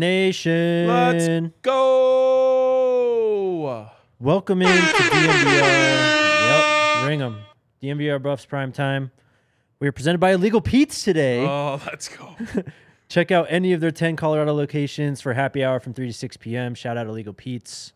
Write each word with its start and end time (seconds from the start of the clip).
Nation. 0.00 0.88
Let's 0.88 1.28
go. 1.60 2.80
Welcome 4.18 4.62
in 4.62 4.68
to 4.68 4.72
DMVR. 4.72 5.60
Yep, 7.00 7.06
ring 7.06 7.20
'em. 7.22 7.36
DMVR 7.82 8.18
Buffs 8.18 8.46
Prime 8.46 8.72
Time. 8.72 9.10
We 9.78 9.86
are 9.88 9.92
presented 9.92 10.18
by 10.18 10.32
Illegal 10.32 10.62
Pete's 10.62 11.04
today. 11.04 11.46
Oh, 11.46 11.80
let's 11.86 12.08
go. 12.08 12.34
Check 13.10 13.30
out 13.30 13.46
any 13.50 13.74
of 13.74 13.80
their 13.80 13.90
10 13.90 14.16
Colorado 14.16 14.54
locations 14.54 15.20
for 15.20 15.34
happy 15.34 15.62
hour 15.62 15.80
from 15.80 15.92
3 15.92 16.06
to 16.06 16.12
6 16.12 16.36
p.m. 16.38 16.74
Shout 16.74 16.96
out 16.96 17.06
Illegal 17.06 17.34
Pete's. 17.34 17.92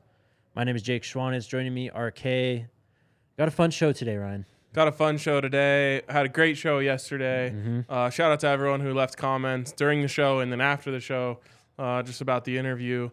My 0.55 0.63
name 0.63 0.77
is 0.77 0.83
Jake 0.83 1.05
Schwanitz. 1.05 1.49
Joining 1.49 1.73
me, 1.73 1.89
RK. 1.89 2.67
Got 3.39 3.49
a 3.49 3.51
fun 3.51 3.71
show 3.71 3.93
today, 3.93 4.17
Ryan. 4.17 4.45
Got 4.75 4.89
a 4.89 4.93
fun 4.93 5.17
show 5.17 5.41
today. 5.41 6.03
Had 6.09 6.27
a 6.27 6.29
great 6.29 6.59
show 6.59 6.81
yesterday. 6.81 7.53
Mm-hmm. 7.55 7.81
Uh, 7.89 8.11
shout 8.11 8.31
out 8.33 8.41
to 8.41 8.49
everyone 8.49 8.81
who 8.81 8.93
left 8.93 9.17
comments 9.17 9.73
during 9.73 10.03
the 10.03 10.09
show 10.09 10.41
and 10.41 10.53
then 10.53 10.61
after 10.61 10.91
the 10.91 11.01
show, 11.01 11.39
uh, 11.79 12.03
just 12.03 12.21
about 12.21 12.45
the 12.45 12.59
interview. 12.59 13.11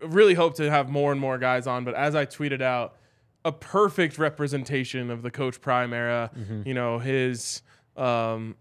Really 0.00 0.34
hope 0.34 0.54
to 0.56 0.70
have 0.70 0.88
more 0.88 1.12
and 1.12 1.20
more 1.20 1.38
guys 1.38 1.66
on, 1.66 1.84
but 1.84 1.94
as 1.94 2.14
I 2.14 2.26
tweeted 2.26 2.62
out, 2.62 2.96
a 3.44 3.52
perfect 3.52 4.18
representation 4.18 5.10
of 5.10 5.22
the 5.22 5.30
Coach 5.30 5.60
Prime 5.60 5.92
era. 5.92 6.30
Mm-hmm. 6.36 6.62
You 6.66 6.74
know 6.74 6.98
his 6.98 7.62
um, 7.96 8.56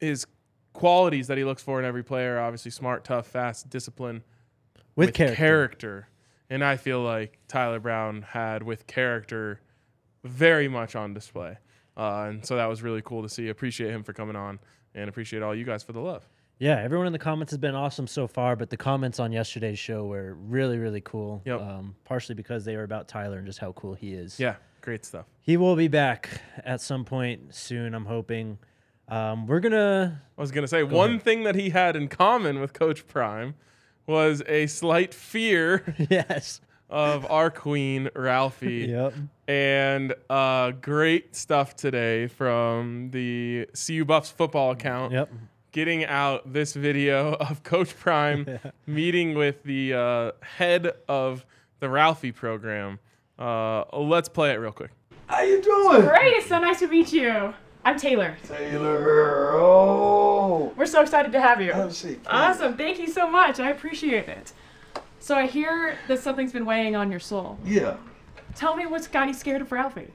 his 0.00 0.26
qualities 0.72 1.28
that 1.28 1.38
he 1.38 1.44
looks 1.44 1.62
for 1.62 1.78
in 1.78 1.84
every 1.84 2.02
player. 2.02 2.38
Obviously, 2.40 2.70
smart, 2.70 3.04
tough, 3.04 3.26
fast, 3.26 3.68
discipline. 3.70 4.22
With, 4.94 5.14
character. 5.14 5.36
character. 5.36 6.08
And 6.50 6.62
I 6.62 6.76
feel 6.76 7.00
like 7.00 7.38
Tyler 7.48 7.80
Brown 7.80 8.22
had 8.22 8.62
with 8.62 8.86
character 8.86 9.60
very 10.22 10.68
much 10.68 10.94
on 10.94 11.14
display. 11.14 11.56
Uh, 11.96 12.26
and 12.28 12.44
so 12.44 12.56
that 12.56 12.66
was 12.66 12.82
really 12.82 13.00
cool 13.02 13.22
to 13.22 13.28
see. 13.28 13.48
Appreciate 13.48 13.90
him 13.90 14.02
for 14.02 14.12
coming 14.12 14.36
on 14.36 14.58
and 14.94 15.08
appreciate 15.08 15.42
all 15.42 15.54
you 15.54 15.64
guys 15.64 15.82
for 15.82 15.92
the 15.92 16.00
love. 16.00 16.28
Yeah, 16.62 16.78
everyone 16.80 17.08
in 17.08 17.12
the 17.12 17.18
comments 17.18 17.50
has 17.50 17.58
been 17.58 17.74
awesome 17.74 18.06
so 18.06 18.28
far, 18.28 18.54
but 18.54 18.70
the 18.70 18.76
comments 18.76 19.18
on 19.18 19.32
yesterday's 19.32 19.80
show 19.80 20.04
were 20.06 20.34
really, 20.34 20.78
really 20.78 21.00
cool. 21.00 21.42
Yep. 21.44 21.60
Um, 21.60 21.96
partially 22.04 22.36
because 22.36 22.64
they 22.64 22.76
were 22.76 22.84
about 22.84 23.08
Tyler 23.08 23.38
and 23.38 23.44
just 23.46 23.58
how 23.58 23.72
cool 23.72 23.94
he 23.94 24.12
is. 24.14 24.38
Yeah, 24.38 24.54
great 24.80 25.04
stuff. 25.04 25.26
He 25.40 25.56
will 25.56 25.74
be 25.74 25.88
back 25.88 26.28
at 26.64 26.80
some 26.80 27.04
point 27.04 27.52
soon, 27.52 27.94
I'm 27.94 28.04
hoping. 28.04 28.58
Um, 29.08 29.48
we're 29.48 29.58
going 29.58 29.72
to. 29.72 30.16
I 30.38 30.40
was 30.40 30.52
going 30.52 30.62
to 30.62 30.68
say 30.68 30.84
one 30.84 31.10
ahead. 31.10 31.22
thing 31.24 31.42
that 31.42 31.56
he 31.56 31.70
had 31.70 31.96
in 31.96 32.06
common 32.06 32.60
with 32.60 32.72
Coach 32.74 33.08
Prime 33.08 33.56
was 34.06 34.40
a 34.46 34.68
slight 34.68 35.12
fear 35.12 35.96
Yes. 36.08 36.60
of 36.88 37.28
our 37.28 37.50
queen, 37.50 38.08
Ralphie. 38.14 38.86
Yep. 38.88 39.14
And 39.48 40.14
uh, 40.30 40.70
great 40.70 41.34
stuff 41.34 41.74
today 41.74 42.28
from 42.28 43.10
the 43.10 43.66
CU 43.74 44.04
Buffs 44.04 44.30
football 44.30 44.70
account. 44.70 45.12
Yep. 45.12 45.28
Getting 45.72 46.04
out 46.04 46.52
this 46.52 46.74
video 46.74 47.32
of 47.40 47.62
Coach 47.62 47.98
Prime 47.98 48.58
meeting 48.86 49.34
with 49.34 49.62
the 49.64 49.94
uh, 49.94 50.32
head 50.42 50.92
of 51.08 51.44
the 51.80 51.88
Ralphie 51.88 52.32
program. 52.32 53.00
Uh, 53.38 53.84
let's 53.98 54.28
play 54.28 54.52
it 54.52 54.56
real 54.56 54.72
quick. 54.72 54.90
How 55.26 55.40
you 55.42 55.60
doing? 55.62 56.02
Great, 56.02 56.34
it's 56.36 56.46
so 56.48 56.58
nice 56.60 56.78
to 56.80 56.86
meet 56.86 57.12
you. 57.12 57.54
I'm 57.84 57.98
Taylor. 57.98 58.36
Taylor. 58.46 59.50
Oh. 59.54 60.72
We're 60.76 60.86
so 60.86 61.00
excited 61.00 61.32
to 61.32 61.40
have 61.40 61.60
you. 61.60 61.72
Have 61.72 61.88
a 61.90 61.92
seat. 61.92 62.22
please. 62.22 62.30
Awesome, 62.30 62.76
thank 62.76 62.98
you 62.98 63.08
so 63.08 63.28
much. 63.28 63.58
I 63.58 63.70
appreciate 63.70 64.28
it. 64.28 64.52
So 65.18 65.34
I 65.34 65.46
hear 65.46 65.96
that 66.06 66.20
something's 66.20 66.52
been 66.52 66.66
weighing 66.66 66.94
on 66.94 67.10
your 67.10 67.20
soul. 67.20 67.58
Yeah. 67.64 67.96
Tell 68.54 68.76
me 68.76 68.86
what's 68.86 69.08
got 69.08 69.26
you 69.28 69.34
scared 69.34 69.62
of 69.62 69.72
Ralphie. 69.72 70.08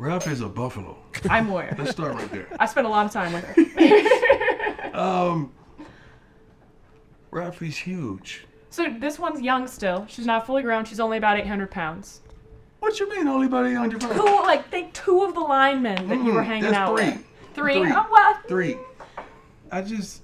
Ralph 0.00 0.26
is 0.28 0.40
a 0.40 0.48
buffalo. 0.48 0.96
I'm 1.28 1.50
aware. 1.50 1.74
Let's 1.78 1.90
start 1.90 2.14
right 2.14 2.32
there. 2.32 2.48
I 2.58 2.64
spent 2.64 2.86
a 2.86 2.90
lot 2.90 3.04
of 3.04 3.12
time 3.12 3.34
with 3.34 3.44
her. 3.44 4.90
Um. 4.98 5.52
Ralphie's 7.30 7.76
huge. 7.76 8.44
so 8.70 8.86
this 8.98 9.18
one's 9.20 9.40
young 9.40 9.68
still. 9.68 10.04
She's 10.08 10.26
not 10.26 10.46
fully 10.46 10.62
grown. 10.62 10.84
She's 10.84 10.98
only 11.00 11.16
about 11.16 11.38
800 11.38 11.70
pounds. 11.70 12.20
What 12.80 12.98
you 12.98 13.08
mean 13.08 13.28
only 13.28 13.46
about 13.46 13.66
800 13.66 14.00
pounds? 14.00 14.16
Who, 14.16 14.24
like, 14.42 14.68
think 14.68 14.92
two 14.94 15.22
of 15.22 15.34
the 15.34 15.40
linemen 15.40 16.08
that 16.08 16.16
you 16.24 16.32
were 16.34 16.40
Mm, 16.42 16.46
hanging 16.46 16.74
out 16.74 16.96
three. 16.98 17.04
with. 17.06 17.24
Three? 17.54 17.74
Three. 17.74 17.92
Oh, 17.94 18.06
well, 18.10 18.38
Three. 18.48 18.78
I 19.70 19.82
just. 19.82 20.22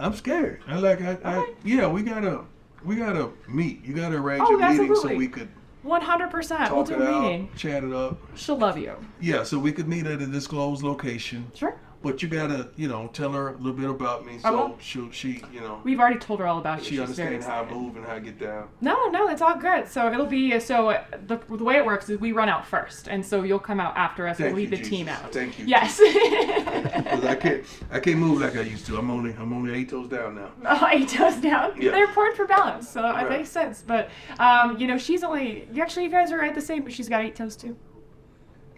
I'm 0.00 0.14
scared. 0.14 0.62
I 0.66 0.78
like. 0.78 1.00
I. 1.02 1.18
I 1.22 1.36
Okay. 1.36 1.52
yeah. 1.64 1.86
We 1.86 2.02
gotta. 2.02 2.40
We 2.84 2.96
gotta 2.96 3.30
meet. 3.48 3.84
You 3.84 3.94
gotta 3.94 4.16
arrange 4.16 4.42
Oh, 4.44 4.58
a 4.58 4.70
meeting 4.70 4.94
so 4.96 5.14
we 5.14 5.28
could 5.28 5.48
100%. 5.84 6.70
We'll 6.72 6.84
do 6.84 6.94
it 6.94 7.00
a 7.00 7.08
out, 7.08 7.22
meeting. 7.22 7.48
chat 7.56 7.84
it 7.84 7.92
up. 7.92 8.18
She'll 8.34 8.58
love 8.58 8.78
you. 8.78 8.94
Yeah. 9.20 9.42
So 9.42 9.58
we 9.58 9.72
could 9.72 9.88
meet 9.88 10.06
at 10.06 10.20
a 10.22 10.26
disclosed 10.26 10.82
location. 10.82 11.50
Sure. 11.54 11.76
But 12.02 12.20
you 12.20 12.28
gotta, 12.28 12.68
you 12.74 12.88
know, 12.88 13.06
tell 13.12 13.30
her 13.30 13.50
a 13.50 13.56
little 13.58 13.74
bit 13.74 13.88
about 13.88 14.26
me 14.26 14.38
so 14.40 14.52
will. 14.52 14.78
she'll, 14.80 15.08
she, 15.12 15.40
you 15.52 15.60
know, 15.60 15.80
We've 15.84 16.00
already 16.00 16.18
told 16.18 16.40
her 16.40 16.48
all 16.48 16.58
about 16.58 16.78
you. 16.80 16.84
she 16.84 16.90
She's 16.90 17.00
understands 17.00 17.46
how 17.46 17.62
I 17.62 17.70
move 17.70 17.94
and 17.94 18.04
how 18.04 18.16
I 18.16 18.18
get 18.18 18.40
down. 18.40 18.70
No, 18.80 19.08
no, 19.10 19.28
it's 19.28 19.40
all 19.40 19.56
good. 19.56 19.86
So 19.86 20.10
it'll 20.12 20.26
be 20.26 20.58
so 20.58 21.00
the, 21.28 21.36
the 21.48 21.62
way 21.62 21.76
it 21.76 21.86
works 21.86 22.08
is 22.10 22.18
we 22.18 22.32
run 22.32 22.48
out 22.48 22.66
first, 22.66 23.06
and 23.06 23.24
so 23.24 23.44
you'll 23.44 23.60
come 23.60 23.78
out 23.78 23.96
after 23.96 24.26
us. 24.26 24.36
Thank 24.38 24.48
we'll 24.48 24.64
lead 24.64 24.76
you, 24.76 24.82
the 24.82 24.90
team 24.90 25.08
out. 25.08 25.32
Thank 25.32 25.60
you. 25.60 25.66
Yes. 25.66 26.00
'Cause 26.92 27.24
I 27.24 27.34
can't, 27.34 27.64
I 27.90 28.00
can't 28.00 28.18
move 28.18 28.40
like 28.40 28.56
I 28.56 28.60
used 28.62 28.86
to. 28.86 28.96
I'm 28.98 29.10
only, 29.10 29.32
I'm 29.34 29.52
only 29.52 29.74
eight 29.74 29.88
toes 29.90 30.08
down 30.08 30.34
now. 30.34 30.50
oh, 30.66 30.88
eight 30.92 31.08
toes 31.08 31.36
down. 31.36 31.80
Yeah. 31.80 31.90
They're 31.92 32.04
important 32.04 32.36
for 32.36 32.46
balance, 32.46 32.88
so 32.88 33.02
Right. 33.02 33.26
it 33.26 33.30
makes 33.30 33.48
sense. 33.50 33.82
But 33.86 34.10
um, 34.38 34.78
you 34.78 34.86
know, 34.86 34.98
she's 34.98 35.22
only 35.24 35.68
actually 35.80 36.04
you 36.04 36.10
guys 36.10 36.30
are 36.32 36.38
right 36.38 36.54
the 36.54 36.60
same, 36.60 36.82
but 36.82 36.92
she's 36.92 37.08
got 37.08 37.22
eight 37.24 37.34
toes 37.36 37.56
too. 37.56 37.76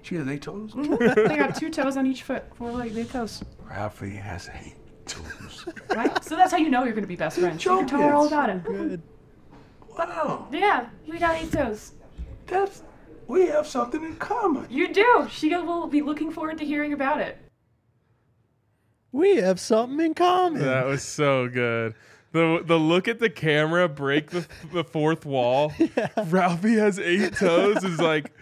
She 0.02 0.16
has 0.16 0.28
eight 0.28 0.42
toes. 0.42 0.72
they 0.76 1.36
got 1.36 1.56
two 1.56 1.70
toes 1.70 1.96
on 1.96 2.06
each 2.06 2.22
foot, 2.24 2.44
four 2.56 2.70
legs, 2.72 2.96
eight 2.98 3.10
toes. 3.10 3.42
Ralphie 3.68 4.10
has 4.16 4.50
eight 4.64 4.74
toes. 5.06 5.66
Right? 5.94 6.22
So 6.24 6.36
that's 6.36 6.50
how 6.52 6.58
you 6.58 6.70
know 6.70 6.84
you're 6.84 6.92
gonna 6.94 7.06
be 7.06 7.16
best 7.16 7.38
friends. 7.38 7.64
You 7.64 7.76
can 7.78 7.86
tell 7.86 8.00
her 8.02 8.12
all 8.12 8.26
about 8.26 8.50
it. 8.50 8.62
Good. 8.64 9.02
Wow, 9.96 10.48
Yeah, 10.52 10.88
we 11.08 11.18
got 11.18 11.36
eight 11.36 11.52
toes. 11.52 11.92
that's 12.46 12.82
we 13.26 13.46
have 13.46 13.66
something 13.66 14.02
in 14.02 14.16
common. 14.16 14.66
You 14.68 14.92
do. 14.92 15.26
She 15.30 15.48
will 15.56 15.86
be 15.86 16.02
looking 16.02 16.30
forward 16.30 16.58
to 16.58 16.64
hearing 16.64 16.92
about 16.92 17.20
it. 17.20 17.38
We 19.14 19.36
have 19.36 19.60
something 19.60 20.04
in 20.04 20.14
common. 20.14 20.60
That 20.62 20.86
was 20.86 21.04
so 21.04 21.48
good. 21.48 21.94
The 22.32 22.64
the 22.66 22.76
look 22.76 23.06
at 23.06 23.20
the 23.20 23.30
camera 23.30 23.88
break 23.88 24.30
the 24.30 24.44
the 24.72 24.82
fourth 24.82 25.24
wall. 25.24 25.72
Ralphie 26.26 26.74
has 26.74 26.98
eight 26.98 27.36
toes 27.36 27.84
is 27.84 28.00
like 28.00 28.32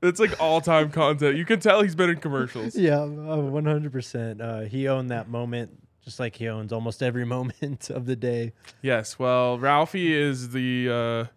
it's 0.00 0.20
like 0.20 0.40
all 0.40 0.60
time 0.60 0.92
content. 0.92 1.36
You 1.36 1.44
can 1.44 1.58
tell 1.58 1.82
he's 1.82 1.96
been 1.96 2.10
in 2.10 2.18
commercials. 2.18 2.76
Yeah, 2.76 3.04
one 3.04 3.64
hundred 3.64 3.90
percent. 3.90 4.40
He 4.68 4.86
owned 4.86 5.10
that 5.10 5.28
moment, 5.28 5.82
just 6.04 6.20
like 6.20 6.36
he 6.36 6.48
owns 6.48 6.72
almost 6.72 7.02
every 7.02 7.24
moment 7.36 7.90
of 7.90 8.06
the 8.06 8.14
day. 8.14 8.52
Yes. 8.82 9.18
Well, 9.18 9.58
Ralphie 9.58 10.14
is 10.14 10.50
the 10.50 10.88
uh, 10.88 11.32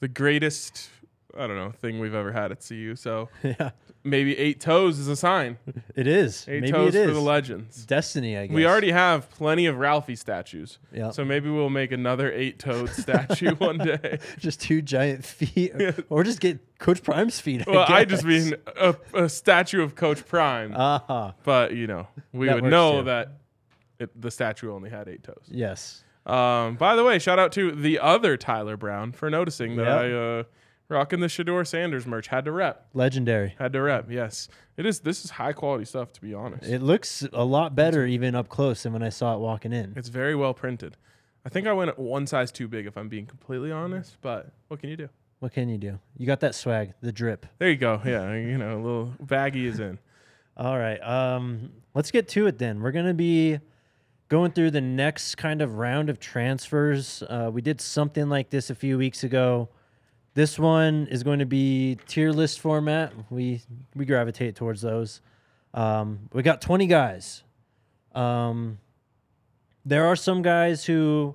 the 0.00 0.08
greatest 0.08 0.90
I 1.38 1.46
don't 1.46 1.56
know 1.56 1.70
thing 1.70 2.00
we've 2.00 2.14
ever 2.14 2.32
had 2.32 2.50
at 2.50 2.66
CU. 2.66 2.96
So 2.96 3.28
yeah, 3.44 3.70
maybe 4.02 4.36
eight 4.38 4.60
toes 4.60 4.98
is 4.98 5.08
a 5.08 5.16
sign. 5.16 5.58
it 5.94 6.06
is. 6.06 6.46
Eight 6.48 6.62
Maybe 6.62 6.72
toes 6.72 6.94
it 6.94 7.00
is 7.02 7.06
for 7.08 7.14
the 7.14 7.20
legends. 7.20 7.84
destiny. 7.84 8.36
I 8.38 8.46
guess 8.46 8.54
We 8.54 8.66
already 8.66 8.90
have 8.92 9.30
plenty 9.30 9.66
of 9.66 9.76
Ralphie 9.78 10.16
statues. 10.16 10.78
Yeah. 10.92 11.10
So 11.10 11.24
maybe 11.24 11.50
we'll 11.50 11.70
make 11.70 11.92
another 11.92 12.32
eight 12.32 12.58
toed 12.58 12.88
statue 12.90 13.54
one 13.56 13.78
day. 13.78 14.18
just 14.38 14.60
two 14.60 14.80
giant 14.82 15.24
feet, 15.24 15.72
or 16.08 16.24
just 16.24 16.40
get 16.40 16.78
Coach 16.78 17.02
Prime's 17.02 17.38
feet. 17.40 17.66
Well, 17.66 17.84
I 17.88 18.04
just 18.04 18.24
mean 18.24 18.54
a, 18.76 18.94
a 19.14 19.28
statue 19.28 19.82
of 19.82 19.94
Coach 19.96 20.26
Prime. 20.26 20.72
Ah, 20.76 21.34
but 21.44 21.74
you 21.74 21.86
know, 21.86 22.08
we 22.32 22.46
That 22.46 22.62
would 22.62 22.70
know 22.70 23.00
too. 23.00 23.04
that 23.04 23.32
it, 23.98 24.20
the 24.20 24.30
statue 24.30 24.72
only 24.72 24.88
had 24.90 25.08
eight 25.08 25.22
toes. 25.22 25.44
yes. 25.48 26.04
Um, 26.26 26.76
by 26.76 26.96
the 26.96 27.02
way, 27.04 27.18
shout 27.18 27.38
out 27.38 27.50
to 27.52 27.72
the 27.72 27.98
other 27.98 28.36
Tyler 28.36 28.76
Brown 28.76 29.12
for 29.12 29.30
noticing 29.30 29.76
that 29.76 29.84
Yep. 29.86 30.00
I 30.00 30.12
uh, 30.12 30.42
rocking 30.90 31.20
the 31.20 31.28
Shedeur 31.28 31.66
Sanders 31.66 32.06
merch. 32.06 32.28
Had 32.28 32.44
to 32.46 32.52
rep. 32.52 32.88
Legendary. 32.94 33.54
Had 33.58 33.72
to 33.72 33.80
rep. 33.82 34.10
Yes, 34.10 34.48
it 34.76 34.84
is. 34.86 35.00
This 35.00 35.24
is 35.24 35.30
high 35.30 35.52
quality 35.52 35.84
stuff, 35.84 36.12
to 36.14 36.20
be 36.20 36.34
honest. 36.34 36.68
It 36.68 36.82
looks 36.82 37.26
a 37.32 37.44
lot 37.44 37.74
better 37.74 38.04
even 38.06 38.34
up 38.34 38.48
close 38.48 38.82
than 38.82 38.92
when 38.92 39.02
I 39.02 39.08
saw 39.08 39.34
it 39.34 39.40
walking 39.40 39.72
in. 39.72 39.92
it's 39.96 40.08
very 40.08 40.34
well 40.34 40.52
printed. 40.54 40.96
I 41.44 41.48
think 41.48 41.66
I 41.66 41.72
went 41.72 41.98
one 41.98 42.26
size 42.26 42.52
too 42.52 42.68
big, 42.68 42.86
if 42.86 42.98
I'm 42.98 43.08
being 43.08 43.26
completely 43.26 43.72
honest. 43.72 44.18
But 44.20 44.52
what 44.68 44.80
can 44.80 44.90
you 44.90 44.96
do? 44.96 45.08
What 45.38 45.52
can 45.52 45.70
you 45.70 45.78
do? 45.78 45.98
You 46.18 46.26
got 46.26 46.40
that 46.40 46.54
swag, 46.54 46.92
the 47.00 47.12
drip. 47.12 47.46
There 47.58 47.70
you 47.70 47.76
go. 47.76 48.00
Yeah, 48.04 48.34
you 48.34 48.58
know, 48.58 48.74
a 48.74 48.82
little 48.82 49.12
baggy 49.20 49.66
is 49.66 49.80
in. 49.80 49.98
All 50.56 50.78
right. 50.78 50.98
Um, 50.98 51.70
let's 51.94 52.10
get 52.10 52.28
to 52.30 52.46
it 52.46 52.58
then. 52.58 52.82
We're 52.82 52.92
gonna 52.92 53.14
be 53.14 53.58
going 54.28 54.52
through 54.52 54.72
the 54.72 54.82
next 54.82 55.36
kind 55.36 55.62
of 55.62 55.78
round 55.78 56.10
of 56.10 56.20
transfers. 56.20 57.22
Uh, 57.22 57.50
we 57.52 57.62
did 57.62 57.80
something 57.80 58.28
like 58.28 58.50
this 58.50 58.68
a 58.68 58.74
few 58.74 58.98
weeks 58.98 59.24
ago. 59.24 59.70
This 60.34 60.58
one 60.58 61.06
is 61.08 61.22
going 61.22 61.40
to 61.40 61.46
be 61.46 61.98
tier 62.06 62.32
list 62.32 62.60
format. 62.60 63.12
We 63.30 63.62
we 63.94 64.04
gravitate 64.04 64.54
towards 64.54 64.80
those. 64.80 65.20
Um, 65.74 66.28
we 66.32 66.42
got 66.42 66.60
20 66.60 66.86
guys. 66.86 67.42
Um, 68.14 68.78
there 69.84 70.06
are 70.06 70.16
some 70.16 70.42
guys 70.42 70.84
who 70.84 71.34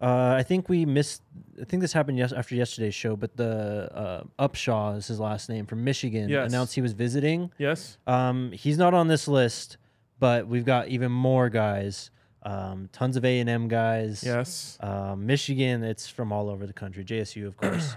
uh, 0.00 0.34
I 0.38 0.42
think 0.42 0.68
we 0.68 0.84
missed. 0.84 1.22
I 1.60 1.64
think 1.64 1.80
this 1.80 1.92
happened 1.92 2.18
yes, 2.18 2.32
after 2.32 2.54
yesterday's 2.54 2.94
show, 2.94 3.16
but 3.16 3.36
the 3.36 3.90
uh, 4.38 4.48
Upshaw 4.48 4.98
is 4.98 5.06
his 5.06 5.18
last 5.18 5.48
name 5.48 5.64
from 5.64 5.84
Michigan. 5.84 6.28
Yes. 6.28 6.48
Announced 6.48 6.74
he 6.74 6.82
was 6.82 6.92
visiting. 6.92 7.50
Yes. 7.56 7.96
Um, 8.06 8.52
he's 8.52 8.76
not 8.76 8.92
on 8.92 9.08
this 9.08 9.26
list, 9.26 9.78
but 10.18 10.46
we've 10.46 10.66
got 10.66 10.88
even 10.88 11.10
more 11.10 11.48
guys. 11.48 12.10
Um, 12.42 12.90
tons 12.92 13.16
of 13.16 13.24
A 13.24 13.40
and 13.40 13.48
M 13.48 13.68
guys. 13.68 14.22
Yes. 14.22 14.76
Um, 14.80 15.26
Michigan, 15.26 15.82
it's 15.82 16.08
from 16.08 16.30
all 16.30 16.50
over 16.50 16.66
the 16.66 16.74
country. 16.74 17.02
JSU, 17.02 17.46
of 17.46 17.56
course. 17.56 17.96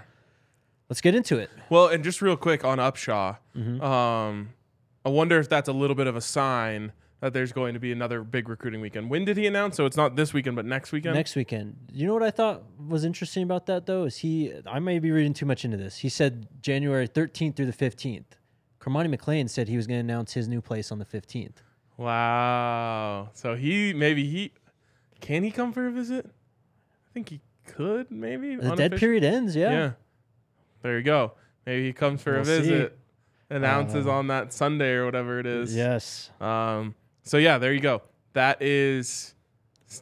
Let's 0.90 1.00
get 1.00 1.14
into 1.14 1.38
it. 1.38 1.48
Well, 1.70 1.86
and 1.86 2.04
just 2.04 2.20
real 2.20 2.36
quick 2.36 2.64
on 2.64 2.76
Upshaw, 2.78 3.38
Mm-hmm. 3.56 3.80
um, 3.82 4.50
I 5.06 5.08
wonder 5.08 5.38
if 5.38 5.48
that's 5.48 5.68
a 5.68 5.72
little 5.72 5.96
bit 5.96 6.06
of 6.08 6.16
a 6.16 6.20
sign 6.20 6.92
that 7.20 7.32
there's 7.32 7.52
going 7.52 7.74
to 7.74 7.80
be 7.80 7.92
another 7.92 8.22
big 8.22 8.48
recruiting 8.48 8.80
weekend. 8.80 9.08
When 9.08 9.24
did 9.24 9.36
he 9.36 9.46
announce? 9.46 9.76
So 9.76 9.86
it's 9.86 9.96
not 9.96 10.16
this 10.16 10.32
weekend, 10.34 10.56
but 10.56 10.64
next 10.66 10.90
weekend. 10.92 11.14
Next 11.14 11.36
weekend. 11.36 11.76
You 11.92 12.06
know 12.06 12.12
what 12.14 12.22
I 12.22 12.30
thought 12.30 12.62
was 12.88 13.04
interesting 13.04 13.42
about 13.44 13.66
that 13.66 13.86
though 13.86 14.04
is 14.04 14.18
he. 14.18 14.52
I 14.66 14.78
may 14.78 14.98
be 14.98 15.10
reading 15.10 15.32
too 15.32 15.46
much 15.46 15.64
into 15.64 15.76
this. 15.76 15.98
He 15.98 16.08
said 16.08 16.48
January 16.60 17.06
13th 17.08 17.56
through 17.56 17.66
the 17.66 17.72
15th. 17.72 18.24
Kermani 18.80 19.08
McLean 19.10 19.46
said 19.48 19.68
he 19.68 19.76
was 19.76 19.86
going 19.86 19.98
to 19.98 20.12
announce 20.12 20.32
his 20.32 20.48
new 20.48 20.60
place 20.60 20.90
on 20.90 20.98
the 20.98 21.04
15th. 21.04 21.56
Wow. 21.98 23.28
So 23.34 23.54
he 23.54 23.92
maybe 23.94 24.24
he 24.28 24.52
can 25.20 25.42
he 25.44 25.50
come 25.50 25.72
for 25.72 25.86
a 25.86 25.90
visit? 25.92 26.26
I 26.26 27.08
think 27.12 27.28
he 27.28 27.40
could 27.66 28.10
maybe. 28.10 28.56
The 28.56 28.74
dead 28.74 28.96
period 28.96 29.22
ends. 29.24 29.54
Yeah. 29.54 29.70
Yeah. 29.70 29.90
There 30.82 30.96
you 30.98 31.04
go. 31.04 31.32
Maybe 31.66 31.86
he 31.86 31.92
comes 31.92 32.22
for 32.22 32.32
We'll 32.32 32.42
a 32.42 32.44
see. 32.44 32.60
visit, 32.62 32.98
announces 33.50 34.06
Uh, 34.06 34.12
on 34.12 34.26
that 34.28 34.52
Sunday 34.52 34.92
or 34.92 35.04
whatever 35.04 35.38
it 35.38 35.46
is. 35.46 35.74
Yes. 35.76 36.30
Um, 36.40 36.94
so 37.22 37.36
yeah, 37.36 37.58
there 37.58 37.72
you 37.72 37.80
go. 37.80 38.02
That 38.32 38.62
is 38.62 39.34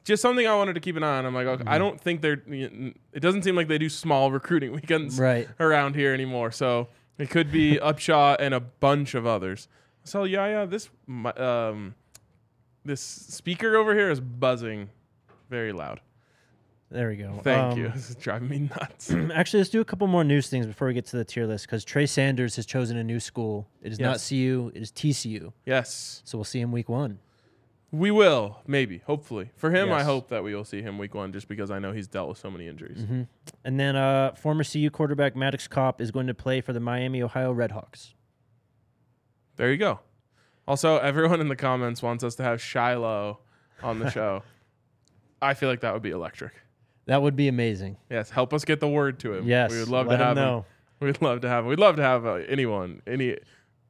just 0.05 0.21
something 0.23 0.47
I 0.47 0.55
wanted 0.55 0.75
to 0.75 0.81
keep 0.81 0.97
an 0.97 1.03
eye 1.03 1.19
on. 1.19 1.27
I'm 1.27 1.35
like, 1.35 1.47
okay, 1.47 1.61
Mm-hmm. 1.65 1.69
I 1.73 1.79
don't 1.79 2.01
think 2.01 2.21
they're. 2.21 2.43
It 2.47 3.21
doesn't 3.21 3.43
seem 3.43 3.57
like 3.57 3.69
they 3.69 3.79
do 3.79 3.89
small 3.89 4.31
recruiting 4.39 4.73
weekends 4.73 5.19
Right. 5.19 5.49
around 5.59 5.97
here 5.97 6.13
anymore. 6.15 6.53
So 6.53 6.89
it 7.19 7.31
could 7.31 7.51
be 7.51 7.77
Upshaw 7.83 8.37
and 8.39 8.55
a 8.55 8.61
bunch 8.61 9.15
of 9.15 9.27
others. 9.27 9.67
So 10.05 10.25
yeah, 10.25 10.47
yeah, 10.47 10.65
this 10.67 10.89
um, 11.37 11.95
this 12.85 13.01
speaker 13.01 13.77
over 13.77 13.95
here 13.95 14.11
is 14.11 14.21
buzzing, 14.21 14.91
very 15.51 15.73
loud. 15.73 16.01
There 16.91 17.09
we 17.09 17.17
go. 17.17 17.41
Thank 17.45 17.73
Um, 17.75 17.79
you. 17.79 17.89
This 17.95 18.09
is 18.11 18.17
driving 18.17 18.49
me 18.49 18.59
nuts. 18.61 19.11
Actually, 19.35 19.61
let's 19.61 19.71
do 19.71 19.81
a 19.81 19.85
couple 19.85 20.07
more 20.07 20.25
news 20.25 20.49
things 20.49 20.67
before 20.67 20.89
we 20.89 20.95
get 20.95 21.05
to 21.07 21.17
the 21.19 21.25
tier 21.25 21.47
list 21.47 21.67
because 21.67 21.85
Trey 21.85 22.07
Sanders 22.07 22.57
has 22.57 22.65
chosen 22.65 22.97
a 22.97 23.05
new 23.05 23.21
school. 23.21 23.69
It 23.83 23.93
is 23.93 24.01
not 24.01 24.25
CU, 24.27 24.73
it 24.75 24.81
is 24.83 24.91
TCU. 24.93 25.53
yes, 25.67 26.23
So 26.25 26.39
we'll 26.39 26.45
see 26.45 26.61
him 26.61 26.73
week 26.73 26.89
one. 26.89 27.19
we 27.91 28.11
will 28.11 28.59
maybe, 28.67 28.99
hopefully 29.07 29.51
for 29.57 29.71
him. 29.71 29.93
I 29.93 30.03
hope 30.03 30.29
that 30.29 30.43
we 30.45 30.55
will 30.55 30.65
see 30.65 30.81
him 30.83 30.97
week 30.99 31.15
one, 31.15 31.31
just 31.33 31.47
because 31.49 31.71
I 31.71 31.79
know 31.79 31.93
he's 31.93 32.09
dealt 32.09 32.29
with 32.31 32.39
so 32.39 32.51
many 32.51 32.67
injuries. 32.69 32.99
Mm-hmm. 33.01 33.23
And 33.65 33.79
then 33.81 33.95
uh, 33.97 34.33
former 34.35 34.65
CU 34.65 34.89
quarterback 34.91 35.37
Maddox 35.37 35.69
Kopp 35.69 36.01
is 36.01 36.11
going 36.11 36.27
to 36.27 36.35
play 36.35 36.61
for 36.63 36.73
the 36.73 36.81
Miami, 36.81 37.23
Ohio 37.23 37.55
Redhawks. 37.55 38.15
There 39.57 39.71
you 39.71 39.77
go. 39.79 40.01
Also, 40.67 40.99
everyone 40.99 41.41
in 41.41 41.49
the 41.49 41.57
comments 41.57 42.03
wants 42.03 42.23
us 42.25 42.35
to 42.37 42.43
have 42.43 42.63
Shiloh 42.63 43.41
on 43.83 43.99
the 43.99 44.11
show. 44.19 44.43
I 45.43 45.55
feel 45.55 45.69
like 45.69 45.81
that 45.81 45.93
would 45.95 46.03
be 46.03 46.11
electric. 46.11 46.53
That 47.09 47.23
would 47.23 47.37
be 47.37 47.49
amazing. 47.49 47.97
Yes, 48.11 48.29
help 48.31 48.53
us 48.55 48.65
get 48.65 48.81
the 48.81 48.89
word 48.89 49.19
to 49.21 49.33
him. 49.35 49.47
Yes, 49.49 49.71
we 49.71 49.79
would 49.81 49.89
love 49.89 50.09
to 50.09 50.17
have 50.17 50.37
him. 50.37 50.45
know. 50.45 50.65
We'd 51.01 51.21
love 51.23 51.41
to 51.41 51.49
have. 51.49 51.65
him. 51.65 51.69
We'd 51.71 51.79
love 51.81 51.97
to 51.97 52.03
have 52.03 52.27
uh, 52.27 52.35
anyone, 52.49 53.01
any, 53.07 53.39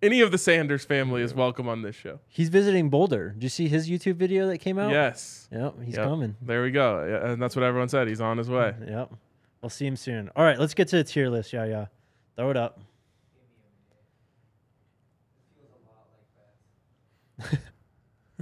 any 0.02 0.21
of 0.21 0.31
the 0.31 0.38
Sanders 0.38 0.85
family 0.85 1.23
is 1.23 1.35
welcome 1.35 1.69
on 1.69 1.83
this 1.83 1.97
show. 1.97 2.21
He's 2.28 2.49
visiting 2.49 2.90
Boulder. 2.90 3.31
Did 3.31 3.43
you 3.43 3.49
see 3.49 3.66
his 3.69 3.90
YouTube 3.90 4.14
video 4.16 4.47
that 4.47 4.59
came 4.59 4.78
out? 4.78 4.93
Yes, 4.93 5.49
Yep, 5.50 5.75
he's 5.85 5.97
Yep. 5.97 6.04
coming. 6.07 6.37
There 6.43 6.62
we 6.62 6.71
go. 6.71 7.04
Yeah, 7.09 7.31
and 7.33 7.43
that's 7.43 7.57
what 7.57 7.64
everyone 7.64 7.88
said. 7.88 8.07
He's 8.09 8.21
on 8.21 8.38
his 8.38 8.49
way. 8.49 8.73
Yep. 8.87 9.12
We'll 9.62 9.71
see 9.71 9.87
him 9.87 9.97
soon. 9.97 10.31
All 10.37 10.45
right, 10.45 10.59
let's 10.59 10.75
get 10.75 10.87
to 10.88 10.97
the 10.97 11.04
tier 11.04 11.28
list. 11.28 11.52
Yeah, 11.52 11.64
yeah. 11.64 11.87
Throw 12.37 12.50
it 12.50 12.57
up. 12.57 12.78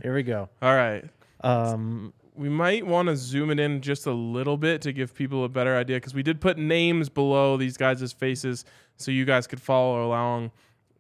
Here 0.03 0.15
we 0.15 0.23
go. 0.23 0.49
All 0.61 0.75
right. 0.75 1.05
Um, 1.41 2.13
We 2.37 2.49
might 2.49 2.87
want 2.87 3.09
to 3.09 3.17
zoom 3.17 3.51
it 3.51 3.59
in 3.59 3.81
just 3.81 4.07
a 4.07 4.13
little 4.13 4.57
bit 4.57 4.83
to 4.83 4.93
give 4.93 5.15
people 5.15 5.45
a 5.45 5.49
better 5.49 5.77
idea 5.77 5.97
because 5.97 6.15
we 6.15 6.23
did 6.23 6.41
put 6.41 6.59
names 6.59 7.09
below 7.09 7.57
these 7.57 7.77
guys' 7.77 8.13
faces 8.13 8.65
so 8.97 9.11
you 9.11 9.25
guys 9.25 9.47
could 9.47 9.61
follow 9.61 10.07
along 10.07 10.51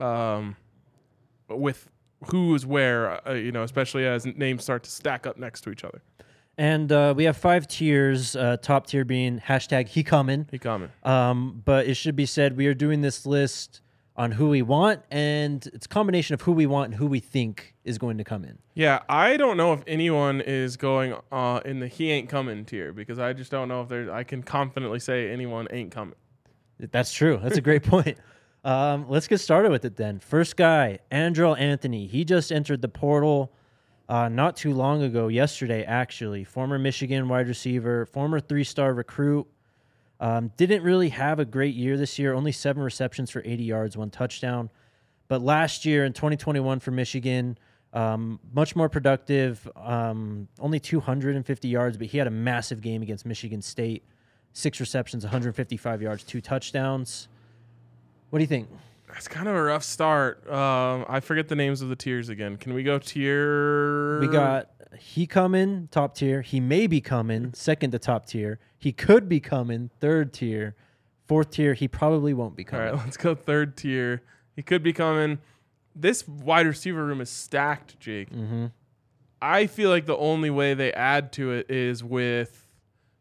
um, 0.00 0.56
with 1.48 1.88
who's 2.28 2.64
where, 2.64 3.26
uh, 3.28 3.34
you 3.34 3.52
know, 3.52 3.62
especially 3.62 4.06
as 4.06 4.24
names 4.26 4.62
start 4.62 4.82
to 4.84 4.90
stack 4.90 5.26
up 5.26 5.36
next 5.36 5.60
to 5.62 5.70
each 5.70 5.84
other. 5.84 6.00
and 6.58 6.90
uh, 6.90 7.12
we 7.14 7.24
have 7.24 7.36
five 7.36 7.68
tiers. 7.68 8.34
Uh, 8.34 8.56
top 8.56 8.86
tier 8.86 9.04
being 9.04 9.38
hashtag 9.40 9.88
he 9.88 10.02
coming. 10.02 10.46
He 10.50 10.58
coming. 10.58 10.90
Um, 11.02 11.60
but 11.64 11.86
it 11.86 11.94
should 11.94 12.16
be 12.16 12.24
said 12.26 12.56
we 12.56 12.66
are 12.66 12.74
doing 12.74 13.02
this 13.02 13.26
list 13.26 13.82
on 14.16 14.32
who 14.32 14.48
we 14.48 14.62
want, 14.62 15.02
and 15.10 15.66
it's 15.74 15.86
a 15.86 15.88
combination 15.88 16.34
of 16.34 16.42
who 16.42 16.52
we 16.52 16.66
want 16.66 16.86
and 16.86 16.94
who 16.94 17.06
we 17.06 17.20
think 17.20 17.74
is 17.84 17.98
going 17.98 18.18
to 18.18 18.24
come 18.24 18.44
in. 18.44 18.58
Yeah, 18.74 19.00
I 19.08 19.36
don't 19.36 19.56
know 19.56 19.72
if 19.72 19.82
anyone 19.86 20.40
is 20.40 20.76
going 20.76 21.14
uh, 21.30 21.60
in 21.64 21.80
the 21.80 21.88
he 21.88 22.10
ain't 22.10 22.28
coming 22.28 22.64
tier 22.64 22.92
because 22.92 23.18
I 23.18 23.32
just 23.32 23.50
don't 23.50 23.68
know 23.68 23.82
if 23.82 23.88
there. 23.88 24.12
I 24.12 24.24
can 24.24 24.42
confidently 24.42 25.00
say 25.00 25.30
anyone 25.30 25.68
ain't 25.70 25.90
coming. 25.90 26.14
That's 26.78 27.12
true. 27.12 27.38
That's 27.42 27.58
a 27.58 27.62
great 27.62 27.82
point. 27.84 28.18
Um, 28.64 29.06
let's 29.08 29.28
get 29.28 29.38
started 29.38 29.70
with 29.70 29.84
it 29.84 29.96
then. 29.96 30.18
First 30.18 30.56
guy, 30.56 30.98
Andrel 31.12 31.58
Anthony. 31.58 32.06
He 32.06 32.24
just 32.24 32.50
entered 32.50 32.82
the 32.82 32.88
portal 32.88 33.52
uh, 34.08 34.28
not 34.28 34.56
too 34.56 34.72
long 34.72 35.02
ago, 35.02 35.28
yesterday 35.28 35.84
actually. 35.84 36.42
Former 36.42 36.78
Michigan 36.78 37.28
wide 37.28 37.48
receiver, 37.48 38.06
former 38.06 38.40
three-star 38.40 38.92
recruit. 38.94 39.46
Um, 40.20 40.50
didn't 40.56 40.82
really 40.82 41.10
have 41.10 41.38
a 41.38 41.44
great 41.44 41.74
year 41.74 41.96
this 41.96 42.18
year. 42.18 42.32
Only 42.32 42.52
seven 42.52 42.82
receptions 42.82 43.30
for 43.30 43.42
80 43.44 43.64
yards, 43.64 43.96
one 43.96 44.10
touchdown. 44.10 44.70
But 45.28 45.42
last 45.42 45.84
year 45.84 46.04
in 46.04 46.12
2021 46.12 46.80
for 46.80 46.90
Michigan, 46.90 47.58
Um, 47.92 48.40
much 48.52 48.76
more 48.76 48.90
productive. 48.90 49.66
Um, 49.74 50.48
only 50.60 50.78
250 50.78 51.68
yards, 51.68 51.96
but 51.96 52.08
he 52.08 52.18
had 52.18 52.26
a 52.26 52.30
massive 52.30 52.82
game 52.82 53.00
against 53.00 53.24
Michigan 53.24 53.62
State. 53.62 54.02
Six 54.52 54.80
receptions, 54.80 55.24
155 55.24 56.02
yards, 56.02 56.22
two 56.22 56.42
touchdowns. 56.42 57.28
What 58.28 58.38
do 58.38 58.42
you 58.42 58.48
think? 58.48 58.68
That's 59.08 59.28
kind 59.28 59.48
of 59.48 59.54
a 59.54 59.62
rough 59.62 59.82
start. 59.84 60.46
Um, 60.50 61.06
I 61.08 61.20
forget 61.20 61.48
the 61.48 61.54
names 61.56 61.80
of 61.80 61.88
the 61.88 61.96
tiers 61.96 62.28
again. 62.28 62.58
Can 62.58 62.74
we 62.74 62.82
go 62.82 62.98
tier? 62.98 64.20
We 64.20 64.28
got 64.28 64.68
he 64.96 65.26
coming 65.26 65.88
top 65.90 66.14
tier. 66.14 66.42
He 66.42 66.60
may 66.60 66.86
be 66.86 67.00
coming 67.00 67.52
second 67.54 67.92
to 67.92 67.98
top 67.98 68.26
tier. 68.26 68.58
He 68.78 68.92
could 68.92 69.28
be 69.28 69.40
coming 69.40 69.90
third 70.00 70.32
tier. 70.32 70.74
Fourth 71.26 71.50
tier, 71.50 71.74
he 71.74 71.88
probably 71.88 72.32
won't 72.34 72.56
be 72.56 72.64
coming. 72.64 72.86
right, 72.86 72.94
let's 72.94 73.16
go 73.16 73.34
third 73.34 73.76
tier. 73.76 74.22
He 74.54 74.62
could 74.62 74.82
be 74.82 74.92
coming. 74.92 75.38
This 75.94 76.26
wide 76.26 76.66
receiver 76.66 77.04
room 77.04 77.20
is 77.20 77.30
stacked, 77.30 77.98
Jake. 77.98 78.30
Mm-hmm. 78.30 78.66
I 79.42 79.66
feel 79.66 79.90
like 79.90 80.06
the 80.06 80.16
only 80.16 80.50
way 80.50 80.74
they 80.74 80.92
add 80.92 81.32
to 81.32 81.52
it 81.52 81.70
is 81.70 82.02
with 82.02 82.66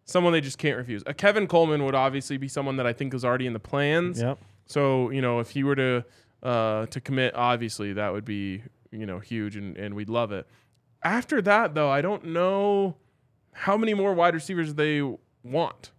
someone 0.06 0.34
they 0.34 0.42
just 0.42 0.58
can't 0.58 0.78
refuse. 0.78 1.04
A 1.06 1.14
Kevin 1.14 1.48
Coleman 1.48 1.84
would 1.84 1.96
obviously 1.96 2.38
be 2.38 2.48
someone 2.48 2.78
that 2.78 2.88
I 2.88 2.94
think 2.94 3.14
was 3.14 3.26
already 3.26 3.48
in 3.48 3.54
the 3.54 3.60
plans. 3.60 4.22
Yep. 4.22 4.40
So 4.66 5.10
you 5.10 5.22
know, 5.22 5.40
if 5.40 5.50
he 5.52 5.64
were 5.64 5.76
to 5.76 6.06
uh, 6.44 6.86
to 6.88 7.02
commit, 7.02 7.36
obviously 7.36 7.94
that 7.94 8.14
would 8.14 8.26
be 8.26 8.62
you 8.92 9.06
know 9.06 9.20
huge, 9.20 9.56
and, 9.56 9.78
and 9.78 9.94
we'd 9.94 10.10
love 10.10 10.32
it. 10.32 10.48
After 11.06 11.42
that, 11.44 11.74
though, 11.76 11.90
I 11.90 12.02
don't 12.02 12.26
know 12.26 12.96
how 13.54 13.78
many 13.78 13.94
more 13.94 14.14
wide 14.14 14.34
receivers 14.34 14.74
they 14.74 15.02
want. 15.44 15.92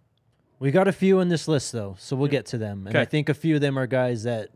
We 0.59 0.69
got 0.69 0.87
a 0.87 0.91
few 0.91 1.19
in 1.21 1.29
this 1.29 1.47
list 1.47 1.71
though, 1.71 1.95
so 1.97 2.15
we'll 2.15 2.27
get 2.29 2.45
to 2.47 2.57
them. 2.57 2.85
And 2.87 2.97
I 2.97 3.05
think 3.05 3.29
a 3.29 3.33
few 3.33 3.55
of 3.55 3.61
them 3.61 3.77
are 3.79 3.87
guys 3.87 4.23
that 4.23 4.49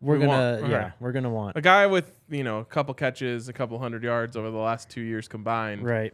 we're 0.00 0.18
We 0.18 0.26
gonna 0.26 0.58
want, 0.60 0.70
yeah, 0.70 0.90
we're 1.00 1.12
gonna 1.12 1.30
want. 1.30 1.56
A 1.56 1.60
guy 1.60 1.86
with 1.86 2.12
you 2.28 2.44
know 2.44 2.58
a 2.58 2.64
couple 2.64 2.92
catches, 2.94 3.48
a 3.48 3.52
couple 3.52 3.78
hundred 3.78 4.02
yards 4.02 4.36
over 4.36 4.50
the 4.50 4.56
last 4.58 4.90
two 4.90 5.00
years 5.00 5.26
combined. 5.26 5.82
Right. 5.84 6.12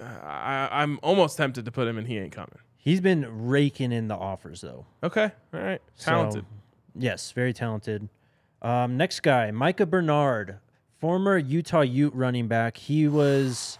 I, 0.00 0.68
I'm 0.72 0.98
almost 1.02 1.36
tempted 1.36 1.64
to 1.64 1.72
put 1.72 1.86
him 1.88 1.98
in. 1.98 2.04
He 2.04 2.18
ain't 2.18 2.32
coming. 2.32 2.58
He's 2.76 3.00
been 3.00 3.48
raking 3.48 3.92
in 3.92 4.08
the 4.08 4.14
offers 4.16 4.60
though. 4.60 4.86
Okay, 5.02 5.30
all 5.54 5.60
right, 5.60 5.80
So, 5.94 6.10
talented. 6.10 6.44
yes, 6.94 7.32
very 7.32 7.52
talented. 7.52 8.08
Um, 8.62 8.96
next 8.96 9.20
guy, 9.20 9.50
Micah 9.50 9.86
Bernard, 9.86 10.58
former 10.98 11.38
Utah 11.38 11.80
Ute 11.80 12.14
running 12.14 12.48
back. 12.48 12.76
He 12.76 13.08
was 13.08 13.78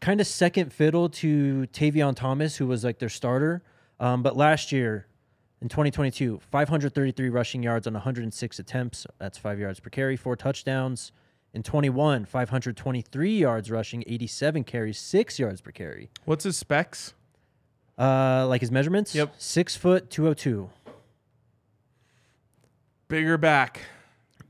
kind 0.00 0.20
of 0.20 0.26
second 0.26 0.72
fiddle 0.72 1.08
to 1.08 1.66
Tavion 1.72 2.14
Thomas, 2.14 2.56
who 2.56 2.66
was 2.66 2.84
like 2.84 2.98
their 2.98 3.08
starter. 3.08 3.62
Um, 4.00 4.22
but 4.22 4.36
last 4.36 4.72
year, 4.72 5.06
in 5.60 5.68
2022, 5.68 6.40
533 6.50 7.28
rushing 7.30 7.62
yards 7.62 7.86
on 7.86 7.94
106 7.94 8.58
attempts. 8.58 9.06
That's 9.18 9.38
five 9.38 9.58
yards 9.58 9.80
per 9.80 9.90
carry, 9.90 10.16
four 10.16 10.36
touchdowns. 10.36 11.12
In 11.54 11.62
21, 11.62 12.24
523 12.24 13.38
yards 13.38 13.70
rushing, 13.70 14.02
87 14.06 14.64
carries, 14.64 14.98
six 14.98 15.38
yards 15.38 15.60
per 15.60 15.70
carry. 15.70 16.10
What's 16.24 16.44
his 16.44 16.56
specs? 16.56 17.14
Uh, 17.96 18.46
like 18.48 18.60
his 18.60 18.72
measurements? 18.72 19.14
Yep. 19.14 19.34
Six 19.38 19.76
foot, 19.76 20.10
202. 20.10 20.68
Bigger 23.06 23.38
back. 23.38 23.82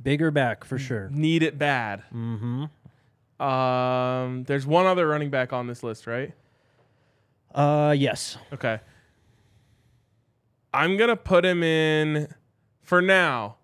Bigger 0.05 0.31
back 0.31 0.63
for 0.65 0.79
sure. 0.79 1.09
Need 1.11 1.43
it 1.43 1.59
bad. 1.59 2.03
Mm-hmm. 2.15 3.43
Um, 3.45 4.45
there's 4.45 4.65
one 4.67 4.87
other 4.87 5.09
running 5.09 5.31
back 5.31 5.53
on 5.53 5.67
this 5.67 5.83
list, 5.83 6.07
right? 6.07 6.33
Uh, 7.55 7.95
yes. 7.99 8.39
Okay. 8.53 8.79
I'm 10.73 10.97
gonna 10.97 11.17
put 11.17 11.45
him 11.45 11.63
in 11.63 12.29
for 12.83 13.01
now. 13.03 13.57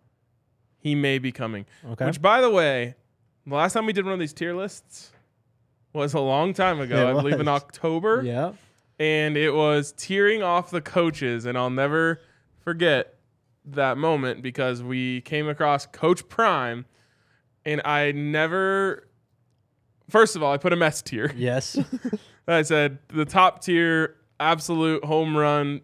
He 0.78 0.94
may 0.94 1.18
be 1.18 1.30
coming. 1.30 1.66
Okay. 1.92 2.06
Which, 2.06 2.22
by 2.22 2.40
the 2.40 2.50
way, 2.50 2.94
the 3.46 3.54
last 3.54 3.74
time 3.74 3.84
we 3.86 3.92
did 3.92 4.04
one 4.04 4.14
of 4.14 4.20
these 4.20 4.32
tier 4.32 4.54
lists 4.54 5.12
was 5.92 6.14
a 6.14 6.20
long 6.20 6.54
time 6.54 6.80
ago. 6.80 7.08
It 7.08 7.10
I 7.10 7.12
believe 7.12 7.38
in. 7.40 7.48
October. 7.48 8.22
Yeah. 8.24 8.52
and 8.98 9.36
it 9.36 9.50
was 9.52 9.92
tearing 9.92 10.42
off 10.42 10.70
the 10.70 10.80
coaches 10.82 11.46
and 11.46 11.56
i'll 11.56 11.70
never 11.70 12.20
forget 12.62 13.14
that 13.64 13.98
moment 13.98 14.42
because 14.42 14.82
we 14.82 15.20
came 15.22 15.48
across 15.48 15.86
coach 15.86 16.26
prime 16.28 16.86
and 17.64 17.80
i 17.84 18.10
never 18.12 19.06
first 20.08 20.34
of 20.36 20.42
all 20.42 20.52
i 20.52 20.56
put 20.56 20.72
him 20.72 20.82
s 20.82 21.02
tier 21.02 21.32
Yes. 21.36 21.78
i 22.48 22.62
said 22.62 22.98
the 23.08 23.24
top 23.24 23.62
tier 23.62 24.16
absolute 24.40 25.04
home 25.04 25.36
run 25.36 25.80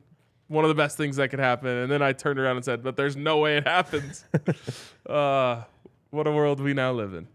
one 0.48 0.64
of 0.64 0.68
the 0.68 0.74
best 0.74 0.96
things 0.96 1.16
that 1.16 1.28
could 1.28 1.38
happen 1.38 1.68
and 1.68 1.90
then 1.92 2.02
i 2.02 2.12
turned 2.12 2.38
around 2.38 2.56
and 2.56 2.64
said 2.64 2.82
but 2.82 2.96
there's 2.96 3.16
no 3.16 3.38
way 3.38 3.58
it 3.58 3.66
happens 3.66 4.24
uh, 5.08 5.62
what 6.10 6.26
a 6.26 6.32
world 6.32 6.60
we 6.60 6.72
now 6.74 6.92
live 6.92 7.12
in 7.14 7.28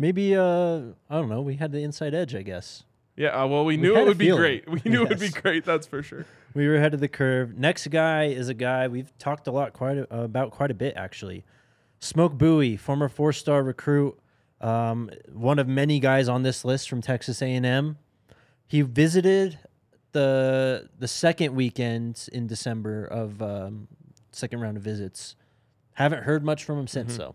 Maybe 0.00 0.36
uh, 0.36 0.76
I 1.10 1.16
don't 1.16 1.28
know. 1.28 1.40
We 1.40 1.56
had 1.56 1.72
the 1.72 1.80
inside 1.82 2.14
edge, 2.14 2.32
I 2.32 2.42
guess. 2.42 2.84
Yeah 3.18 3.28
uh, 3.30 3.46
well 3.46 3.64
we 3.64 3.76
knew 3.76 3.94
it 3.96 4.06
would 4.06 4.16
be 4.16 4.30
great 4.30 4.68
we 4.68 4.80
knew 4.84 5.02
it 5.02 5.08
would 5.10 5.20
be 5.20 5.28
great 5.28 5.64
that's 5.64 5.86
for 5.86 6.02
sure 6.02 6.24
We 6.54 6.66
were 6.66 6.76
ahead 6.76 6.94
of 6.94 7.00
the 7.00 7.08
curve. 7.08 7.56
Next 7.58 7.86
guy 7.88 8.24
is 8.24 8.48
a 8.48 8.54
guy 8.54 8.88
we've 8.88 9.16
talked 9.18 9.46
a 9.46 9.52
lot, 9.52 9.74
quite 9.74 9.98
a, 9.98 10.22
about 10.22 10.50
quite 10.50 10.70
a 10.70 10.74
bit 10.74 10.94
actually. 10.96 11.44
Smoke 12.00 12.32
Bowie, 12.38 12.76
former 12.76 13.08
four-star 13.08 13.62
recruit, 13.62 14.18
um, 14.62 15.10
one 15.30 15.58
of 15.58 15.68
many 15.68 16.00
guys 16.00 16.26
on 16.28 16.42
this 16.42 16.64
list 16.64 16.88
from 16.88 17.02
Texas 17.02 17.42
A&M. 17.42 17.98
He 18.66 18.80
visited 18.80 19.58
the 20.12 20.88
the 20.98 21.06
second 21.06 21.54
weekend 21.54 22.28
in 22.32 22.46
December 22.46 23.04
of 23.04 23.42
um, 23.42 23.86
second 24.32 24.60
round 24.60 24.78
of 24.78 24.82
visits. 24.82 25.36
Haven't 25.92 26.22
heard 26.24 26.42
much 26.44 26.64
from 26.64 26.78
him 26.78 26.86
since 26.88 27.18
Mm-hmm. 27.18 27.32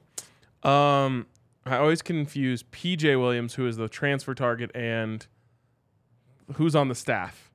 though. 0.63 0.69
Um, 0.69 1.27
I 1.65 1.77
always 1.77 2.01
confuse 2.01 2.63
PJ 2.63 3.17
Williams, 3.17 3.53
who 3.53 3.67
is 3.67 3.77
the 3.77 3.87
transfer 3.87 4.33
target, 4.33 4.71
and 4.75 5.25
who's 6.53 6.75
on 6.75 6.87
the 6.87 6.95
staff. 6.95 7.49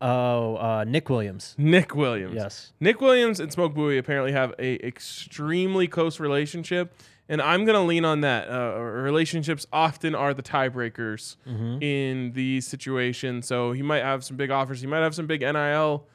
Oh, 0.00 0.56
uh, 0.56 0.84
Nick 0.86 1.10
Williams. 1.10 1.54
Nick 1.58 1.94
Williams. 1.96 2.34
Yes. 2.36 2.72
Nick 2.78 3.00
Williams 3.00 3.40
and 3.40 3.52
Smoke 3.52 3.74
Bowie 3.74 3.98
apparently 3.98 4.30
have 4.32 4.54
a 4.58 4.74
extremely 4.86 5.88
close 5.88 6.20
relationship, 6.20 6.94
and 7.28 7.42
I'm 7.42 7.64
gonna 7.64 7.84
lean 7.84 8.04
on 8.04 8.20
that. 8.20 8.48
Uh, 8.48 8.78
relationships 8.80 9.66
often 9.72 10.14
are 10.14 10.32
the 10.34 10.42
tiebreakers 10.42 11.34
in 11.82 12.32
these 12.32 12.64
situations. 12.66 13.46
So 13.48 13.72
he 13.72 13.82
might 13.82 14.04
have 14.04 14.22
some 14.22 14.36
big 14.36 14.50
offers. 14.52 14.80
He 14.80 14.86
might 14.86 15.00
have 15.00 15.16
some 15.16 15.26
big 15.26 15.40
NIL 15.40 16.06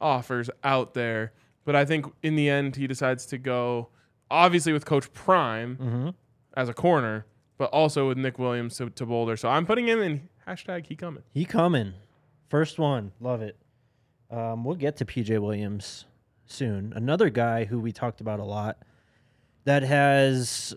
offers 0.00 0.48
out 0.62 0.94
there, 0.94 1.32
but 1.64 1.74
I 1.74 1.84
think 1.84 2.06
in 2.22 2.36
the 2.36 2.48
end 2.48 2.76
he 2.76 2.86
decides 2.86 3.26
to 3.26 3.38
go 3.38 3.88
obviously 4.30 4.72
with 4.72 4.84
Coach 4.84 5.12
Prime 5.12 5.76
Mm-hmm. 5.76 6.08
as 6.56 6.68
a 6.68 6.74
corner, 6.74 7.26
but 7.58 7.70
also 7.70 8.06
with 8.08 8.18
Nick 8.18 8.38
Williams 8.38 8.76
to, 8.78 8.88
to 8.90 9.04
Boulder. 9.04 9.36
So 9.36 9.48
I'm 9.48 9.66
putting 9.66 9.86
him 9.88 10.00
in 10.00 10.28
hashtag 10.46 10.86
he 10.86 10.96
coming. 10.96 11.22
He 11.32 11.44
coming. 11.44 11.94
First 12.48 12.78
one. 12.78 13.12
Love 13.20 13.42
it. 13.42 13.56
Um, 14.30 14.64
we'll 14.64 14.76
get 14.76 14.96
to 14.98 15.04
PJ 15.04 15.38
Williams 15.40 16.06
soon. 16.46 16.92
Another 16.94 17.30
guy 17.30 17.64
who 17.64 17.78
we 17.78 17.92
talked 17.92 18.20
about 18.20 18.40
a 18.40 18.44
lot 18.44 18.78
that 19.64 19.82
has 19.82 20.74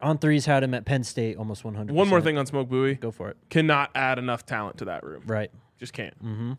on 0.00 0.18
threes 0.18 0.46
had 0.46 0.62
him 0.62 0.74
at 0.74 0.84
Penn 0.84 1.04
State 1.04 1.36
almost 1.36 1.64
100. 1.64 1.94
One 1.94 2.08
more 2.08 2.20
thing 2.20 2.38
on 2.38 2.46
Smoke 2.46 2.68
Bowie. 2.68 2.94
Go 2.94 3.10
for 3.10 3.28
it. 3.30 3.36
Cannot 3.50 3.90
add 3.94 4.18
enough 4.18 4.46
talent 4.46 4.78
to 4.78 4.84
that 4.86 5.04
room. 5.04 5.22
Right. 5.26 5.50
Just 5.78 5.92
can't. 5.92 6.16
Mm-hmm. 6.22 6.52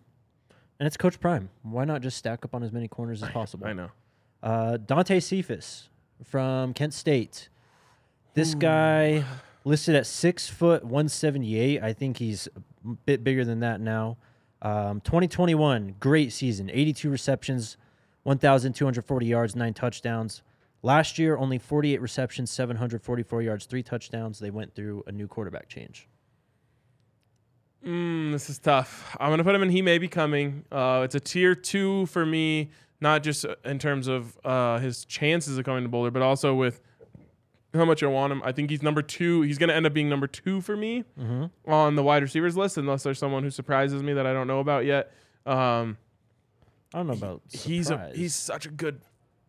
And 0.80 0.88
it's 0.88 0.98
Coach 0.98 1.20
Prime. 1.20 1.50
Why 1.64 1.86
not 1.86 2.02
just 2.02 2.18
stack 2.18 2.46
up 2.46 2.56
on 2.56 2.64
as 2.64 2.72
many 2.72 2.88
corners 2.88 3.22
as 3.22 3.30
possible? 3.34 3.68
I 3.68 3.74
know. 3.74 3.90
Uh, 4.42 4.78
Dante 4.78 5.20
Cephas 5.20 5.90
from 6.24 6.74
Kent 6.74 6.94
State. 6.94 7.50
This 8.34 8.56
guy 8.56 9.26
listed 9.66 9.96
at 9.96 10.06
six 10.06 10.48
foot 10.48 10.84
one 10.84 11.10
seventy 11.10 11.58
eight. 11.58 11.82
I 11.82 11.94
think 11.94 12.18
he's 12.18 12.48
a 12.56 12.90
bit 13.06 13.24
bigger 13.24 13.46
than 13.46 13.60
that 13.62 13.82
now. 13.82 14.18
Um, 14.62 15.00
2021, 15.02 15.96
great 16.00 16.34
season. 16.34 16.70
82 16.70 17.10
receptions, 17.10 17.78
1,240 18.24 19.26
yards, 19.26 19.56
nine 19.56 19.74
touchdowns. 19.74 20.42
Last 20.82 21.18
year, 21.18 21.38
only 21.38 21.58
48 21.58 22.02
receptions, 22.02 22.52
744 22.52 23.42
yards, 23.42 23.66
three 23.66 23.84
touchdowns. 23.84 24.40
They 24.40 24.50
went 24.50 24.76
through 24.76 25.04
a 25.08 25.12
new 25.12 25.28
quarterback 25.28 25.68
change. 25.68 26.08
Mm, 27.86 28.32
this 28.32 28.50
is 28.50 28.60
tough. 28.60 29.16
I'm 29.20 29.30
gonna 29.30 29.44
put 29.44 29.56
him 29.56 29.64
in. 29.64 29.70
He 29.70 29.82
may 29.82 29.98
be 29.98 30.10
coming. 30.10 30.66
Uh, 30.70 31.02
it's 31.06 31.16
a 31.16 31.20
tier 31.20 31.56
two 31.56 32.06
for 32.08 32.26
me, 32.26 32.72
not 33.00 33.24
just 33.24 33.46
in 33.64 33.80
terms 33.80 34.08
of 34.08 34.38
uh, 34.44 34.80
his 34.80 35.06
chances 35.06 35.58
of 35.58 35.64
coming 35.64 35.84
to 35.84 35.90
Boulder, 35.90 36.12
but 36.12 36.22
also 36.22 36.54
with 36.54 36.82
how 37.74 37.86
much 37.86 38.02
I 38.04 38.08
want 38.08 38.32
him. 38.34 38.42
I 38.44 38.52
think 38.52 38.70
he's 38.70 38.82
number 38.82 39.02
two. 39.02 39.42
He's 39.44 39.58
gonna 39.58 39.74
end 39.74 39.86
up 39.86 39.94
being 39.94 40.10
number 40.10 40.28
two 40.28 40.62
for 40.62 40.76
me 40.76 41.04
on 41.68 41.96
the 41.96 42.04
wide 42.04 42.24
receivers 42.24 42.58
list, 42.58 42.78
unless 42.78 43.04
there's 43.04 43.20
someone 43.20 43.44
who 43.44 43.50
surprises 43.52 44.02
me 44.04 44.14
that 44.14 44.26
I 44.26 44.34
don't 44.34 44.48
know 44.48 44.60
about 44.60 44.86
yet. 44.86 45.12
Um, 45.46 45.98
I 46.94 46.98
don't 47.00 47.08
know 47.08 47.14
about 47.14 47.42
he's 47.52 47.90
a 47.92 48.12
he's 48.16 48.34
such 48.34 48.66
a 48.66 48.70
good 48.70 49.02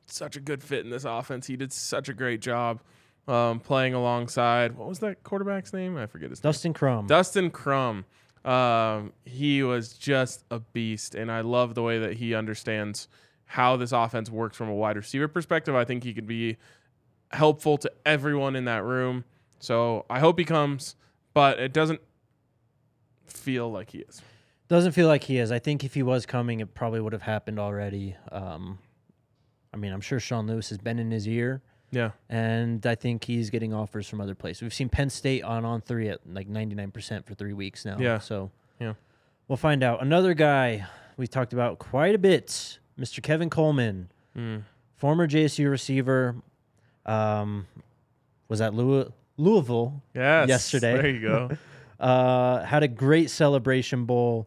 such 0.07 0.37
a 0.37 0.41
good 0.41 0.63
fit 0.63 0.85
in 0.85 0.91
this 0.91 1.05
offense. 1.05 1.47
He 1.47 1.57
did 1.57 1.73
such 1.73 2.09
a 2.09 2.15
great 2.15 2.41
job 2.41 2.81
um, 3.29 3.61
playing 3.61 3.95
alongside. 3.95 4.77
What 4.77 4.89
was 4.89 4.99
that 5.01 5.23
quarterback's 5.23 5.73
name? 5.73 5.97
I 5.97 6.07
forget 6.07 6.31
his 6.31 6.43
name. 6.43 6.49
Dustin 6.51 6.75
Crum. 6.75 7.07
Dustin 7.07 7.51
Crum. 7.51 8.05
Um, 8.45 9.13
he 9.25 9.63
was 9.63 9.93
just 9.93 10.45
a 10.51 10.61
beast, 10.61 11.15
and 11.15 11.31
I 11.31 11.43
love 11.43 11.75
the 11.75 11.83
way 11.83 11.99
that 11.99 12.15
he 12.15 12.35
understands 12.35 13.09
how 13.45 13.77
this 13.77 13.93
offense 13.93 14.31
works 14.31 14.57
from 14.57 14.69
a 14.69 14.75
wide 14.75 14.97
receiver 14.97 15.29
perspective. 15.29 15.75
I 15.75 15.85
think 15.85 16.05
he 16.05 16.15
could 16.15 16.27
be 16.27 16.57
helpful 17.33 17.79
to 17.79 17.91
everyone 18.05 18.57
in 18.57 18.65
that 18.67 18.85
room. 18.85 19.25
So 19.59 20.07
I 20.11 20.19
hope 20.21 20.39
he 20.39 20.45
comes, 20.45 20.97
but 21.35 21.59
it 21.61 21.73
doesn't 21.73 22.01
feel 23.27 23.71
like 23.71 23.91
he 23.91 23.99
is. 23.99 24.23
Doesn't 24.69 24.93
feel 24.93 25.09
like 25.09 25.25
he 25.25 25.39
is. 25.39 25.51
I 25.51 25.59
think 25.59 25.85
if 25.85 25.95
he 25.95 26.03
was 26.03 26.27
coming, 26.27 26.61
it 26.61 26.75
probably 26.75 27.01
would 27.01 27.13
have 27.13 27.23
happened 27.23 27.59
already. 27.59 28.17
Um, 28.31 28.79
I 29.75 29.77
mean, 29.77 29.93
I'm 29.93 30.01
sure 30.01 30.21
Sean 30.21 30.47
Lewis 30.47 30.69
has 30.69 30.79
been 30.79 30.99
in 30.99 31.11
his 31.11 31.27
ear, 31.29 31.61
Yeah. 31.91 32.11
and 32.29 32.85
I 32.87 32.95
think 32.95 33.25
he's 33.25 33.51
getting 33.51 33.73
offers 33.75 34.09
from 34.09 34.21
other 34.21 34.35
places. 34.35 34.63
We've 34.63 34.75
seen 34.75 34.89
Penn 34.89 35.11
State 35.11 35.43
on 35.43 35.65
on 35.65 35.81
three 35.81 36.09
at 36.09 36.21
like 36.27 36.49
99% 36.49 37.27
for 37.27 37.35
three 37.35 37.53
weeks 37.53 37.85
now. 37.85 37.99
Yeah. 37.99 38.19
So 38.19 38.51
Yeah. 38.79 38.95
we'll 39.49 39.57
find 39.57 39.83
out. 39.83 40.03
Another 40.03 40.35
guy 40.35 40.87
we 41.17 41.27
talked 41.27 41.53
about 41.53 41.79
quite 41.79 42.15
a 42.15 42.19
bit, 42.19 42.79
Mr. 42.99 43.23
Kevin 43.23 43.51
Coleman, 43.51 44.11
Mm. 44.37 44.63
former 44.95 45.27
JSU 45.27 45.69
receiver, 45.69 46.37
um, 47.07 47.67
was 48.49 48.61
at 48.61 48.75
Louis- 48.75 49.11
Louisville 49.37 50.03
Yes. 50.15 50.49
Yesterday. 50.49 50.95
There 50.95 51.09
you 51.11 51.21
go. 51.21 51.51
uh, 52.01 52.63
had 52.65 52.83
a 52.83 52.89
great 52.89 53.31
celebration 53.31 54.05
bowl. 54.05 54.47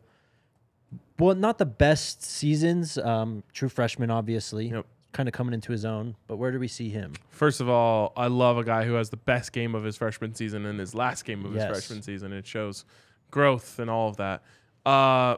Well, 1.20 1.36
not 1.36 1.58
the 1.58 1.66
best 1.66 2.24
seasons. 2.24 2.98
Um, 2.98 3.44
true 3.54 3.70
freshman, 3.70 4.10
obviously, 4.10 4.70
Yep. 4.70 4.86
kind 5.12 5.30
of 5.30 5.34
coming 5.34 5.54
into 5.54 5.72
his 5.72 5.86
own. 5.86 6.16
But 6.28 6.38
where 6.38 6.52
do 6.52 6.60
we 6.60 6.68
see 6.68 6.90
him? 6.90 7.14
First 7.30 7.62
of 7.62 7.70
all, 7.70 8.14
I 8.18 8.28
love 8.28 8.58
a 8.58 8.64
guy 8.64 8.84
who 8.86 8.94
has 8.94 9.10
the 9.10 9.18
best 9.18 9.52
game 9.54 9.76
of 9.76 9.84
his 9.84 9.96
freshman 9.96 10.34
season 10.36 10.66
and 10.66 10.80
his 10.80 10.94
last 10.96 11.24
game 11.26 11.46
of 11.46 11.54
Yes. 11.54 11.64
his 11.68 11.72
freshman 11.78 12.02
season. 12.02 12.34
It 12.34 12.46
shows 12.48 12.84
growth 13.32 13.80
and 13.80 13.90
all 13.90 14.10
of 14.10 14.18
that. 14.18 14.44
Uh, 14.86 15.38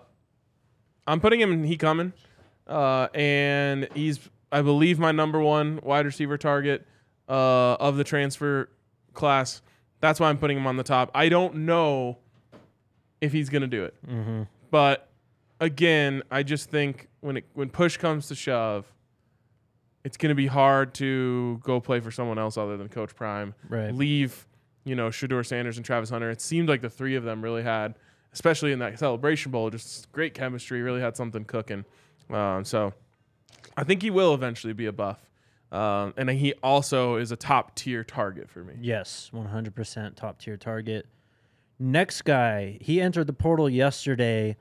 I'm 1.08 1.20
putting 1.20 1.40
him 1.40 1.52
in 1.52 1.64
he 1.66 1.78
coming, 1.78 2.14
uh, 2.68 3.08
and 3.14 3.88
he's 3.94 4.20
I 4.52 4.62
believe 4.62 4.98
my 4.98 5.12
number 5.12 5.40
one 5.40 5.80
wide 5.84 6.06
receiver 6.06 6.38
target 6.38 6.88
uh, 7.30 7.74
of 7.76 7.98
the 7.98 8.04
transfer 8.04 8.70
class. 9.14 9.62
That's 10.02 10.20
why 10.20 10.30
I'm 10.30 10.38
putting 10.38 10.58
him 10.58 10.68
on 10.68 10.78
the 10.78 10.84
top. 10.84 11.12
I 11.16 11.30
don't 11.30 11.56
know 11.66 12.18
if 13.22 13.32
he's 13.32 13.50
gonna 13.50 13.68
do 13.68 13.86
it, 13.86 13.96
Mm-hmm. 14.08 14.44
but 14.72 15.10
again, 15.60 16.22
I 16.30 16.44
just 16.44 16.70
think 16.70 17.08
when 17.22 17.38
it 17.38 17.46
when 17.54 17.70
push 17.70 17.98
comes 17.98 18.28
to 18.28 18.36
shove, 18.36 18.86
it's 20.04 20.18
going 20.18 20.30
to 20.30 20.36
be 20.36 20.46
hard 20.48 20.94
to 20.96 21.60
go 21.64 21.80
play 21.80 22.00
for 22.00 22.12
someone 22.12 22.38
else 22.38 22.58
other 22.58 22.78
than 22.78 22.90
Coach 22.90 23.16
Prime. 23.16 23.56
Right. 23.68 23.92
Leave, 23.92 24.46
you 24.84 24.94
know, 24.94 25.08
Shedeur 25.10 25.44
Sanders 25.44 25.78
and 25.78 25.86
Travis 25.86 26.12
Hunter. 26.12 26.30
It 26.30 26.42
seemed 26.42 26.70
like 26.70 26.82
the 26.82 26.90
three 26.92 27.16
of 27.16 27.24
them 27.24 27.42
really 27.42 27.64
had, 27.64 27.96
especially 28.32 28.72
in 28.72 28.78
that 28.80 29.00
Celebration 29.00 29.52
Bowl, 29.52 29.72
just 29.72 30.12
great 30.12 30.36
chemistry. 30.36 30.84
Really 30.84 31.02
had 31.02 31.18
something 31.18 31.44
cooking. 31.46 31.86
Um, 32.30 32.64
so 32.66 32.94
I 33.76 33.84
think 33.84 34.04
he 34.04 34.12
will 34.12 34.36
eventually 34.36 34.74
be 34.74 34.86
a 34.86 34.92
buff, 34.94 35.20
um, 35.76 36.14
and 36.16 36.30
he 36.30 36.54
also 36.64 37.18
is 37.18 37.34
a 37.34 37.36
top 37.36 37.76
tier 37.76 38.04
target 38.04 38.50
for 38.50 38.64
me. 38.64 38.76
Yes, 38.80 39.30
100% 39.34 40.16
top 40.16 40.40
tier 40.40 40.56
target. 40.56 41.06
Next 41.78 42.22
guy, 42.22 42.78
he 42.80 43.02
entered 43.02 43.28
the 43.28 43.34
portal 43.34 43.70
yesterday. 43.70 44.56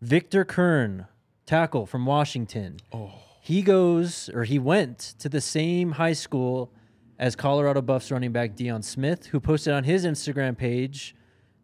Victor 0.00 0.44
Curne, 0.44 1.06
tackle 1.46 1.84
from 1.84 2.06
Washington. 2.06 2.76
Oh. 2.92 3.12
He 3.40 3.62
goes, 3.62 4.30
or 4.32 4.44
he 4.44 4.60
went 4.60 4.98
to 5.18 5.28
the 5.28 5.40
same 5.40 5.92
high 5.92 6.12
school 6.12 6.72
as 7.18 7.34
Colorado 7.34 7.82
Buffs 7.82 8.12
running 8.12 8.30
back 8.30 8.54
Deion 8.54 8.84
Smith, 8.84 9.26
who 9.26 9.40
posted 9.40 9.72
on 9.72 9.82
his 9.82 10.06
Instagram 10.06 10.56
page 10.56 11.16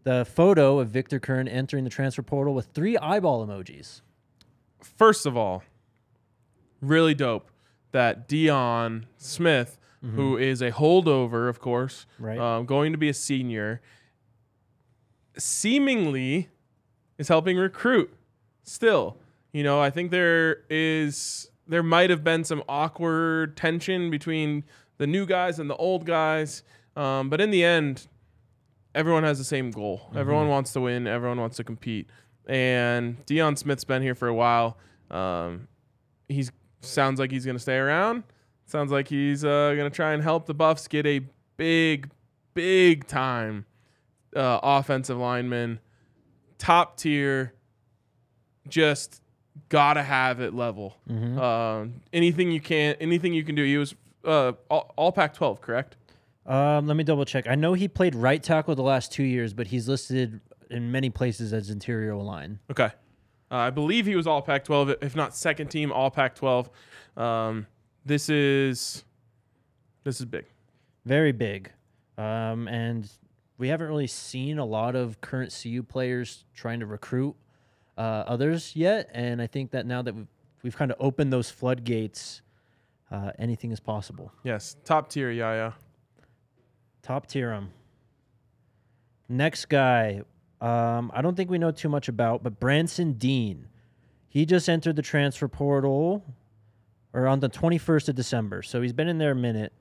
the 0.02 0.24
photo 0.24 0.80
of 0.80 0.88
Victor 0.88 1.20
Curne 1.20 1.46
entering 1.46 1.84
the 1.84 1.90
transfer 1.90 2.22
portal 2.22 2.52
with 2.52 2.66
three 2.74 2.98
eyeball 2.98 3.46
emojis. 3.46 4.00
First 4.80 5.24
of 5.24 5.36
all, 5.36 5.62
really 6.80 7.14
dope 7.14 7.48
that 7.92 8.28
Deion 8.28 9.04
Smith, 9.16 9.78
who 10.14 10.36
is 10.36 10.62
a 10.62 10.70
holdover, 10.70 11.48
of 11.48 11.58
course, 11.60 12.06
Right. 12.18 12.38
um, 12.38 12.66
going 12.66 12.92
to 12.92 12.98
be 12.98 13.08
a 13.08 13.14
senior, 13.14 13.80
seemingly 15.36 16.48
is 17.18 17.28
helping 17.28 17.56
recruit. 17.56 18.12
Still, 18.62 19.16
you 19.52 19.62
know, 19.62 19.80
I 19.80 19.90
think 19.90 20.10
there 20.10 20.58
is 20.70 21.50
there 21.66 21.82
might 21.82 22.10
have 22.10 22.24
been 22.24 22.44
some 22.44 22.62
awkward 22.68 23.56
tension 23.56 24.10
between 24.10 24.64
the 24.98 25.06
new 25.06 25.26
guys 25.26 25.58
and 25.58 25.68
the 25.68 25.76
old 25.76 26.06
guys, 26.06 26.62
um, 26.96 27.28
but 27.28 27.40
in 27.40 27.50
the 27.50 27.62
end, 27.62 28.08
everyone 28.94 29.22
has 29.24 29.38
the 29.38 29.44
same 29.44 29.70
goal. 29.70 30.10
Everyone 30.14 30.48
wants 30.48 30.72
to 30.72 30.80
win. 30.80 31.06
Everyone 31.06 31.38
wants 31.40 31.56
to 31.58 31.64
compete. 31.64 32.08
And 32.46 33.24
Deion 33.26 33.58
Smith's 33.58 33.84
been 33.84 34.00
here 34.02 34.14
for 34.14 34.28
a 34.28 34.34
while. 34.34 34.78
Um, 35.10 35.68
he's 36.28 36.50
sounds 36.80 37.18
like 37.20 37.30
he's 37.30 37.44
going 37.44 37.56
to 37.56 37.62
stay 37.62 37.76
around. 37.76 38.24
Sounds 38.66 38.92
like 38.92 39.08
he's 39.08 39.44
uh, 39.44 39.74
going 39.74 39.90
to 39.90 39.94
try 39.94 40.12
and 40.12 40.22
help 40.22 40.46
the 40.46 40.54
Buffs 40.54 40.88
get 40.88 41.06
a 41.06 41.20
big, 41.56 42.10
big 42.54 43.06
time 43.06 43.64
uh, 44.36 44.60
offensive 44.62 45.16
lineman, 45.16 45.80
top 46.58 46.96
tier. 46.96 47.54
Just 48.68 49.22
gotta 49.70 50.02
have 50.02 50.40
it 50.40 50.54
level. 50.54 50.96
Um, 51.08 51.94
anything 52.12 52.50
you 52.50 52.60
can, 52.60 52.94
anything 53.00 53.32
you 53.34 53.42
can 53.44 53.54
do. 53.54 53.64
He 53.64 53.76
was 53.76 53.94
uh, 54.24 54.52
all, 54.70 54.92
all 54.96 55.12
Pac-12, 55.12 55.60
correct? 55.60 55.96
Um, 56.46 56.86
let 56.86 56.96
me 56.96 57.04
double 57.04 57.24
check. 57.24 57.46
I 57.46 57.54
know 57.54 57.74
he 57.74 57.88
played 57.88 58.14
right 58.14 58.42
tackle 58.42 58.74
the 58.74 58.82
last 58.82 59.12
two 59.12 59.22
years, 59.22 59.52
but 59.52 59.66
he's 59.68 59.88
listed 59.88 60.40
in 60.70 60.90
many 60.92 61.10
places 61.10 61.52
as 61.52 61.70
interior 61.70 62.14
line. 62.16 62.58
Okay. 62.70 62.90
Uh, 63.50 63.56
I 63.56 63.70
believe 63.70 64.06
he 64.06 64.14
was 64.16 64.26
all 64.26 64.42
Pac 64.42 64.64
12, 64.64 64.96
if 65.00 65.16
not 65.16 65.34
second 65.34 65.68
team 65.68 65.90
all 65.90 66.10
Pac 66.10 66.34
12. 66.34 66.68
Um, 67.16 67.66
this 68.04 68.28
is 68.28 69.04
this 70.04 70.20
is 70.20 70.26
big. 70.26 70.44
Very 71.04 71.32
big. 71.32 71.70
Um, 72.16 72.68
and 72.68 73.10
we 73.58 73.68
haven't 73.68 73.88
really 73.88 74.06
seen 74.06 74.58
a 74.58 74.64
lot 74.64 74.94
of 74.94 75.20
current 75.20 75.56
CU 75.62 75.82
players 75.82 76.44
trying 76.54 76.80
to 76.80 76.86
recruit 76.86 77.34
uh, 77.96 78.24
others 78.26 78.74
yet. 78.76 79.10
And 79.12 79.40
I 79.42 79.46
think 79.46 79.70
that 79.72 79.86
now 79.86 80.02
that 80.02 80.14
we've, 80.14 80.26
we've 80.62 80.76
kind 80.76 80.90
of 80.90 80.96
opened 81.00 81.32
those 81.32 81.50
floodgates, 81.50 82.42
uh, 83.10 83.32
anything 83.38 83.70
is 83.72 83.80
possible. 83.80 84.32
Yes, 84.44 84.76
top 84.84 85.08
tier, 85.10 85.30
yeah, 85.30 85.52
yeah. 85.52 85.72
Top 87.02 87.26
tier 87.26 87.50
'em. 87.52 87.70
Next 89.28 89.66
guy, 89.66 90.22
um, 90.60 91.10
I 91.14 91.22
don't 91.22 91.36
think 91.36 91.50
we 91.50 91.58
know 91.58 91.70
too 91.70 91.88
much 91.88 92.08
about, 92.08 92.42
but 92.42 92.58
Branson 92.58 93.14
Deen. 93.14 93.68
He 94.28 94.44
just 94.44 94.68
entered 94.68 94.96
the 94.96 95.02
transfer 95.02 95.48
portal 95.48 96.24
or 97.12 97.26
on 97.26 97.40
the 97.40 97.48
21st 97.48 98.10
of 98.10 98.14
December. 98.14 98.62
So 98.62 98.82
he's 98.82 98.92
been 98.92 99.08
in 99.08 99.18
there 99.18 99.32
a 99.32 99.36
minute. 99.36 99.72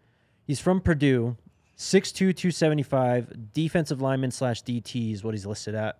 He's 0.45 0.59
from 0.59 0.79
Purdue, 0.79 1.35
6'2, 1.77 2.13
275, 2.35 3.53
defensive 3.53 4.01
lineman 4.01 4.31
slash 4.31 4.63
DT 4.63 5.13
is 5.13 5.23
what 5.23 5.33
he's 5.33 5.45
listed 5.45 5.75
at. 5.75 5.99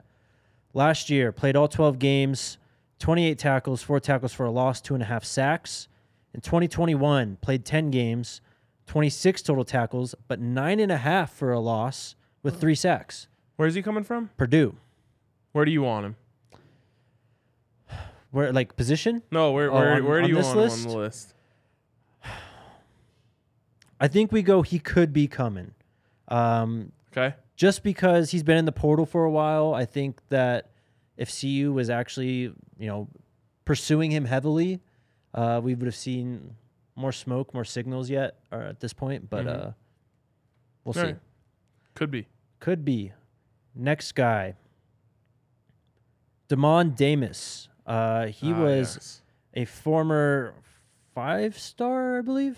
Last 0.74 1.10
year, 1.10 1.32
played 1.32 1.56
all 1.56 1.68
12 1.68 2.00
games, 2.00 2.58
28 3.00 3.38
tackles, 3.38 3.84
four 3.84 4.00
tackles 4.00 4.34
for 4.34 4.46
a 4.46 4.52
loss, 4.52 4.80
two 4.80 4.94
and 4.94 5.04
a 5.04 5.08
half 5.08 5.24
sacks. 5.24 5.88
In 6.34 6.42
2021, 6.42 7.38
played 7.42 7.66
10 7.66 7.92
games, 7.92 8.42
26 8.88 9.42
total 9.42 9.66
tackles, 9.66 10.16
but 10.28 10.40
nine 10.40 10.80
and 10.80 10.92
a 10.92 10.98
half 10.98 11.32
for 11.32 11.52
a 11.52 11.60
loss 11.60 12.16
with 12.42 12.60
three 12.60 12.76
sacks. 12.76 13.28
Where's 13.58 13.76
he 13.76 13.82
coming 13.82 14.04
from? 14.04 14.30
Purdue. 14.38 14.76
Where 15.52 15.66
do 15.66 15.72
you 15.72 15.82
want 15.82 16.06
him? 16.06 16.16
Where 18.32 18.52
like 18.54 18.76
position? 18.76 19.24
No, 19.32 19.52
where 19.52 19.70
Oh, 19.72 19.76
where, 19.76 19.94
on- 19.96 20.06
where 20.06 20.22
do 20.22 20.28
you 20.30 20.36
want 20.38 20.48
him 20.48 20.58
list? 20.58 20.86
on 20.88 20.92
the 20.94 20.98
list? 20.98 21.34
I 24.00 24.08
think 24.08 24.32
we 24.32 24.42
go. 24.44 24.62
He 24.62 24.80
could 24.80 25.12
be 25.12 25.28
coming, 25.28 25.72
um, 26.28 26.92
Okay. 27.12 27.36
just 27.56 27.82
because 27.84 28.30
he's 28.32 28.44
been 28.44 28.58
in 28.58 28.66
the 28.66 28.72
portal 28.72 29.06
for 29.08 29.24
a 29.26 29.32
while. 29.32 29.74
I 29.74 29.86
think 29.86 30.22
that 30.30 30.70
if 31.18 31.32
CU 31.42 31.74
was 31.74 31.90
actually, 31.90 32.54
you 32.78 32.88
know, 32.88 33.08
pursuing 33.66 34.12
him 34.12 34.26
heavily, 34.26 34.82
uh, 35.34 35.60
we 35.64 35.74
would 35.74 35.86
have 35.88 35.96
seen 35.96 36.56
more 36.96 37.12
smoke, 37.12 37.54
more 37.56 37.66
signals 37.66 38.10
yet 38.10 38.38
or 38.52 38.62
at 38.62 38.80
this 38.82 38.94
point. 38.94 39.30
But 39.32 39.46
Mhm. 39.46 39.68
uh, 39.68 39.72
we'll 40.84 40.94
see. 40.94 41.00
Alright. 41.00 41.20
Could 41.96 42.12
be. 42.12 42.28
Could 42.60 42.86
be. 42.86 43.14
Next 43.78 44.14
guy, 44.14 44.56
Demond 46.50 46.96
Demas. 46.96 47.70
Uh, 47.86 48.26
he 48.28 48.52
Ah, 48.52 48.60
was 48.62 48.96
yes. 48.96 49.22
a 49.54 49.66
former 49.66 50.56
five 51.14 51.58
star, 51.58 52.18
I 52.18 52.22
believe. 52.22 52.58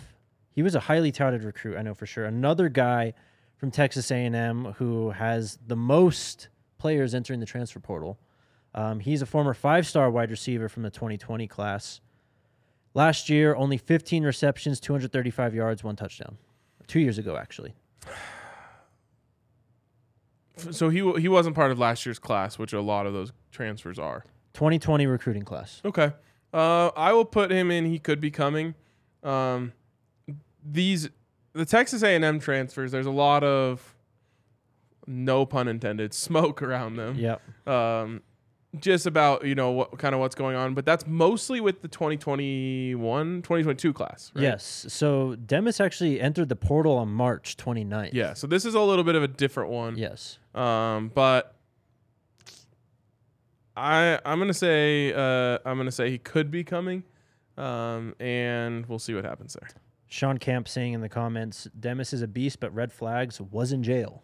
He 0.52 0.64
was 0.64 0.76
a 0.76 0.80
highly 0.82 1.12
touted 1.12 1.44
recruit, 1.44 1.78
I 1.78 1.82
know 1.82 1.94
for 1.94 2.06
sure. 2.06 2.26
Another 2.26 2.70
guy 2.70 3.14
from 3.58 3.70
Texas 3.72 4.12
A&M 4.12 4.74
who 4.78 5.12
has 5.12 5.60
the 5.68 5.76
most 5.76 6.48
players 6.78 7.14
entering 7.14 7.40
the 7.40 7.46
transfer 7.46 7.80
portal. 7.80 8.18
Um, 8.74 9.00
he's 9.02 9.22
a 9.22 9.26
former 9.26 9.54
five 9.54 9.86
star 9.88 10.10
wide 10.10 10.32
receiver 10.32 10.70
from 10.70 10.84
the 10.84 10.90
2020 10.90 11.48
class. 11.48 12.00
Last 12.94 13.30
year, 13.30 13.56
only 13.56 13.78
15 13.78 14.24
receptions, 14.24 14.80
235 14.80 15.54
yards, 15.54 15.84
one 15.84 15.96
touchdown. 15.96 16.38
Two 16.88 17.00
years 17.00 17.18
ago, 17.18 17.36
actually. 17.36 17.76
So 20.72 20.90
he 20.90 21.00
he 21.20 21.28
wasn't 21.28 21.56
part 21.56 21.72
of 21.72 21.80
last 21.80 22.06
year's 22.06 22.20
class, 22.20 22.58
which 22.58 22.74
a 22.74 22.82
lot 22.82 23.06
of 23.06 23.14
those 23.14 23.32
transfers 23.52 24.00
are. 24.00 24.24
2020 24.54 25.06
recruiting 25.08 25.44
class. 25.44 25.82
Okay. 25.86 26.12
Uh, 26.54 26.88
I 26.96 27.14
will 27.14 27.26
put 27.26 27.52
him 27.52 27.70
in. 27.72 27.86
He 27.86 28.00
could 28.00 28.20
be 28.20 28.32
coming. 28.32 28.76
Um, 29.24 29.74
these 30.64 31.10
the 31.54 31.66
Texas 31.66 32.04
A&M 32.04 32.40
transfers. 32.40 32.92
There's 32.92 33.06
a 33.06 33.12
lot 33.12 33.44
of 33.44 33.96
no 35.08 35.46
pun 35.46 35.68
intended, 35.68 36.14
smoke 36.14 36.62
around 36.62 36.96
them. 36.96 37.16
Yep. 37.16 37.42
Um, 37.68 38.22
just 38.80 39.06
about 39.08 39.46
you 39.46 39.56
know 39.56 39.72
what 39.72 39.98
kind 39.98 40.14
of 40.14 40.22
what's 40.22 40.36
going 40.36 40.56
on, 40.56 40.74
but 40.74 40.86
that's 40.86 41.08
mostly 41.08 41.60
with 41.60 41.82
the 41.82 41.88
2021, 41.88 43.42
2022 43.42 43.94
class. 43.94 44.32
Right? 44.36 44.44
Yes. 44.44 44.86
So 44.90 45.36
Demas 45.36 45.80
actually 45.80 46.22
entered 46.22 46.50
the 46.50 46.56
portal 46.56 46.98
on 46.98 47.10
March 47.10 47.58
29th. 47.58 48.14
Yeah. 48.14 48.34
So 48.34 48.46
this 48.48 48.66
is 48.66 48.76
a 48.76 48.82
little 48.82 49.04
bit 49.04 49.16
of 49.16 49.24
a 49.24 49.28
different 49.28 49.72
one. 49.72 49.98
Yes. 49.98 50.39
Um, 50.56 51.12
but 51.14 51.56
I 53.76 54.20
I'm 54.26 54.40
gonna 54.40 54.54
say 54.54 55.14
uh, 55.14 55.60
I'm 55.66 55.78
gonna 55.78 55.92
say 55.92 56.10
he 56.10 56.18
could 56.18 56.52
be 56.52 56.64
coming, 56.64 57.04
um, 57.58 58.16
and 58.20 58.86
we'll 58.88 59.00
see 59.00 59.14
what 59.14 59.26
happens 59.26 59.56
there. 59.60 59.70
Sean 60.08 60.38
Camp 60.38 60.68
saying 60.68 60.94
in 60.94 61.02
the 61.02 61.10
comments, 61.10 61.68
Demas 61.80 62.14
is 62.14 62.22
a 62.22 62.28
beast, 62.28 62.60
but 62.60 62.74
red 62.74 62.92
flags 62.92 63.40
was 63.40 63.72
in 63.72 63.84
jail. 63.84 64.24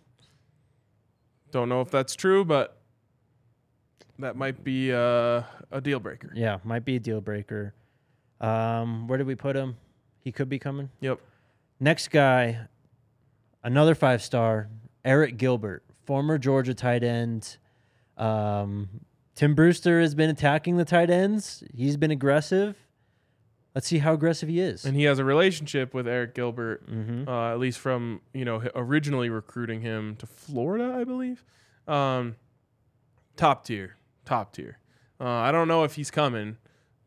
Don't 1.52 1.70
know 1.70 1.82
if 1.82 1.92
that's 1.92 2.16
true, 2.16 2.44
but 2.44 2.82
that 4.20 4.36
might 4.36 4.64
be 4.64 4.92
uh, 4.92 5.44
a 5.72 5.80
deal 5.82 6.00
breaker. 6.00 6.32
Yeah, 6.36 6.58
might 6.64 6.84
be 6.84 6.96
a 6.96 7.00
deal 7.00 7.22
breaker. 7.22 7.76
Um, 8.42 9.08
where 9.08 9.18
did 9.18 9.28
we 9.28 9.36
put 9.36 9.56
him? 9.56 9.78
He 10.22 10.32
could 10.32 10.50
be 10.50 10.60
coming. 10.60 10.90
Yep. 11.02 11.20
Next 11.80 12.10
guy, 12.10 12.68
another 13.64 13.94
five 13.94 14.24
star, 14.24 14.70
Arik 15.06 15.38
Gilbert, 15.38 15.85
former 16.06 16.38
Georgia 16.38 16.74
tight 16.74 17.04
end. 17.04 17.58
Um, 18.18 19.02
Tim 19.36 19.54
Brewster 19.56 20.00
has 20.02 20.16
been 20.16 20.30
attacking 20.30 20.78
the 20.78 20.86
tight 20.86 21.10
ends. 21.10 21.64
He's 21.74 21.98
been 21.98 22.12
aggressive. 22.12 22.78
Let's 23.74 23.88
see 23.88 23.98
how 23.98 24.14
aggressive 24.14 24.48
he 24.48 24.62
is. 24.62 24.86
And 24.86 24.96
he 24.96 25.04
has 25.04 25.20
a 25.20 25.26
relationship 25.26 25.94
with 25.94 26.06
Arik 26.06 26.34
Gilbert, 26.34 26.90
Mhm. 26.90 27.28
uh, 27.28 27.52
at 27.52 27.60
least 27.60 27.80
from 27.80 28.22
you 28.34 28.46
know 28.46 28.64
originally 28.74 29.30
recruiting 29.30 29.82
him 29.82 30.16
to 30.18 30.26
Florida, 30.26 30.96
I 30.98 31.04
believe. 31.04 31.44
Um, 31.88 32.38
top 33.36 33.66
tier, 33.66 33.98
top 34.24 34.54
tier. 34.54 34.78
Uh, 35.20 35.26
I 35.28 35.52
don't 35.52 35.68
know 35.68 35.84
if 35.84 35.96
he's 35.96 36.10
coming, 36.10 36.56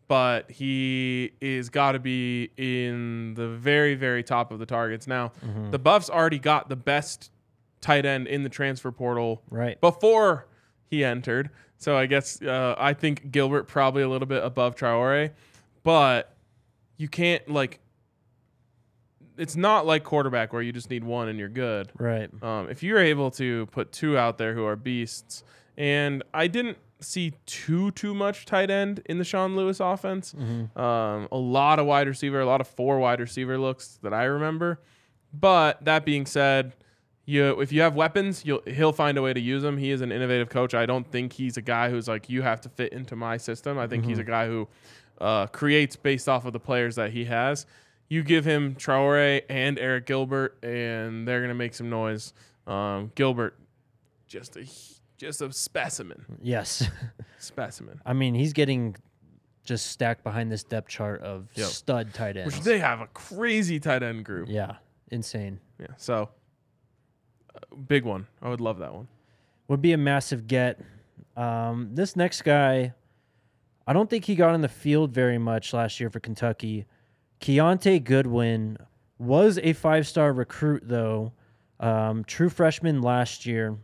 but 0.09 0.51
he 0.51 1.33
is 1.41 1.71
got 1.71 1.93
to 1.93 1.99
be 1.99 2.51
in 2.59 3.33
the 3.35 3.49
very, 3.49 3.95
very 3.95 4.23
top 4.23 4.51
of 4.53 4.59
the 4.59 4.67
targets. 4.67 5.07
Now, 5.07 5.33
the 5.71 5.79
Buffs 5.79 6.11
already 6.11 6.39
got 6.39 6.69
the 6.69 6.77
best 6.77 7.31
tight 7.81 8.05
end 8.07 8.27
in 8.27 8.43
the 8.43 8.49
transfer 8.49 8.91
portal 8.93 9.43
Right. 9.51 9.81
before 9.81 10.47
he 10.91 11.05
entered. 11.05 11.51
So 11.77 11.97
I 11.97 12.07
guess 12.07 12.43
uh, 12.43 12.75
I 12.79 12.93
think 12.95 13.31
Gilbert 13.31 13.69
probably 13.69 14.03
a 14.03 14.09
little 14.09 14.27
bit 14.27 14.43
above 14.43 14.75
Traore, 14.75 15.31
but 15.85 16.35
you 16.97 17.09
can't 17.09 17.49
like. 17.49 17.81
It's 19.37 19.55
not 19.55 19.87
like 19.87 20.03
quarterback 20.03 20.53
where 20.53 20.63
you 20.63 20.73
just 20.73 20.91
need 20.91 21.05
one 21.05 21.29
and 21.29 21.39
you're 21.39 21.49
good. 21.49 21.93
Right. 21.97 22.29
Um, 22.43 22.69
if 22.69 22.83
you're 22.83 22.99
able 22.99 23.31
to 23.33 23.67
put 23.67 23.93
two 23.93 24.19
out 24.19 24.37
there 24.39 24.53
who 24.55 24.65
are 24.65 24.75
beasts, 24.75 25.45
and 25.77 26.25
I 26.35 26.49
didn't 26.49 26.79
see 27.01 27.35
too 27.47 27.93
too 27.93 28.13
much 28.15 28.45
tight 28.47 28.69
end 28.71 29.01
in 29.07 29.19
the 29.19 29.25
Sean 29.25 29.55
Lewis 29.55 29.79
offense. 29.79 30.35
Um, 30.35 31.29
a 31.31 31.37
lot 31.39 31.79
of 31.79 31.87
wide 31.87 32.09
receiver, 32.09 32.41
a 32.41 32.47
lot 32.47 32.61
of 32.61 32.67
four 32.67 32.99
wide 32.99 33.21
receiver 33.21 33.57
looks 33.59 34.01
that 34.03 34.13
I 34.13 34.25
remember. 34.25 34.81
But 35.33 35.85
that 35.85 36.05
being 36.05 36.27
said, 36.27 36.75
you 37.29 37.61
if 37.61 37.73
you 37.73 37.83
have 37.83 37.95
weapons, 37.95 38.45
you'll 38.45 38.63
he'll 38.67 38.93
find 38.93 39.19
a 39.19 39.23
way 39.23 39.33
to 39.35 39.41
use 39.41 39.63
them. 39.63 39.77
He 39.77 39.91
is 39.91 40.01
an 40.01 40.11
innovative 40.11 40.49
coach. 40.49 40.73
I 40.75 40.87
don't 40.87 41.07
think 41.11 41.33
he's 41.35 41.57
a 41.57 41.63
guy 41.63 41.91
who's 41.91 42.09
like 42.09 42.31
you 42.31 42.43
have 42.43 42.61
to 42.63 42.69
fit 42.69 42.93
into 42.93 43.17
my 43.17 43.37
system. 43.37 43.79
I 43.79 43.87
think 43.87 44.05
he's 44.07 44.19
a 44.19 44.25
guy 44.25 44.47
who 44.47 44.67
uh, 45.21 45.47
creates 45.49 45.95
based 45.97 46.29
off 46.29 46.45
of 46.47 46.53
the 46.53 46.61
players 46.61 46.97
that 46.97 47.11
he 47.13 47.27
has. 47.27 47.67
You 48.09 48.23
give 48.23 48.45
him 48.47 48.75
Traore 48.77 49.43
and 49.51 49.77
Arik 49.77 50.07
Gilbert, 50.07 50.57
and 50.65 51.29
they're 51.29 51.43
gonna 51.43 51.55
make 51.55 51.75
some 51.75 51.91
noise. 51.91 52.33
Um, 52.67 53.13
Gilbert, 53.15 53.59
just 54.27 54.57
a 54.57 54.65
just 55.19 55.43
a 55.43 55.53
specimen, 55.53 56.25
Yes. 56.41 56.89
specimen. 57.39 58.01
I 58.07 58.13
mean, 58.13 58.35
he's 58.35 58.53
getting 58.53 58.97
just 59.65 59.89
stacked 59.89 60.25
behind 60.25 60.51
this 60.51 60.65
depth 60.65 60.89
chart 60.89 61.21
of 61.23 61.49
Yep. 61.55 61.67
stud 61.67 62.15
tight 62.15 62.37
ends. 62.39 62.55
Which 62.55 62.65
they 62.65 62.79
have 62.79 63.01
a 63.01 63.07
crazy 63.09 63.79
tight 63.81 64.03
end 64.03 64.25
group. 64.25 64.49
yeah, 64.51 64.77
insane. 65.11 65.61
Yeah, 65.79 65.89
so 65.99 66.31
big 67.87 68.05
one. 68.05 68.27
I 68.43 68.49
would 68.49 68.61
love 68.61 68.79
that 68.79 68.95
one. 68.95 69.09
Would 69.69 69.83
be 69.83 69.93
a 69.93 69.99
massive 69.99 70.47
get. 70.47 70.81
Um, 71.37 71.91
this 71.93 72.17
next 72.17 72.43
guy, 72.43 72.95
I 73.87 73.93
don't 73.93 74.11
think 74.11 74.25
he 74.25 74.35
got 74.35 74.55
in 74.55 74.61
the 74.61 74.69
field 74.69 75.13
very 75.13 75.39
much 75.39 75.73
last 75.73 76.01
year 76.01 76.11
for 76.11 76.21
Kentucky. 76.21 76.87
Kiyaunta 77.41 78.03
Goodwin 78.03 78.79
was 79.19 79.59
a 79.63 79.73
five 79.73 80.07
star 80.07 80.33
recruit, 80.33 80.83
though. 80.87 81.33
Um, 81.81 82.25
true 82.25 82.49
freshman 82.49 83.03
last 83.03 83.47
year. 83.47 83.77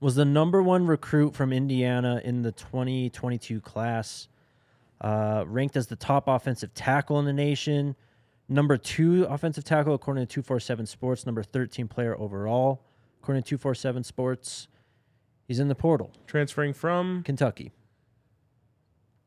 Was 0.00 0.14
the 0.14 0.24
number 0.24 0.62
one 0.62 0.86
recruit 0.86 1.34
from 1.34 1.52
Indiana 1.52 2.20
in 2.24 2.42
the 2.42 2.52
2022 2.52 3.60
class. 3.60 4.28
Uh, 5.00 5.44
ranked 5.46 5.76
as 5.76 5.86
the 5.86 5.96
top 5.96 6.28
offensive 6.28 6.72
tackle 6.74 7.18
in 7.18 7.24
the 7.24 7.32
nation. 7.32 7.94
Number 8.48 8.76
two 8.76 9.24
offensive 9.24 9.64
tackle 9.64 9.94
according 9.94 10.26
to 10.26 10.32
247 10.32 10.86
Sports. 10.86 11.26
Number 11.26 11.42
13 11.42 11.88
player 11.88 12.18
overall 12.18 12.82
according 13.22 13.42
to 13.42 13.48
247 13.50 14.04
Sports. 14.04 14.68
He's 15.46 15.60
in 15.60 15.68
the 15.68 15.74
portal, 15.74 16.12
Transferring 16.26 16.72
from 16.74 17.22
Kentucky. 17.22 17.72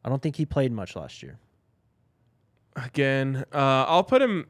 I 0.04 0.10
don't 0.10 0.22
think 0.22 0.36
he 0.38 0.46
played 0.46 0.72
much 0.72 0.96
last 0.96 1.22
year. 1.22 1.38
again, 2.76 3.44
uh, 3.54 3.86
I'll 3.88 4.04
put 4.04 4.22
him 4.22 4.48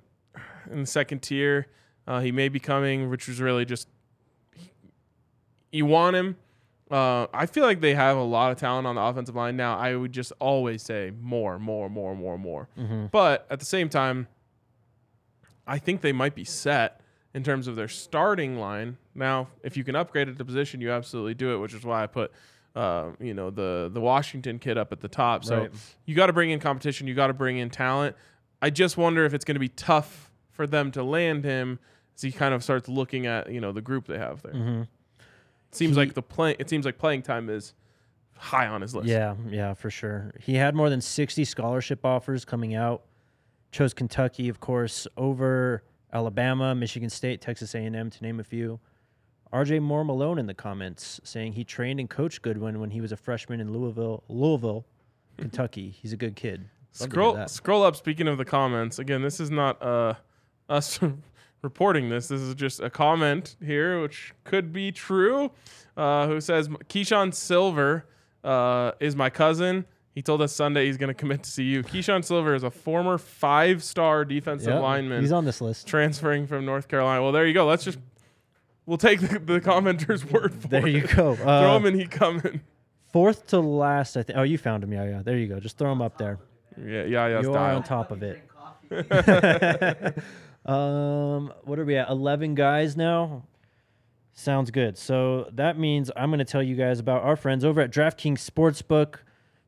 in 0.70 0.82
the 0.82 0.86
second 0.86 1.20
tier. 1.22 1.68
Uh, 2.08 2.20
he 2.20 2.32
may 2.32 2.50
be 2.50 2.60
coming, 2.60 3.10
which 3.10 3.28
is 3.30 3.40
really 3.42 3.66
just 3.66 3.88
you 5.72 5.86
want 5.86 6.16
him. 6.16 6.38
Uh, 6.90 7.28
I 7.34 7.46
feel 7.46 7.64
like 7.64 7.80
they 7.80 7.94
have 7.94 8.18
a 8.18 8.24
lot 8.24 8.52
of 8.52 8.58
talent 8.58 8.86
on 8.86 8.96
the 8.96 9.02
offensive 9.02 9.36
line 9.36 9.56
now. 9.56 9.78
I 9.78 9.96
would 9.96 10.12
just 10.12 10.34
always 10.40 10.82
say 10.84 11.12
more, 11.22 11.58
more, 11.58 11.90
more, 11.90 12.16
more, 12.16 12.38
more. 12.38 12.68
But 13.12 13.48
at 13.50 13.60
the 13.60 13.66
same 13.66 13.88
time, 13.88 14.28
I 15.68 15.78
think 15.78 16.02
they 16.02 16.12
might 16.12 16.36
be 16.36 16.44
set 16.44 17.02
in 17.34 17.44
terms 17.44 17.68
of 17.68 17.76
their 17.76 17.88
starting 17.88 18.58
line. 18.60 18.98
Now, 19.16 19.48
if 19.64 19.78
you 19.78 19.84
can 19.84 19.96
upgrade 19.96 20.28
at 20.28 20.38
the 20.38 20.46
position, 20.46 20.82
you 20.82 20.92
absolutely 20.92 21.34
do 21.34 21.54
it, 21.54 21.58
which 21.58 21.74
is 21.74 21.84
why 21.84 22.04
I 22.04 22.08
put, 22.08 22.32
uh, 22.76 23.12
you 23.20 23.34
know, 23.34 23.50
the 23.50 23.90
the 23.94 24.02
Washington 24.02 24.60
kid 24.60 24.78
up 24.78 24.92
at 24.92 25.00
the 25.02 25.08
top. 25.08 25.46
So 25.46 25.60
Right. 25.62 25.72
you 26.06 26.16
got 26.16 26.28
to 26.28 26.34
bring 26.34 26.50
in 26.50 26.60
competition. 26.60 27.08
You 27.08 27.14
got 27.14 27.28
to 27.28 27.34
bring 27.34 27.58
in 27.58 27.70
talent. 27.70 28.16
I 28.62 28.70
just 28.70 28.98
wonder 28.98 29.26
if 29.26 29.34
it's 29.34 29.46
going 29.46 29.56
to 29.56 29.60
be 29.60 29.70
tough 29.70 30.30
for 30.52 30.68
them 30.68 30.92
to 30.92 31.04
land 31.04 31.44
him 31.46 31.80
as 32.16 32.22
he 32.22 32.32
kind 32.32 32.54
of 32.54 32.64
starts 32.64 32.88
looking 32.90 33.26
at 33.26 33.52
you 33.52 33.62
know 33.62 33.72
the 33.72 33.82
group 33.82 34.08
they 34.08 34.18
have 34.18 34.42
there. 34.42 34.88
Seems 35.72 35.92
He- 35.96 36.02
like 36.02 36.14
the 36.16 36.22
play. 36.22 36.56
It 36.60 36.70
seems 36.70 36.86
like 36.86 36.98
playing 36.98 37.22
time 37.22 37.50
is 37.50 37.74
high 38.38 38.68
on 38.68 38.82
his 38.82 38.94
list. 38.94 39.08
Yeah, 39.08 39.36
yeah, 39.48 39.74
for 39.74 39.90
sure. 39.90 40.34
He 40.40 40.56
had 40.56 40.76
more 40.76 40.90
than 40.90 41.00
60 41.00 41.46
scholarship 41.46 42.06
offers 42.06 42.44
coming 42.44 42.74
out. 42.76 43.04
Chose 43.72 43.94
Kentucky, 43.94 44.50
of 44.50 44.60
course, 44.60 45.08
over 45.18 45.84
Alabama, 46.12 46.76
Michigan 46.76 47.10
State, 47.10 47.42
Texas 47.42 47.74
A&M, 47.74 48.10
to 48.10 48.24
name 48.24 48.40
a 48.40 48.44
few. 48.44 48.80
RJ 49.54 49.82
Moore 49.82 50.06
Malone 50.06 50.40
in 50.40 50.46
the 50.46 50.54
comments 50.54 51.20
saying 51.24 51.54
he 51.54 51.64
trained 51.64 52.00
and 52.00 52.10
coached 52.10 52.42
Goodwin 52.42 52.80
when 52.80 52.92
he 52.92 53.02
was 53.02 53.12
a 53.12 53.18
freshman 53.18 53.60
in 53.60 53.74
Louisville, 53.74 54.24
Louisville, 54.30 54.86
Kentucky. 55.38 55.90
He's 55.90 56.14
a 56.14 56.18
good 56.18 56.36
kid. 56.36 56.70
Love 57.00 57.10
Scroll 57.10 57.48
scroll 57.48 57.84
up. 57.84 57.96
Speaking 57.96 58.28
of 58.28 58.38
the 58.38 58.46
comments, 58.46 59.00
again, 59.00 59.22
this 59.22 59.40
is 59.40 59.50
not 59.50 59.82
uh, 59.82 60.14
us 60.70 61.00
reporting 61.62 62.10
this. 62.10 62.28
This 62.28 62.42
is 62.42 62.56
just 62.56 62.82
a 62.82 62.90
comment 62.90 63.56
here, 63.64 64.02
which 64.02 64.34
could 64.44 64.74
be 64.74 64.92
true. 64.92 65.52
Uh, 65.96 66.28
who 66.28 66.42
says 66.42 66.68
Keeshawn 66.68 67.34
Silver 67.34 68.06
uh, 68.44 68.92
is 69.00 69.16
my 69.16 69.30
cousin? 69.30 69.86
He 70.14 70.22
told 70.22 70.42
us 70.42 70.52
Sunday 70.54 70.88
he's 70.88 70.98
going 70.98 71.08
to 71.08 71.14
commit 71.14 71.44
to 71.44 71.52
CU. 71.56 71.84
Keeshawn 71.84 72.24
Silver 72.26 72.54
is 72.54 72.64
a 72.64 72.70
former 72.72 73.18
five-star 73.18 74.26
defensive 74.26 74.74
Yep, 74.74 74.82
lineman 74.82 75.22
He's 75.22 75.32
on 75.32 75.46
this 75.46 75.62
list. 75.62 75.88
transferring 75.88 76.48
from 76.48 76.66
North 76.66 76.88
Carolina. 76.90 77.22
Well, 77.24 77.32
there 77.32 77.46
you 77.48 77.54
go. 77.54 77.66
Let's 77.66 77.86
just 77.86 77.98
we'll 78.86 78.98
take 78.98 79.22
the, 79.22 79.40
the 79.40 79.62
commenter's 79.62 80.26
word 80.32 80.54
for 80.54 80.68
There 80.68 80.80
it. 80.80 80.84
There 80.84 80.90
you 80.90 81.08
go. 81.08 81.36
Throw 81.38 81.48
Uh, 81.48 81.78
him 81.78 81.86
and 81.86 82.00
he 82.00 82.08
coming. 82.08 82.60
fourth 83.14 83.48
to 83.48 83.60
last, 83.62 84.18
I 84.18 84.24
think. 84.24 84.38
Oh, 84.38 84.44
you 84.44 84.58
found 84.58 84.84
him. 84.84 84.92
Yeah, 84.92 85.06
yeah. 85.06 85.22
There 85.24 85.38
you 85.38 85.48
go. 85.48 85.60
Just 85.62 85.78
throw 85.78 85.92
him 85.92 86.02
up 86.02 86.18
there. 86.18 86.40
Yeah, 86.78 87.04
yeah, 87.04 87.28
yeah. 87.28 87.42
you 87.42 87.54
are 87.54 87.72
on 87.72 87.84
top 87.84 88.12
of 88.12 88.22
it. 88.24 88.42
um, 90.66 91.54
what 91.64 91.80
are 91.80 91.86
we 91.86 91.96
at? 91.98 92.10
Eleven 92.10 92.56
guys 92.56 92.96
now. 92.98 93.44
Sounds 94.34 94.72
good. 94.72 94.98
So 94.98 95.50
that 95.54 95.78
means 95.78 96.10
I'm 96.16 96.30
going 96.30 96.40
to 96.40 96.46
tell 96.46 96.64
you 96.64 96.76
guys 96.76 97.00
about 97.00 97.24
our 97.24 97.36
friends 97.36 97.66
over 97.66 97.82
at 97.82 97.92
DraftKings 97.92 98.40
Sportsbook, 98.50 99.16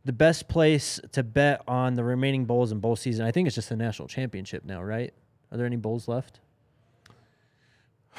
the 0.06 0.14
best 0.14 0.48
place 0.48 1.00
to 1.14 1.24
bet 1.24 1.62
on 1.68 1.96
the 1.96 2.04
remaining 2.04 2.46
bowls 2.46 2.72
in 2.72 2.80
bowl 2.80 2.96
season. 2.96 3.26
I 3.26 3.32
think 3.32 3.48
it's 3.48 3.56
just 3.56 3.70
the 3.70 3.76
national 3.76 4.08
championship 4.08 4.66
now, 4.66 4.82
right? 4.82 5.14
Are 5.52 5.58
there 5.58 5.66
any 5.66 5.78
bowls 5.78 6.08
left? 6.08 6.40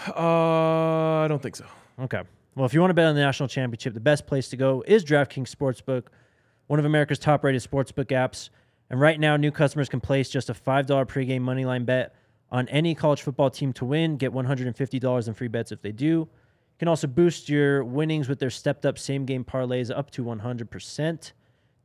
Uh, 0.08 1.20
I 1.22 1.26
don't 1.28 1.42
think 1.42 1.56
so. 1.56 1.66
Okay. 2.00 2.22
Well, 2.54 2.66
if 2.66 2.72
you 2.72 2.80
want 2.80 2.90
to 2.90 2.94
bet 2.94 3.06
on 3.06 3.14
the 3.14 3.20
national 3.20 3.48
championship, 3.48 3.94
the 3.94 4.00
best 4.00 4.26
place 4.26 4.48
to 4.50 4.56
go 4.56 4.82
is 4.86 5.04
DraftKings 5.04 5.54
Sportsbook, 5.54 6.04
one 6.68 6.78
of 6.78 6.84
America's 6.84 7.18
top-rated 7.18 7.62
sportsbook 7.62 8.06
apps. 8.06 8.50
And 8.90 9.00
right 9.00 9.18
now, 9.18 9.36
new 9.36 9.50
customers 9.50 9.88
can 9.88 10.00
place 10.00 10.28
just 10.28 10.50
a 10.50 10.54
$5 10.54 10.86
pregame 10.86 11.40
moneyline 11.40 11.84
bet 11.84 12.14
on 12.50 12.68
any 12.68 12.94
college 12.94 13.22
football 13.22 13.50
team 13.50 13.72
to 13.74 13.84
win, 13.84 14.16
get 14.16 14.32
$150 14.32 15.28
in 15.28 15.34
free 15.34 15.48
bets 15.48 15.72
if 15.72 15.82
they 15.82 15.92
do. 15.92 16.06
You 16.06 16.28
can 16.78 16.88
also 16.88 17.06
boost 17.06 17.48
your 17.48 17.82
winnings 17.82 18.28
with 18.28 18.38
their 18.38 18.50
stepped 18.50 18.86
up 18.86 18.98
same 18.98 19.24
game 19.24 19.44
parlays 19.44 19.96
up 19.96 20.10
to 20.12 20.24
100%. 20.24 21.32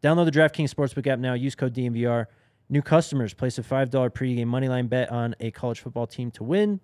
Download 0.01 0.25
the 0.25 0.31
DraftKings 0.31 0.73
Sportsbook 0.73 1.07
app 1.07 1.19
now. 1.19 1.33
Use 1.33 1.55
code 1.55 1.73
DMVR. 1.73 2.25
New 2.69 2.81
customers 2.81 3.33
place 3.33 3.57
a 3.57 3.63
$5 3.63 3.89
pregame 4.11 4.45
moneyline 4.45 4.87
bet 4.87 5.11
on 5.11 5.35
a 5.39 5.51
college 5.51 5.79
football 5.79 6.07
team 6.07 6.31
to 6.31 6.43
win 6.43 6.79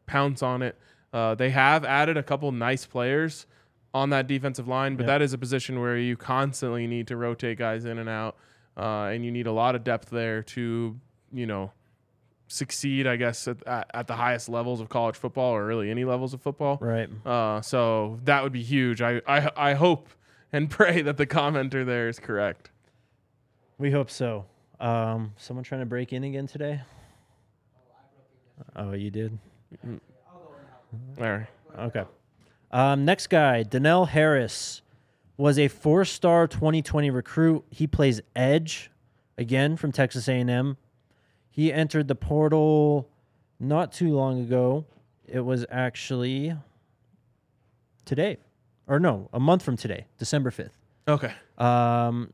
pounce 0.05 0.41
on 0.41 0.61
it. 0.61 0.77
Uh, 1.13 1.35
they 1.35 1.49
have 1.51 1.85
added 1.85 2.17
a 2.17 2.23
couple 2.23 2.51
nice 2.51 2.85
players 2.85 3.45
on 3.93 4.09
that 4.09 4.27
defensive 4.27 4.67
line, 4.67 4.95
but 4.95 5.03
Yep. 5.03 5.07
that 5.07 5.21
is 5.21 5.33
a 5.33 5.37
position 5.37 5.79
where 5.79 5.97
you 5.97 6.17
constantly 6.17 6.87
need 6.87 7.07
to 7.07 7.15
rotate 7.15 7.57
guys 7.57 7.85
in 7.85 7.97
and 7.99 8.09
out, 8.09 8.35
uh, 8.75 9.05
and 9.13 9.23
you 9.23 9.31
need 9.31 9.47
a 9.47 9.51
lot 9.53 9.75
of 9.75 9.83
depth 9.83 10.09
there 10.09 10.41
to, 10.43 10.99
you 11.31 11.45
know, 11.45 11.71
succeed. 12.47 13.07
I 13.07 13.15
guess 13.15 13.47
at, 13.47 13.65
at, 13.65 13.89
at 13.93 14.07
the 14.07 14.15
highest 14.15 14.49
levels 14.49 14.81
of 14.81 14.89
college 14.89 15.15
football, 15.15 15.53
or 15.55 15.65
really 15.65 15.89
any 15.89 16.03
levels 16.05 16.33
of 16.33 16.41
football. 16.41 16.77
Right. 16.81 17.09
Uh, 17.25 17.61
so 17.61 18.19
that 18.25 18.43
would 18.43 18.51
be 18.51 18.63
huge. 18.63 19.01
I, 19.01 19.21
I 19.27 19.51
I 19.55 19.73
hope 19.75 20.09
and 20.51 20.69
pray 20.79 21.01
that 21.01 21.15
the 21.17 21.25
commenter 21.25 21.85
there 21.85 22.09
is 22.09 22.19
correct. 22.19 22.71
We 23.77 23.91
hope 23.91 24.09
so. 24.09 24.45
Um, 24.79 25.33
someone 25.37 25.63
trying 25.63 25.81
to 25.81 25.85
break 25.85 26.13
in 26.13 26.23
again 26.23 26.47
today? 26.47 26.81
Oh, 28.75 28.93
you 28.93 29.11
did? 29.11 29.37
All 29.87 29.99
right. 31.17 31.47
Okay. 31.77 32.03
Um, 32.71 33.05
next 33.05 33.27
guy, 33.27 33.63
Donell 33.63 34.05
Harris, 34.05 34.81
was 35.37 35.59
a 35.59 35.67
four-star 35.67 36.47
2020 36.47 37.09
recruit. 37.09 37.65
He 37.69 37.87
plays 37.87 38.21
edge, 38.35 38.91
again 39.37 39.75
from 39.77 39.91
Texas 39.91 40.27
A&M. 40.27 40.77
He 41.49 41.71
entered 41.71 42.07
the 42.07 42.15
portal 42.15 43.09
not 43.59 43.91
too 43.91 44.13
long 44.13 44.41
ago. 44.41 44.85
It 45.27 45.41
was 45.41 45.65
actually 45.69 46.55
today, 48.05 48.37
or 48.87 48.99
no, 48.99 49.29
a 49.33 49.39
month 49.39 49.63
from 49.63 49.77
today, 49.77 50.05
December 50.17 50.51
5th. 50.51 50.71
Okay. 51.07 51.33
Um, 51.57 52.31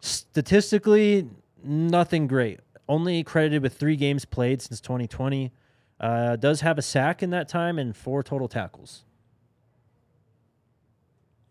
statistically, 0.00 1.28
nothing 1.62 2.26
great. 2.26 2.60
Only 2.88 3.22
credited 3.22 3.62
with 3.62 3.74
three 3.76 3.96
games 3.96 4.24
played 4.24 4.60
since 4.60 4.80
2020. 4.80 5.52
Uh, 6.00 6.36
does 6.36 6.62
have 6.62 6.78
a 6.78 6.82
sack 6.82 7.22
in 7.22 7.30
that 7.30 7.48
time 7.48 7.78
and 7.78 7.96
four 7.96 8.22
total 8.22 8.48
tackles. 8.48 9.04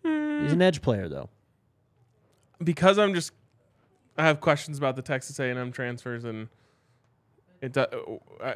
He's 0.04 0.54
an 0.54 0.62
edge 0.62 0.82
player, 0.82 1.08
though. 1.10 1.30
Because 2.64 2.98
I'm 2.98 3.14
just 3.14 3.32
I 4.18 4.24
have 4.26 4.40
questions 4.42 4.78
about 4.78 4.96
the 4.96 5.02
Texas 5.02 5.40
A&M 5.40 5.72
transfers 5.72 6.24
and 6.26 6.50
it 7.62 7.78
uh, 7.78 7.88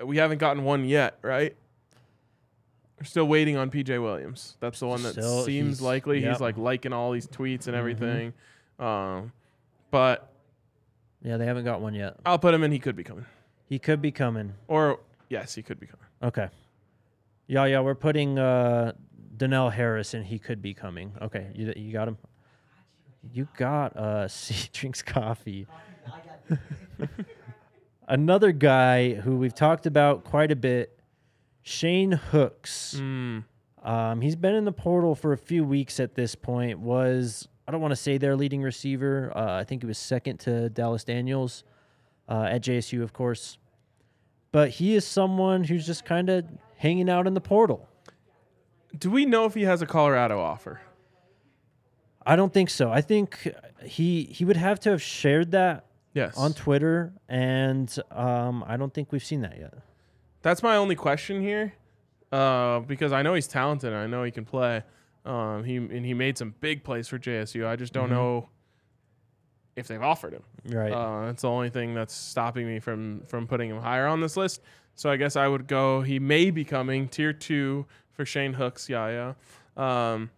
we 0.06 0.18
haven't 0.18 0.38
gotten 0.40 0.64
one 0.64 0.86
yet, 0.86 1.18
right? 1.22 1.56
We're 3.00 3.06
still 3.06 3.26
waiting 3.26 3.58
on 3.58 3.70
PJ 3.70 4.02
Williams. 4.02 4.56
That's 4.60 4.80
the 4.80 4.88
one 4.88 5.04
that 5.04 5.12
Still- 5.14 5.44
seems 5.44 5.68
he's- 5.78 5.82
likely. 5.82 6.20
yep. 6.22 6.32
He's 6.34 6.42
like 6.42 6.58
liking 6.58 6.94
all 6.94 7.12
these 7.12 7.28
tweets 7.28 7.68
and 7.68 7.76
everything. 7.76 8.34
Um, 8.80 9.32
but 9.94 10.34
Yeah, 11.22 11.38
they 11.38 11.46
haven't 11.46 11.66
got 11.66 11.80
one 11.80 11.94
yet. 11.94 12.16
I'll 12.26 12.40
put 12.40 12.56
him 12.56 12.64
in. 12.64 12.72
He 12.72 12.80
could 12.80 12.96
be 12.96 13.04
coming. 13.04 13.28
He 13.70 13.78
could 13.78 14.02
be 14.02 14.12
coming. 14.12 14.56
Or 14.68 15.00
yes, 15.30 15.54
he 15.54 15.62
could 15.62 15.80
be 15.80 15.86
coming. 15.86 16.08
Okay. 16.24 16.50
Yeah, 17.46 17.66
yeah, 17.66 17.80
we're 17.82 17.94
putting 17.94 18.40
uh, 18.40 18.94
Donell 19.38 19.70
Harris 19.70 20.16
and 20.16 20.26
he 20.26 20.40
could 20.40 20.64
be 20.64 20.74
coming. 20.74 21.14
Okay, 21.22 21.52
you, 21.54 21.74
you 21.76 21.94
got 21.94 22.08
him? 22.08 22.18
You 23.32 23.48
got 23.56 23.96
uh, 23.96 24.28
he 24.48 24.68
drinks 24.74 25.04
coffee. 25.04 25.68
Another 28.08 28.52
guy 28.52 29.14
who 29.14 29.38
we've 29.38 29.54
talked 29.54 29.86
about 29.86 30.24
quite 30.24 30.52
a 30.52 30.56
bit, 30.56 31.00
Shane 31.62 32.14
Hooks. 32.14 32.96
Mm. 33.00 33.44
Um, 33.84 34.22
he's 34.22 34.36
been 34.36 34.56
in 34.56 34.66
the 34.66 34.72
portal 34.72 35.14
for 35.14 35.34
a 35.34 35.38
few 35.38 35.64
weeks 35.64 36.00
at 36.00 36.16
this 36.16 36.34
point. 36.34 36.80
Was 36.80 37.48
I 37.68 37.72
don't 37.72 37.82
want 37.82 37.92
to 37.92 37.96
say 37.98 38.18
their 38.18 38.36
leading 38.36 38.62
receiver. 38.62 39.32
Uh, 39.36 39.54
I 39.60 39.64
think 39.64 39.82
he 39.84 39.88
was 39.88 39.98
second 39.98 40.40
to 40.42 40.70
Dallas 40.70 41.04
Daniels 41.04 41.64
uh, 42.28 42.48
at 42.50 42.62
JSU, 42.62 43.02
of 43.02 43.14
course. 43.14 43.58
But 44.52 44.70
he 44.72 44.96
is 44.96 45.06
someone 45.06 45.64
who's 45.64 45.86
just 45.86 46.06
kind 46.06 46.30
of 46.30 46.46
hanging 46.78 47.10
out 47.10 47.26
in 47.26 47.34
the 47.34 47.42
portal. 47.42 47.88
Do 48.98 49.10
we 49.10 49.26
know 49.26 49.46
if 49.46 49.54
he 49.54 49.64
has 49.64 49.82
a 49.82 49.86
Colorado 49.86 50.40
offer? 50.40 50.82
I 52.26 52.36
don't 52.36 52.54
think 52.54 52.70
so. 52.70 52.92
I 52.92 53.02
think 53.02 53.52
he 53.84 54.24
he 54.26 54.46
would 54.46 54.56
have 54.58 54.80
to 54.82 54.92
have 54.92 55.02
shared 55.02 55.52
that 55.52 55.86
Yes. 56.14 56.38
on 56.38 56.54
Twitter, 56.54 57.12
and 57.28 57.94
um, 58.12 58.64
I 58.68 58.78
don't 58.78 58.94
think 58.94 59.12
we've 59.12 59.24
seen 59.24 59.42
that 59.42 59.58
yet. 59.60 59.74
That's 60.44 60.62
my 60.62 60.76
only 60.76 60.96
question 60.96 61.42
here, 61.42 61.74
uh, 62.32 62.82
because 62.82 63.12
I 63.12 63.24
know 63.24 63.34
he's 63.34 63.48
talented. 63.48 63.92
and 63.92 63.98
I 64.00 64.06
know 64.06 64.24
he 64.24 64.30
can 64.30 64.46
play. 64.46 64.84
Um, 65.26 65.64
he 65.64 65.78
and 65.78 66.06
he 66.06 66.14
made 66.14 66.38
some 66.38 66.54
big 66.60 66.84
plays 66.84 67.08
for 67.08 67.18
JSU. 67.18 67.66
I 67.66 67.76
just 67.76 67.94
don't 67.94 68.10
know 68.10 68.50
if 69.76 69.88
they've 69.88 70.02
offered 70.02 70.34
him. 70.34 70.44
Right. 70.66 70.92
Uh, 70.92 71.28
that's 71.28 71.44
the 71.44 71.50
only 71.50 71.70
thing 71.70 71.94
that's 71.94 72.14
stopping 72.14 72.68
me 72.68 72.80
from 72.80 73.22
from 73.28 73.48
putting 73.48 73.70
him 73.70 73.80
higher 73.80 74.08
on 74.08 74.20
this 74.22 74.36
list. 74.36 74.62
So 74.96 75.10
I 75.10 75.16
guess 75.16 75.36
I 75.36 75.48
would 75.48 75.68
go. 75.68 76.02
He 76.02 76.20
may 76.20 76.52
be 76.52 76.64
coming 76.64 77.08
tier 77.08 77.34
two 77.34 77.86
for 78.12 78.26
Shane 78.26 78.54
Hooks. 78.54 78.90
Yeah, 78.90 79.34
yeah. 79.78 80.14
Um, 80.14 80.30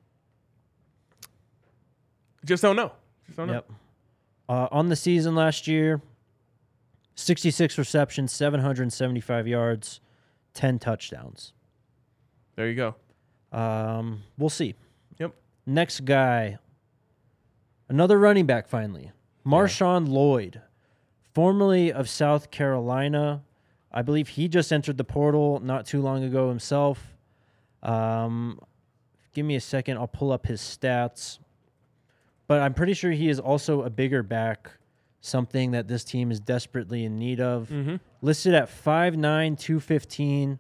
just 2.46 2.62
don't 2.62 2.76
know. 2.76 2.92
Just 3.26 3.38
don't 3.38 3.48
know. 3.48 3.54
Yep. 3.54 3.72
Uh, 4.48 4.68
on 4.72 4.90
the 4.90 4.96
season 4.96 5.34
last 5.34 5.68
year, 5.68 6.02
66 7.16 7.78
receptions, 7.78 8.32
775 8.32 9.48
yards, 9.48 10.00
10 10.54 10.80
touchdowns. 10.80 11.54
There 12.56 12.70
you 12.70 12.76
go. 12.76 12.96
Um, 13.56 14.24
we'll 14.38 14.50
see. 14.50 14.76
Yep. 15.18 15.34
Next 15.66 16.04
guy, 16.04 16.60
another 17.88 18.20
running 18.20 18.46
back 18.46 18.68
finally. 18.68 19.12
Marshawn 19.46 20.10
Lloyd, 20.10 20.62
formerly 21.34 21.92
of 21.92 22.10
South 22.10 22.52
Carolina. 22.52 23.44
I 23.92 24.02
believe 24.02 24.28
he 24.28 24.50
just 24.50 24.74
entered 24.74 24.98
the 24.98 25.06
portal 25.06 25.62
not 25.64 25.86
too 25.86 26.02
long 26.02 26.24
ago 26.24 26.50
himself. 26.50 27.16
Um, 27.82 28.60
give 29.34 29.46
me 29.46 29.56
a 29.56 29.62
second. 29.62 29.98
I'll 29.98 30.08
pull 30.08 30.34
up 30.34 30.46
his 30.48 30.60
stats. 30.60 31.40
But 32.48 32.62
I'm 32.62 32.74
pretty 32.74 32.94
sure 32.94 33.12
he 33.12 33.30
is 33.30 33.40
also 33.40 33.84
a 33.84 33.90
bigger 33.90 34.22
back, 34.22 34.70
something 35.22 35.72
that 35.72 35.88
this 35.88 36.04
team 36.04 36.30
is 36.30 36.40
desperately 36.42 37.06
in 37.06 37.18
need 37.18 37.40
of. 37.40 37.72
Listed 38.22 38.54
at 38.54 38.68
5'9, 38.70 39.58
215 39.58 40.60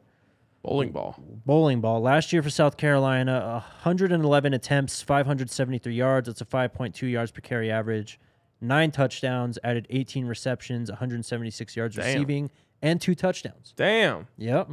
Bowling 0.65 0.91
ball. 0.91 1.15
bowling 1.45 1.81
ball. 1.81 2.01
Last 2.01 2.33
year 2.33 2.41
for 2.41 2.49
South 2.49 2.75
Carolina, 2.77 3.63
111 3.83 4.53
attempts, 4.53 5.01
573 5.01 5.93
yards. 5.93 6.27
That's 6.27 6.41
a 6.41 6.45
5.2 6.45 7.09
yards 7.11 7.31
per 7.31 7.41
carry 7.41 7.71
average. 7.71 8.19
Nine 8.61 8.91
touchdowns, 8.91 9.59
added 9.63 9.85
18 9.89 10.25
receptions, 10.25 10.89
176 10.89 11.75
yards 11.75 11.95
Damn. 11.95 12.05
receiving, 12.05 12.49
and 12.81 12.99
two 12.99 13.13
touchdowns. 13.13 13.73
Damn. 13.75 14.27
Yep. 14.37 14.69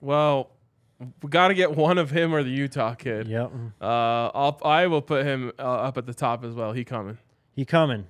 Well, 0.00 0.50
we 1.22 1.30
got 1.30 1.48
to 1.48 1.54
get 1.54 1.74
one 1.74 1.96
of 1.98 2.10
him 2.10 2.34
or 2.34 2.42
the 2.42 2.50
Utah 2.50 2.94
kid. 2.94 3.28
Yep. 3.28 3.50
Uh, 3.80 3.84
I'll, 4.34 4.60
I 4.64 4.86
will 4.86 5.02
put 5.02 5.24
him 5.24 5.52
uh, 5.58 5.62
up 5.62 5.96
at 5.96 6.06
the 6.06 6.14
top 6.14 6.44
as 6.44 6.54
well. 6.54 6.72
He 6.72 6.84
coming. 6.84 7.18
He 7.52 7.64
coming. 7.64 8.06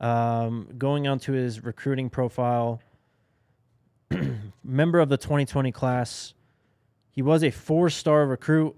Um, 0.00 0.68
going 0.76 1.06
on 1.06 1.18
to 1.20 1.32
his 1.32 1.62
recruiting 1.62 2.10
profile, 2.10 2.80
member 4.64 5.00
of 5.00 5.08
the 5.08 5.16
2020 5.16 5.72
class. 5.72 6.34
He 7.10 7.22
was 7.22 7.42
a 7.42 7.50
four-star 7.50 8.26
recruit. 8.26 8.74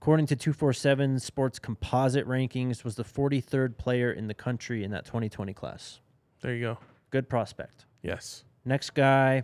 According 0.00 0.26
to 0.26 0.36
247 0.36 1.18
Sports 1.20 1.58
Composite 1.58 2.26
Rankings, 2.28 2.84
was 2.84 2.94
the 2.94 3.02
43rd 3.02 3.76
player 3.76 4.12
in 4.12 4.28
the 4.28 4.34
country 4.34 4.84
in 4.84 4.90
that 4.92 5.04
2020 5.04 5.52
class. 5.54 6.00
There 6.42 6.54
you 6.54 6.60
go. 6.60 6.78
Good 7.10 7.28
prospect. 7.28 7.86
Yes. 8.02 8.44
Next 8.64 8.90
guy, 8.90 9.42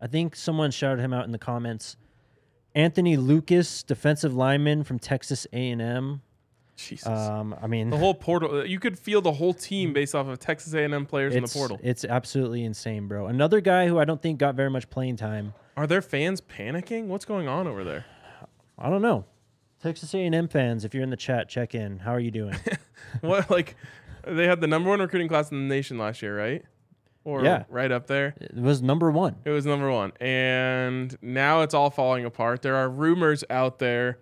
I 0.00 0.06
think 0.06 0.34
someone 0.34 0.70
shouted 0.70 1.02
him 1.02 1.12
out 1.12 1.24
in 1.24 1.32
the 1.32 1.38
comments. 1.38 1.96
Anthony 2.74 3.16
Lucas, 3.16 3.82
defensive 3.82 4.34
lineman 4.34 4.84
from 4.84 4.98
Texas 4.98 5.46
A&M. 5.52 6.22
Jesus. 6.88 7.06
Um, 7.06 7.54
I 7.60 7.66
mean, 7.66 7.90
the 7.90 7.96
whole 7.98 8.14
portal. 8.14 8.66
You 8.66 8.78
could 8.78 8.98
feel 8.98 9.20
the 9.20 9.32
whole 9.32 9.54
team 9.54 9.92
based 9.92 10.14
off 10.14 10.26
of 10.28 10.38
Texas 10.38 10.74
A&M 10.74 11.06
players 11.06 11.34
in 11.34 11.42
the 11.42 11.44
it's, 11.44 11.54
portal. 11.54 11.78
it's 11.82 12.04
absolutely 12.04 12.64
insane, 12.64 13.08
bro. 13.08 13.26
Another 13.26 13.60
guy 13.60 13.86
who 13.88 13.98
I 13.98 14.04
don't 14.04 14.20
think 14.20 14.38
got 14.38 14.54
very 14.54 14.70
much 14.70 14.88
playing 14.90 15.16
time. 15.16 15.54
Are 15.76 15.86
there 15.86 16.02
fans 16.02 16.40
panicking? 16.40 17.06
What's 17.06 17.24
going 17.24 17.48
on 17.48 17.66
over 17.66 17.84
there? 17.84 18.04
I 18.78 18.90
don't 18.90 19.02
know. 19.02 19.24
Texas 19.82 20.14
A&M 20.14 20.48
fans, 20.48 20.84
if 20.84 20.92
you're 20.94 21.02
in 21.02 21.10
the 21.10 21.16
chat, 21.16 21.48
check 21.48 21.74
in. 21.74 21.98
How 22.00 22.12
are 22.12 22.20
you 22.20 22.30
doing? 22.30 22.54
what 23.20 23.50
like 23.50 23.76
they 24.26 24.46
had 24.46 24.60
the 24.60 24.66
number 24.66 24.90
one 24.90 25.00
recruiting 25.00 25.28
class 25.28 25.50
in 25.50 25.68
the 25.68 25.74
nation 25.74 25.98
last 25.98 26.20
year, 26.22 26.36
right? 26.36 26.62
Or 27.24 27.42
Yeah. 27.44 27.64
right 27.68 27.90
up 27.92 28.06
there. 28.06 28.34
it 28.40 28.54
was 28.54 28.82
number 28.82 29.10
one. 29.10 29.36
It 29.44 29.50
was 29.50 29.66
number 29.66 29.90
one, 29.90 30.12
and 30.20 31.16
now 31.22 31.62
it's 31.62 31.74
all 31.74 31.90
falling 31.90 32.24
apart. 32.24 32.62
There 32.62 32.76
are 32.76 32.88
rumors 32.88 33.44
out 33.50 33.78
there 33.78 34.18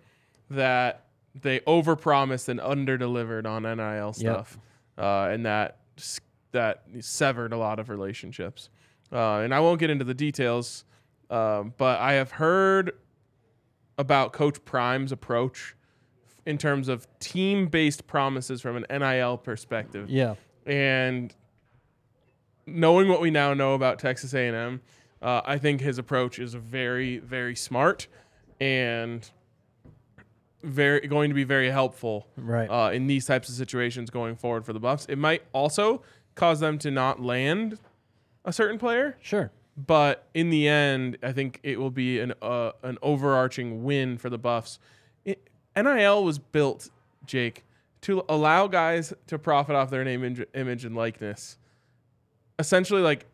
that 0.49 1.05
they 1.41 1.59
overpromised 1.61 2.49
and 2.49 2.59
underdelivered 2.59 3.45
on 3.45 3.63
NIL 3.63 4.13
stuff, 4.13 4.57
uh, 4.97 5.29
and 5.31 5.45
that 5.45 5.77
that 6.51 6.83
severed 7.01 7.53
a 7.53 7.57
lot 7.57 7.79
of 7.79 7.89
relationships. 7.89 8.69
Uh, 9.11 9.37
and 9.39 9.53
I 9.53 9.59
won't 9.59 9.79
get 9.79 9.89
into 9.89 10.05
the 10.05 10.13
details, 10.13 10.83
um, 11.29 11.73
but 11.77 11.99
I 11.99 12.13
have 12.13 12.31
heard 12.31 12.93
about 13.97 14.33
Coach 14.33 14.63
Prime's 14.65 15.11
approach 15.11 15.75
in 16.45 16.57
terms 16.57 16.87
of 16.87 17.07
team-based 17.19 18.07
promises 18.07 18.61
from 18.61 18.77
an 18.77 18.85
NIL 18.89 19.37
perspective 19.37 20.09
Yeah. 20.09 20.35
and 20.65 21.35
knowing 22.65 23.07
what 23.09 23.21
we 23.21 23.29
now 23.31 23.53
know 23.53 23.73
about 23.73 23.99
Texas 23.99 24.33
A&M, 24.33 24.81
uh, 25.21 25.41
I 25.45 25.57
think 25.57 25.81
his 25.81 25.97
approach 25.97 26.39
is 26.39 26.53
very, 26.53 27.17
very 27.19 27.55
smart 27.55 28.07
and 28.59 29.29
very 30.63 31.01
going 31.07 31.29
to 31.29 31.33
be 31.33 31.43
very 31.43 31.69
helpful 31.69 32.27
Right. 32.37 32.67
uh, 32.69 32.91
in 32.91 33.07
these 33.07 33.25
types 33.25 33.49
of 33.49 33.55
situations 33.55 34.09
going 34.09 34.35
forward 34.35 34.65
for 34.65 34.73
the 34.73 34.79
Buffs. 34.79 35.05
It 35.07 35.17
might 35.17 35.43
also 35.53 36.01
cause 36.35 36.59
them 36.59 36.77
to 36.79 36.91
not 36.91 37.21
land 37.21 37.77
a 38.45 38.51
certain 38.53 38.77
player, 38.79 39.17
Sure. 39.21 39.51
but 39.77 40.27
in 40.33 40.49
the 40.49 40.67
end, 40.67 41.17
I 41.23 41.31
think 41.31 41.59
it 41.63 41.79
will 41.79 41.91
be 41.91 42.19
an 42.19 42.33
uh, 42.41 42.71
an 42.83 42.97
overarching 43.01 43.83
win 43.83 44.17
for 44.17 44.29
the 44.29 44.37
Buffs. 44.37 44.79
It, 45.25 45.49
NIL 45.75 46.23
was 46.23 46.39
built, 46.39 46.89
Jake, 47.25 47.63
to 48.01 48.23
allow 48.29 48.67
guys 48.67 49.13
to 49.27 49.37
profit 49.39 49.75
off 49.75 49.89
their 49.89 50.03
name, 50.03 50.23
image, 50.23 50.47
image 50.53 50.85
and 50.85 50.95
likeness. 50.95 51.57
Essentially, 52.57 53.01
like 53.01 53.25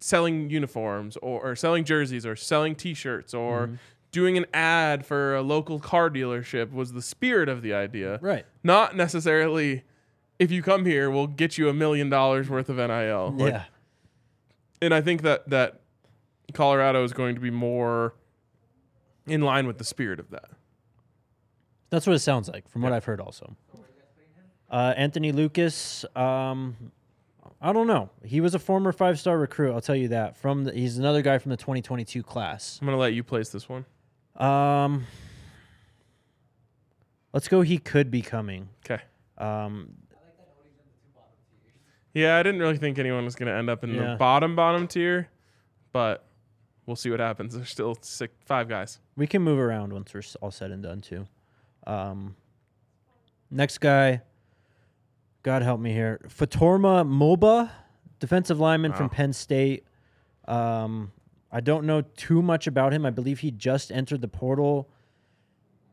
selling 0.00 0.50
uniforms 0.50 1.16
or, 1.18 1.40
or 1.42 1.56
selling 1.56 1.82
jerseys 1.84 2.26
or 2.26 2.36
selling 2.36 2.74
T-shirts 2.74 3.32
or 3.34 3.70
doing 4.14 4.38
an 4.38 4.46
ad 4.54 5.04
for 5.04 5.34
a 5.34 5.42
local 5.42 5.80
car 5.80 6.08
dealership 6.08 6.72
was 6.72 6.92
the 6.92 7.02
spirit 7.02 7.48
of 7.48 7.62
the 7.62 7.74
idea. 7.74 8.20
Right. 8.22 8.46
Not 8.62 8.96
necessarily. 8.96 9.82
If 10.38 10.52
you 10.52 10.62
come 10.62 10.84
here, 10.84 11.10
we'll 11.10 11.26
get 11.26 11.58
you 11.58 11.68
a 11.68 11.74
million 11.74 12.10
dollars 12.10 12.48
worth 12.48 12.68
of 12.68 12.76
NIL. 12.76 13.34
Like, 13.36 13.52
yeah. 13.52 13.64
and 14.80 14.94
I 14.94 15.00
think 15.00 15.22
that 15.22 15.50
that 15.50 15.80
Colorado 16.52 17.02
is 17.02 17.12
going 17.12 17.34
to 17.34 17.40
be 17.40 17.50
more 17.50 18.14
in 19.26 19.40
line 19.40 19.66
with 19.66 19.78
the 19.78 19.84
spirit 19.84 20.20
of 20.20 20.30
that. 20.30 20.48
That's 21.90 22.06
what 22.06 22.14
it 22.14 22.20
sounds 22.20 22.48
like 22.48 22.68
from 22.68 22.82
what 22.82 22.92
I've 22.92 23.04
heard 23.04 23.20
also. 23.20 23.56
Uh, 24.70 24.94
Anthony 24.96 25.32
Lucas, 25.32 26.04
um, 26.16 26.76
I 27.60 27.72
don't 27.72 27.86
know. 27.86 28.10
He 28.24 28.40
was 28.40 28.54
a 28.54 28.58
former 28.58 28.92
five 28.92 29.18
star 29.18 29.38
recruit, 29.38 29.72
I'll 29.72 29.80
tell 29.80 29.96
you 29.96 30.08
that. 30.08 30.36
From 30.36 30.64
the, 30.64 30.72
He's 30.72 30.98
another 30.98 31.22
guy 31.22 31.38
from 31.38 31.50
the 31.50 31.56
2022 31.56 32.22
class. 32.22 32.78
I'm 32.80 32.86
gonna 32.86 32.96
let 32.96 33.12
you 33.12 33.24
place 33.24 33.48
this 33.48 33.68
one. 33.68 33.84
Um, 34.36 35.06
let's 37.32 37.48
go. 37.48 37.60
He 37.62 37.78
could 37.78 38.10
be 38.10 38.22
coming. 38.22 38.68
Okay. 38.84 39.02
Um, 39.38 39.94
Yeah, 42.12 42.36
I 42.36 42.44
didn't 42.44 42.60
really 42.60 42.76
think 42.76 42.98
anyone 43.00 43.24
was 43.24 43.34
gonna 43.34 43.50
end 43.56 43.68
up 43.68 43.82
in 43.82 43.92
Yeah. 43.92 44.12
the 44.12 44.16
bottom 44.16 44.54
bottom 44.54 44.86
tier, 44.86 45.28
but 45.90 46.24
we'll 46.86 46.94
see 46.94 47.10
what 47.10 47.18
happens. 47.18 47.54
There's 47.56 47.68
still 47.68 47.96
six, 48.02 48.32
five 48.44 48.68
guys. 48.68 49.00
we 49.16 49.26
can 49.26 49.42
move 49.42 49.58
around 49.58 49.92
once 49.92 50.14
we're 50.14 50.20
s- 50.20 50.36
all 50.36 50.52
said 50.52 50.70
and 50.70 50.80
done, 50.82 51.00
too. 51.00 51.26
Um, 51.88 52.36
next 53.50 53.78
guy, 53.78 54.22
God 55.42 55.62
help 55.62 55.80
me 55.80 55.92
here. 55.92 56.20
Fatorma 56.28 57.04
Mulbah, 57.04 57.70
defensive 58.20 58.60
lineman 58.60 58.92
from 58.92 59.06
Wow. 59.06 59.12
Penn 59.12 59.32
State. 59.32 59.84
Um, 60.46 61.10
I 61.54 61.60
don't 61.60 61.86
know 61.86 62.02
too 62.02 62.42
much 62.42 62.66
about 62.66 62.92
him. 62.92 63.06
I 63.06 63.10
believe 63.10 63.38
he 63.38 63.52
just 63.52 63.92
entered 63.92 64.20
the 64.20 64.28
portal, 64.28 64.90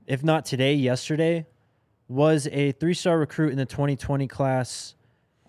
if 0.08 0.24
not 0.24 0.44
today, 0.44 0.74
yesterday. 0.74 1.46
Was 2.08 2.48
a 2.52 2.72
three 2.74 2.96
star 2.96 3.20
recruit 3.20 3.52
in 3.52 3.58
the 3.58 3.66
2020 3.68 4.28
class. 4.28 4.96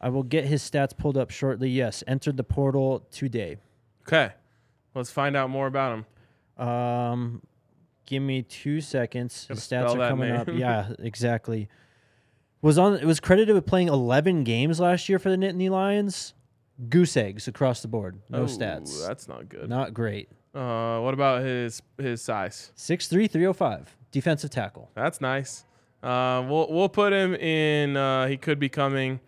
I 0.01 0.11
will 0.11 0.22
get 0.22 0.44
his 0.44 0.62
stats 0.62 0.96
pulled 0.96 1.16
up 1.16 1.31
shortly. 1.31 1.70
Yes, 1.70 2.05
entered 2.07 2.37
the 2.37 2.44
portal 2.44 3.07
today. 3.11 3.57
Okay. 4.07 4.33
Let's 4.94 5.11
find 5.11 5.35
out 5.35 5.48
more 5.48 5.66
about 5.66 6.05
him. 6.59 6.66
Um, 6.66 7.42
give 8.05 8.22
me 8.22 8.42
two 8.42 8.83
seconds. 8.83 9.46
Gotta 9.48 9.61
His 9.61 9.66
stats 9.66 9.98
are 9.98 10.09
coming 10.11 10.31
up. 10.31 10.48
Yeah, 10.53 10.92
exactly. 10.98 11.68
Was 12.61 12.77
on. 12.79 12.94
It 12.96 13.07
was 13.07 13.18
credited 13.18 13.55
with 13.55 13.64
playing 13.64 13.88
11 13.88 14.44
games 14.44 14.79
last 14.79 15.09
year 15.09 15.18
for 15.18 15.31
the 15.31 15.37
Nittany 15.37 15.70
Lions. 15.70 16.35
Goose 16.88 17.16
eggs 17.16 17.49
across 17.49 17.83
the 17.83 17.88
board. 17.88 18.18
No 18.29 18.42
Oh, 18.42 18.45
stats. 18.47 19.07
That's 19.07 19.29
not 19.29 19.49
good. 19.49 19.68
Not 19.68 19.95
great. 19.95 20.29
Uh, 20.55 21.01
what 21.01 21.14
about 21.14 21.42
his 21.42 21.81
his 21.99 22.21
size? 22.23 22.73
6'3", 22.77 23.31
305. 23.31 23.97
Defensive 24.11 24.51
tackle. 24.51 24.90
That's 24.95 25.21
nice. 25.21 25.64
Uh, 26.03 26.45
we'll 26.49 26.66
we'll 26.71 26.88
put 26.88 27.12
him 27.12 27.35
in. 27.35 27.97
Uh, 27.97 28.27
he 28.27 28.37
could 28.37 28.59
be 28.59 28.68
coming. 28.68 29.21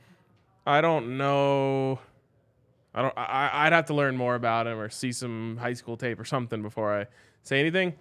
I 0.66 0.80
don't 0.80 1.16
know. 1.16 2.00
I 2.94 3.02
don't. 3.02 3.14
I, 3.16 3.50
I'd 3.66 3.72
have 3.72 3.86
to 3.86 3.94
learn 3.94 4.16
more 4.16 4.34
about 4.34 4.66
him 4.66 4.78
or 4.78 4.88
see 4.90 5.12
some 5.12 5.56
high 5.58 5.72
school 5.74 5.96
tape 5.96 6.18
or 6.20 6.24
something 6.24 6.62
before 6.62 6.92
I 7.00 7.06
say 7.42 7.60
anything. 7.60 7.94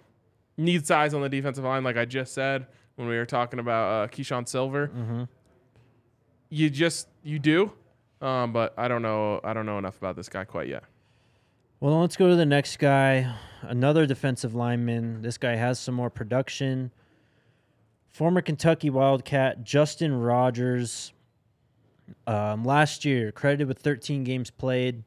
Need 0.56 0.86
size 0.86 1.14
on 1.14 1.22
the 1.22 1.28
defensive 1.28 1.64
line, 1.64 1.82
like 1.84 1.96
I 1.96 2.04
just 2.04 2.32
said 2.34 2.66
when 2.96 3.08
we 3.08 3.16
were 3.16 3.26
talking 3.26 3.58
about 3.58 4.04
uh, 4.04 4.08
Keeshawn 4.08 4.46
Silver. 4.48 5.26
You 6.50 6.70
just 6.70 7.08
you 7.22 7.38
do, 7.38 7.72
um, 8.24 8.52
but 8.52 8.72
I 8.76 8.88
don't 8.88 9.02
know. 9.02 9.40
I 9.44 9.52
don't 9.52 9.66
know 9.66 9.78
enough 9.78 9.98
about 9.98 10.16
this 10.16 10.28
guy 10.28 10.44
quite 10.44 10.68
yet. 10.68 10.84
Well, 11.80 12.00
let's 12.00 12.16
go 12.16 12.28
to 12.28 12.36
the 12.36 12.46
next 12.46 12.78
guy. 12.78 13.34
Another 13.60 14.06
defensive 14.06 14.54
lineman. 14.54 15.20
This 15.22 15.36
guy 15.36 15.56
has 15.56 15.78
some 15.78 15.94
more 15.94 16.08
production. 16.08 16.90
Former 18.10 18.40
Kentucky 18.40 18.88
Wildcat 18.88 19.64
Justin 19.64 20.14
Rogers. 20.14 21.12
Um, 22.26 22.64
last 22.64 23.04
year, 23.04 23.32
credited 23.32 23.68
with 23.68 23.78
13 23.78 24.24
games 24.24 24.50
played, 24.50 25.02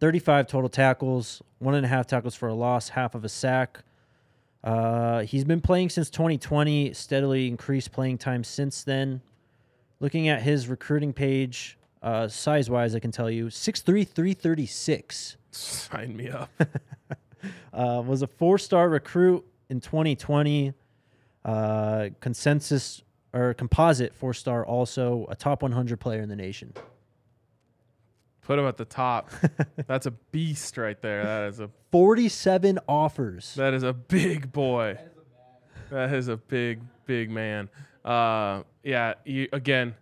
35 0.00 0.46
total 0.46 0.68
tackles, 0.68 1.42
one 1.58 1.74
and 1.74 1.84
a 1.84 1.88
half 1.88 2.06
tackles 2.06 2.34
for 2.34 2.48
a 2.48 2.54
loss, 2.54 2.90
half 2.90 3.14
of 3.14 3.24
a 3.24 3.28
sack. 3.28 3.82
Uh, 4.64 5.20
he's 5.22 5.44
been 5.44 5.60
playing 5.60 5.90
since 5.90 6.10
2020, 6.10 6.92
steadily 6.92 7.46
increased 7.46 7.92
playing 7.92 8.18
time 8.18 8.42
since 8.42 8.84
then. 8.84 9.20
Looking 10.00 10.28
at 10.28 10.42
his 10.42 10.68
recruiting 10.68 11.12
page, 11.12 11.78
uh, 12.02 12.28
size 12.28 12.70
wise, 12.70 12.94
I 12.94 13.00
can 13.00 13.10
tell 13.10 13.30
you 13.30 13.46
6'3, 13.46 14.06
336. 14.06 15.36
Sign 15.50 16.16
me 16.16 16.30
up. 16.30 16.50
Uh, 17.72 18.02
was 18.04 18.22
a 18.22 18.26
four 18.26 18.58
star 18.58 18.88
recruit 18.88 19.44
in 19.68 19.80
2020. 19.80 20.72
Uh, 21.44 22.08
consensus 22.20 23.02
or 23.32 23.54
composite 23.54 24.12
four 24.14 24.34
star, 24.34 24.66
also 24.66 25.26
a 25.30 25.36
top 25.36 25.62
100 25.62 26.00
player 26.00 26.20
in 26.20 26.28
the 26.28 26.36
nation. 26.36 26.72
Put 28.42 28.58
him 28.58 28.66
at 28.66 28.76
the 28.76 28.84
top. 28.84 29.30
That's 29.86 30.06
a 30.06 30.10
beast 30.10 30.76
right 30.78 31.00
there. 31.00 31.22
That 31.22 31.48
is 31.48 31.60
a 31.60 31.70
47 31.92 32.78
offers. 32.88 33.54
That 33.54 33.74
is 33.74 33.82
a 33.82 33.92
big 33.92 34.50
boy. 34.50 34.98
That 35.90 36.12
is 36.12 36.28
a 36.28 36.36
big, 36.36 36.80
big 37.06 37.30
man. 37.30 37.68
Uh, 38.04 38.62
yeah. 38.82 39.14
You, 39.24 39.48
again, 39.52 39.94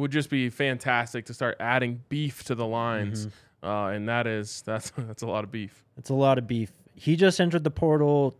would 0.00 0.10
just 0.10 0.30
be 0.30 0.50
fantastic 0.50 1.26
to 1.26 1.34
start 1.34 1.56
adding 1.60 2.02
beef 2.08 2.42
to 2.44 2.54
the 2.54 2.66
lines, 2.66 3.28
uh, 3.62 3.86
and 3.86 4.08
that 4.08 4.26
is 4.26 4.62
that's 4.66 4.90
that's 4.96 5.22
a 5.22 5.26
lot 5.26 5.44
of 5.44 5.50
beef. 5.52 5.84
It's 5.96 6.10
a 6.10 6.14
lot 6.14 6.38
of 6.38 6.46
beef. 6.46 6.72
He 6.94 7.16
just 7.16 7.40
entered 7.40 7.64
the 7.64 7.70
portal 7.70 8.36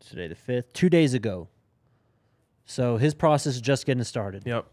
today, 0.00 0.28
the 0.28 0.34
5th, 0.34 0.72
two 0.72 0.88
days 0.88 1.14
ago. 1.14 1.48
So 2.64 2.96
his 2.96 3.14
process 3.14 3.54
is 3.54 3.60
just 3.60 3.86
getting 3.86 4.04
started. 4.04 4.42
Yep. 4.46 4.66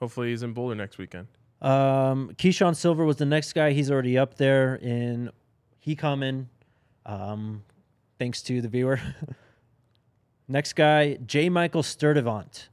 Hopefully 0.00 0.30
he's 0.30 0.42
in 0.42 0.52
Boulder 0.52 0.74
next 0.74 0.98
weekend. 0.98 1.26
Um, 1.62 2.30
Keeshawn 2.36 2.76
Silver 2.76 3.04
was 3.04 3.16
the 3.16 3.24
next 3.26 3.54
guy. 3.54 3.72
He's 3.72 3.90
already 3.90 4.16
up 4.18 4.36
there 4.36 4.76
in 4.76 5.30
he 5.78 5.96
coming. 5.96 6.48
Um, 7.06 7.64
thanks 8.18 8.42
to 8.42 8.60
the 8.60 8.68
viewer. 8.68 9.00
Next 10.48 10.74
guy, 10.74 11.14
J. 11.26 11.48
Michael 11.48 11.82
Sturdivant, 11.82 12.68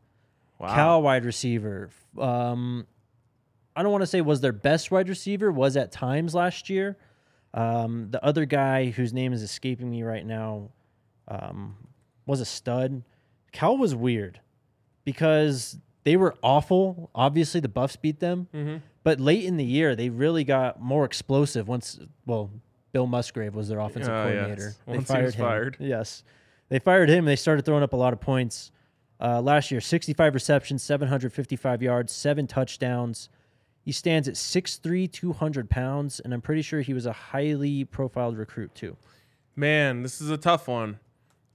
Wow. 0.59 0.75
Cal 0.75 1.01
wide 1.01 1.25
receiver. 1.25 1.89
Um, 2.20 2.86
I 3.76 3.82
don't 3.84 3.91
want 3.91 4.01
to 4.03 4.07
say 4.07 4.22
was 4.22 4.41
their 4.41 4.51
best 4.53 4.91
wide 4.91 5.09
receiver, 5.09 5.51
was 5.51 5.76
at 5.78 5.91
times 5.91 6.36
last 6.36 6.70
year. 6.70 6.97
Um, 7.53 8.07
the 8.11 8.24
other 8.24 8.45
guy 8.45 8.89
whose 8.91 9.14
name 9.14 9.34
is 9.34 9.41
escaping 9.41 9.89
me 9.89 10.03
right 10.03 10.26
now 10.26 10.70
um, 11.28 11.76
was 12.26 12.39
a 12.41 12.45
stud. 12.45 13.03
Cal 13.51 13.78
was 13.78 13.93
weird 13.95 14.39
because 15.05 15.78
they 16.03 16.18
were 16.18 16.36
awful. 16.41 17.09
Obviously, 17.16 17.59
the 17.59 17.70
Buffs 17.70 17.95
beat 17.95 18.20
them, 18.20 18.47
Mm-hmm. 18.53 18.78
but 19.03 19.20
late 19.20 19.45
in 19.45 19.57
the 19.57 19.66
year, 19.66 19.95
they 19.95 20.09
really 20.09 20.43
got 20.43 20.82
more 20.82 21.05
explosive 21.05 21.68
once, 21.68 21.99
well, 22.26 22.49
Bill 22.91 23.07
Musgrave 23.07 23.55
was 23.55 23.70
their 23.70 23.80
offensive 23.80 24.14
yes. 24.14 24.24
coordinator. 24.32 24.74
They 24.86 24.93
Once 24.93 25.11
he 25.11 25.22
was 25.22 25.36
him. 25.36 25.41
fired. 25.45 25.78
Yes. 25.80 26.24
They 26.70 26.80
fired 26.80 27.09
him. 27.09 27.26
They 27.26 27.36
started 27.36 27.66
throwing 27.66 27.84
up 27.84 27.93
a 27.93 27.97
lot 27.97 28.14
of 28.14 28.20
points. 28.22 28.72
Uh, 29.20 29.41
last 29.41 29.72
year, 29.72 29.80
65 29.80 30.34
receptions, 30.34 30.84
755 30.84 31.82
yards, 31.82 32.11
seven 32.11 32.47
touchdowns. 32.47 33.30
He 33.82 33.91
stands 33.91 34.28
at 34.28 34.36
6'3, 34.36 35.11
200 35.11 35.70
pounds, 35.70 36.20
and 36.20 36.34
I'm 36.34 36.41
pretty 36.41 36.61
sure 36.61 36.82
he 36.82 36.93
was 36.93 37.05
a 37.05 37.14
highly 37.14 37.84
profiled 37.84 38.38
recruit, 38.38 38.74
too. 38.76 38.97
Man, 39.55 40.03
this 40.03 40.22
is 40.22 40.30
a 40.30 40.38
tough 40.38 40.68
one. 40.68 40.99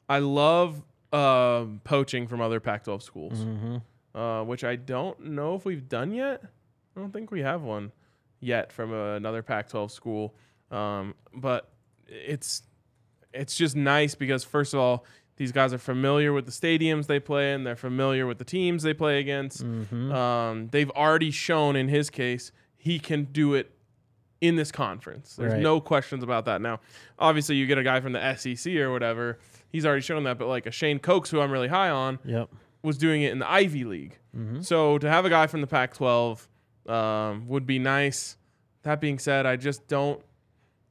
I 0.08 0.18
love 0.18 0.82
uh, 1.12 1.64
poaching 1.84 2.26
from 2.26 2.40
other 2.40 2.60
Pac-12 2.60 3.02
schools, 3.02 3.44
uh, 4.14 4.44
which 4.44 4.62
I 4.64 4.76
don't 4.76 5.18
know 5.20 5.54
if 5.54 5.64
we've 5.64 5.88
done 5.88 6.12
yet. 6.12 6.42
I 6.96 7.00
don't 7.00 7.12
think 7.12 7.30
we 7.30 7.40
have 7.40 7.62
one 7.62 7.92
yet 8.40 8.72
from 8.72 8.92
uh, 8.92 9.14
another 9.16 9.42
Pac-12 9.42 9.90
school. 9.90 10.34
Um, 10.70 11.14
but 11.34 11.70
it's 12.06 12.62
it's 13.32 13.56
just 13.56 13.76
nice 13.76 14.14
because 14.14 14.44
first 14.44 14.74
of 14.74 14.80
all, 14.80 15.04
these 15.38 15.50
guys 15.52 15.72
are 15.72 15.78
familiar 15.78 16.32
with 16.32 16.44
the 16.46 16.52
stadiums 16.52 17.06
they 17.06 17.18
play 17.18 17.54
in. 17.54 17.64
They're 17.64 17.74
familiar 17.76 18.26
with 18.26 18.38
the 18.38 18.44
teams 18.44 18.82
they 18.82 18.92
play 18.94 19.18
against. 19.20 19.62
Um, 19.62 20.68
they've 20.70 20.90
already 20.90 21.30
shown 21.30 21.74
in 21.76 21.88
his 21.88 22.10
case 22.10 22.52
he 22.76 22.98
can 22.98 23.24
do 23.24 23.54
it 23.54 23.72
in 24.40 24.54
this 24.56 24.70
conference. 24.70 25.34
There's 25.36 25.54
Right. 25.54 25.62
no 25.62 25.80
questions 25.80 26.22
about 26.22 26.44
that. 26.44 26.60
Now, 26.60 26.78
obviously, 27.18 27.56
you 27.56 27.66
get 27.66 27.76
a 27.78 27.82
guy 27.82 28.00
from 28.00 28.12
the 28.12 28.20
SEC 28.22 28.78
or 28.80 28.92
whatever. 28.92 29.38
He's 29.70 29.84
already 29.84 30.02
shown 30.02 30.22
that, 30.24 30.38
but 30.38 30.46
like 30.46 30.66
a 30.66 30.70
Shane 30.70 30.98
Cokes, 31.00 31.30
who 31.30 31.40
I'm 31.40 31.50
really 31.50 31.66
high 31.68 31.90
on, 31.90 32.18
Yep. 32.24 32.48
was 32.82 32.96
doing 32.98 33.22
it 33.22 33.32
in 33.32 33.40
the 33.40 33.50
Ivy 33.50 33.84
League. 33.84 34.18
So 34.60 34.98
to 34.98 35.08
have 35.10 35.24
a 35.24 35.30
guy 35.30 35.48
from 35.48 35.60
the 35.62 35.66
Pac-12 35.66 36.46
um, 36.88 37.48
would 37.48 37.66
be 37.66 37.80
nice. 37.80 38.36
That 38.84 39.00
being 39.00 39.18
said, 39.18 39.44
I 39.46 39.56
just 39.56 39.88
don't, 39.88 40.22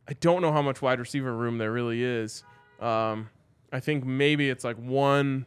I 0.08 0.14
don't 0.14 0.42
know 0.42 0.52
how 0.52 0.62
much 0.62 0.82
wide 0.82 1.00
receiver 1.00 1.34
room 1.34 1.58
there 1.58 1.72
really 1.72 2.04
is. 2.04 2.44
Um, 2.82 3.30
I 3.72 3.80
think 3.80 4.06
maybe 4.06 4.50
it's 4.50 4.64
like 4.64 4.78
one 4.78 5.46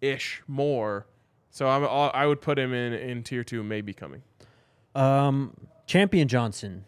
ish 0.00 0.42
more. 0.46 1.06
So 1.50 1.68
I'm, 1.68 1.84
I 1.84 2.26
would 2.26 2.40
put 2.40 2.58
him 2.58 2.72
in 2.72 2.92
in 2.92 3.22
tier 3.22 3.44
two, 3.44 3.62
maybe 3.62 3.92
coming. 3.92 4.22
Um, 4.94 5.54
Champion 5.86 6.28
Johnson 6.28 6.84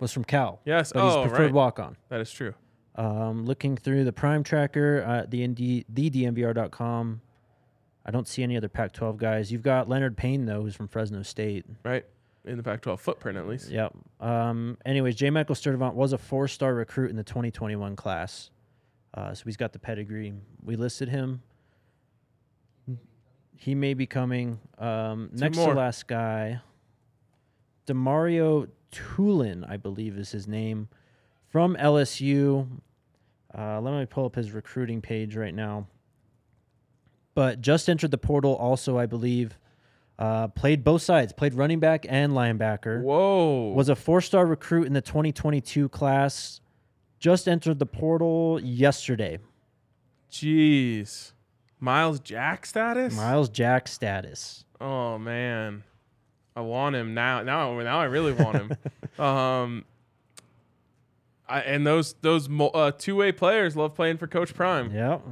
was 0.00 0.12
from 0.12 0.24
Cal. 0.24 0.60
Yes. 0.64 0.92
But 0.92 1.04
he's 1.04 1.14
oh, 1.14 1.22
preferred 1.22 1.44
right. 1.44 1.52
walk 1.52 1.78
on. 1.78 1.96
That 2.08 2.20
is 2.20 2.30
true. 2.30 2.54
Um, 2.96 3.46
looking 3.46 3.76
through 3.76 4.04
the 4.04 4.12
Prime 4.12 4.42
Tracker, 4.42 5.04
uh, 5.06 5.26
the 5.28 5.46
ND, 5.46 5.84
the 5.88 6.10
DNVR.com, 6.10 7.22
I 8.04 8.10
don't 8.10 8.26
see 8.26 8.42
any 8.42 8.56
other 8.56 8.68
Pac 8.68 8.92
12 8.92 9.16
guys. 9.16 9.52
You've 9.52 9.62
got 9.62 9.88
Leonard 9.88 10.16
Payne, 10.16 10.44
though, 10.44 10.62
who's 10.62 10.74
from 10.74 10.88
Fresno 10.88 11.22
State. 11.22 11.64
Right 11.84 12.04
in 12.44 12.56
the 12.56 12.62
Pac-12 12.62 12.98
footprint 12.98 13.38
at 13.38 13.46
least. 13.46 13.70
Yep. 13.70 13.92
Um, 14.20 14.78
anyways, 14.84 15.16
J. 15.16 15.30
Michael 15.30 15.54
Sturdivant 15.54 15.94
was 15.94 16.12
a 16.12 16.18
four 16.18 16.48
star 16.48 16.74
recruit 16.74 17.10
in 17.10 17.16
the 17.16 17.24
2021 17.24 17.96
class. 17.96 18.50
Uh, 19.14 19.34
so 19.34 19.44
he's 19.44 19.56
got 19.56 19.72
the 19.72 19.78
pedigree. 19.78 20.32
We 20.64 20.76
listed 20.76 21.08
him. 21.08 21.42
He 23.56 23.74
may 23.74 23.94
be 23.94 24.06
coming. 24.06 24.58
Um, 24.78 25.30
next 25.32 25.56
more. 25.56 25.72
to 25.72 25.78
last 25.78 26.08
guy, 26.08 26.60
Demario 27.86 28.68
Tulin, 28.90 29.68
I 29.68 29.76
believe 29.76 30.16
is 30.16 30.32
his 30.32 30.48
name, 30.48 30.88
from 31.48 31.76
LSU. 31.76 32.66
Uh, 33.56 33.80
let 33.80 33.98
me 33.98 34.06
pull 34.06 34.24
up 34.24 34.34
his 34.34 34.50
recruiting 34.50 35.00
page 35.00 35.36
right 35.36 35.54
now. 35.54 35.86
But 37.34 37.60
just 37.60 37.88
entered 37.88 38.10
the 38.10 38.18
portal, 38.18 38.54
also, 38.56 38.98
I 38.98 39.06
believe. 39.06 39.58
Uh, 40.18 40.48
played 40.48 40.84
both 40.84 41.02
sides, 41.02 41.32
played 41.32 41.54
running 41.54 41.80
back 41.80 42.06
and 42.08 42.32
linebacker 42.32 43.02
Whoa. 43.02 43.72
was 43.74 43.88
a 43.88 43.96
four-star 43.96 44.46
recruit 44.46 44.86
in 44.86 44.92
the 44.92 45.00
2022 45.00 45.88
class. 45.88 46.60
Just 47.22 47.46
entered 47.46 47.78
the 47.78 47.86
portal 47.86 48.58
yesterday. 48.60 49.38
Jeez. 50.28 51.30
Myles 51.78 52.18
Jack 52.18 52.66
status? 52.66 53.14
Myles 53.14 53.48
Jack 53.48 53.86
status. 53.86 54.64
Oh 54.80 55.18
man. 55.18 55.84
I 56.56 56.62
want 56.62 56.96
him 56.96 57.14
now. 57.14 57.44
Now 57.44 57.78
now 57.78 58.00
I 58.00 58.06
really 58.06 58.32
want 58.32 58.56
him. 58.56 58.76
um 59.24 59.84
I, 61.48 61.60
and 61.60 61.86
those 61.86 62.14
those 62.22 62.48
mo- 62.48 62.70
uh, 62.74 62.90
two-way 62.90 63.30
players 63.30 63.76
love 63.76 63.94
playing 63.94 64.16
for 64.16 64.26
Coach 64.26 64.52
Prime. 64.52 64.90
Yep. 64.92 65.22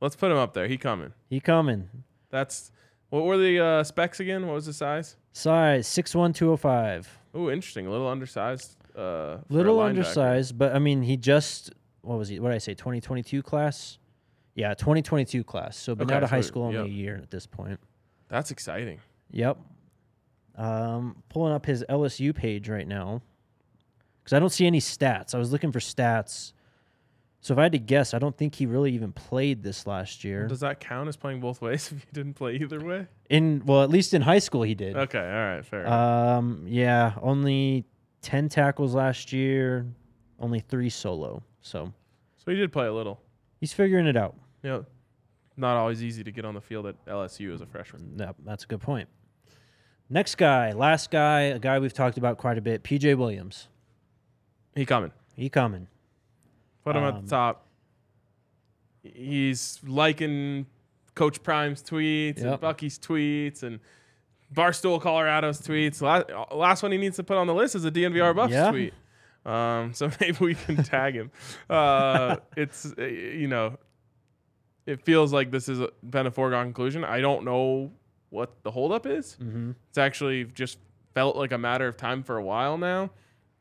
Let's 0.00 0.14
put 0.14 0.30
him 0.30 0.36
up 0.36 0.54
there. 0.54 0.68
He 0.68 0.76
coming. 0.76 1.14
He 1.28 1.40
coming. 1.40 1.88
That's 2.30 2.70
what 3.10 3.24
were 3.24 3.38
the 3.38 3.58
uh, 3.58 3.82
specs 3.82 4.20
again? 4.20 4.46
What 4.46 4.54
was 4.54 4.66
the 4.66 4.72
size? 4.72 5.16
Size 5.32 5.88
6'1", 5.88 6.32
205. 6.32 7.18
Oh, 7.34 7.50
interesting. 7.50 7.88
A 7.88 7.90
little 7.90 8.08
undersized. 8.08 8.76
Uh, 8.96 9.00
a 9.00 9.44
Little 9.48 9.80
undersized, 9.80 10.56
but 10.56 10.74
I 10.74 10.78
mean, 10.78 11.02
he 11.02 11.16
just 11.16 11.72
what 12.02 12.18
was 12.18 12.28
he? 12.28 12.38
What 12.38 12.50
did 12.50 12.56
I 12.56 12.58
say? 12.58 12.74
2022 12.74 13.42
class. 13.42 13.98
Yeah, 14.54 14.74
2022 14.74 15.42
class. 15.42 15.76
So 15.76 15.94
been 15.94 16.06
Okay, 16.06 16.14
out 16.14 16.22
of 16.22 16.30
high 16.30 16.40
so, 16.40 16.48
school 16.48 16.62
only 16.64 16.78
a 16.78 16.84
year 16.86 17.16
at 17.16 17.30
this 17.30 17.46
point. 17.46 17.80
That's 18.28 18.50
exciting. 18.50 19.00
Yep. 19.30 19.58
Um, 20.56 21.22
pulling 21.28 21.52
up 21.52 21.66
his 21.66 21.84
LSU 21.88 22.32
page 22.34 22.68
right 22.68 22.86
now 22.86 23.22
because 24.22 24.32
I 24.34 24.38
don't 24.38 24.50
see 24.50 24.66
any 24.66 24.80
stats. 24.80 25.34
I 25.34 25.38
was 25.38 25.50
looking 25.50 25.72
for 25.72 25.80
stats. 25.80 26.52
So 27.40 27.52
if 27.52 27.58
I 27.58 27.64
had 27.64 27.72
to 27.72 27.78
guess, 27.78 28.14
I 28.14 28.18
don't 28.18 28.36
think 28.36 28.54
he 28.54 28.64
really 28.64 28.92
even 28.92 29.12
played 29.12 29.62
this 29.62 29.86
last 29.86 30.24
year. 30.24 30.46
Does 30.46 30.60
that 30.60 30.80
count 30.80 31.08
as 31.08 31.16
playing 31.16 31.40
both 31.40 31.60
ways 31.62 31.90
if 31.92 31.98
you 31.98 32.12
didn't 32.12 32.34
play 32.34 32.54
either 32.56 32.82
way? 32.82 33.06
In 33.28 33.62
well, 33.66 33.82
at 33.82 33.90
least 33.90 34.14
in 34.14 34.22
high 34.22 34.38
school 34.38 34.62
he 34.62 34.74
did. 34.74 34.96
Okay, 34.96 35.18
all 35.18 35.56
right, 35.56 35.64
fair. 35.64 35.86
Um, 35.86 36.64
yeah, 36.66 37.14
only 37.20 37.84
ten 38.24 38.48
tackles 38.48 38.94
last 38.94 39.32
year, 39.32 39.86
only 40.40 40.58
three 40.60 40.90
solo. 40.90 41.42
So 41.62 41.92
so 42.38 42.50
he 42.50 42.56
did 42.56 42.72
play 42.72 42.86
a 42.86 42.92
little. 42.92 43.20
he's 43.60 43.72
figuring 43.72 44.06
it 44.06 44.16
out. 44.16 44.34
You 44.62 44.70
know, 44.70 44.86
not 45.56 45.76
always 45.76 46.02
easy 46.02 46.24
to 46.24 46.32
get 46.32 46.44
on 46.44 46.54
the 46.54 46.60
field 46.60 46.86
at 46.86 47.04
LSU 47.06 47.54
as 47.54 47.60
a 47.60 47.66
freshman. 47.66 48.16
Yep, 48.18 48.36
that's 48.44 48.64
a 48.64 48.66
good 48.66 48.80
point. 48.80 49.08
Next 50.10 50.34
guy, 50.36 50.72
last 50.72 51.10
guy, 51.10 51.42
a 51.42 51.58
guy 51.58 51.78
we've 51.78 51.92
talked 51.92 52.18
about 52.18 52.38
quite 52.38 52.58
a 52.58 52.60
bit, 52.60 52.82
PJ 52.82 53.16
Williams. 53.16 53.68
He 54.74 54.84
coming. 54.84 55.12
He 55.36 55.48
coming. 55.48 55.86
Put 56.84 56.96
him 56.96 57.04
at 57.04 57.14
Um, 57.14 57.24
the 57.24 57.30
top. 57.30 57.66
He's 59.02 59.80
liking 59.86 60.66
Coach 61.14 61.42
Prime's 61.42 61.82
tweets 61.82 62.42
and 62.42 62.60
Bucky's 62.60 62.98
tweets 62.98 63.62
and 63.62 63.80
Barstool 64.54 65.00
Colorado's 65.00 65.60
tweets. 65.60 66.00
Last, 66.00 66.26
last 66.54 66.82
one 66.82 66.92
he 66.92 66.98
needs 66.98 67.16
to 67.16 67.24
put 67.24 67.36
on 67.36 67.46
the 67.46 67.54
list 67.54 67.74
is 67.74 67.84
a 67.84 67.90
DNVR 67.90 68.34
Buffs 68.36 68.52
Yeah. 68.52 68.70
tweet. 68.70 68.94
Um, 69.44 69.92
so 69.92 70.10
maybe 70.20 70.38
we 70.40 70.54
can 70.54 70.76
tag 70.82 71.14
him. 71.14 71.30
Uh, 71.68 72.36
it's 72.56 72.86
uh, 72.98 73.04
you 73.04 73.48
know, 73.48 73.76
it 74.86 75.02
feels 75.04 75.32
like 75.32 75.50
this 75.50 75.66
has 75.66 75.80
been 76.08 76.26
a 76.26 76.30
foregone 76.30 76.66
conclusion. 76.66 77.04
I 77.04 77.20
don't 77.20 77.44
know 77.44 77.90
what 78.30 78.62
the 78.62 78.70
holdup 78.70 79.06
is. 79.06 79.36
Mm-hmm. 79.42 79.72
It's 79.88 79.98
actually 79.98 80.44
just 80.44 80.78
felt 81.14 81.36
like 81.36 81.52
a 81.52 81.58
matter 81.58 81.86
of 81.88 81.96
time 81.96 82.22
for 82.22 82.36
a 82.36 82.42
while 82.44 82.78
now. 82.78 83.10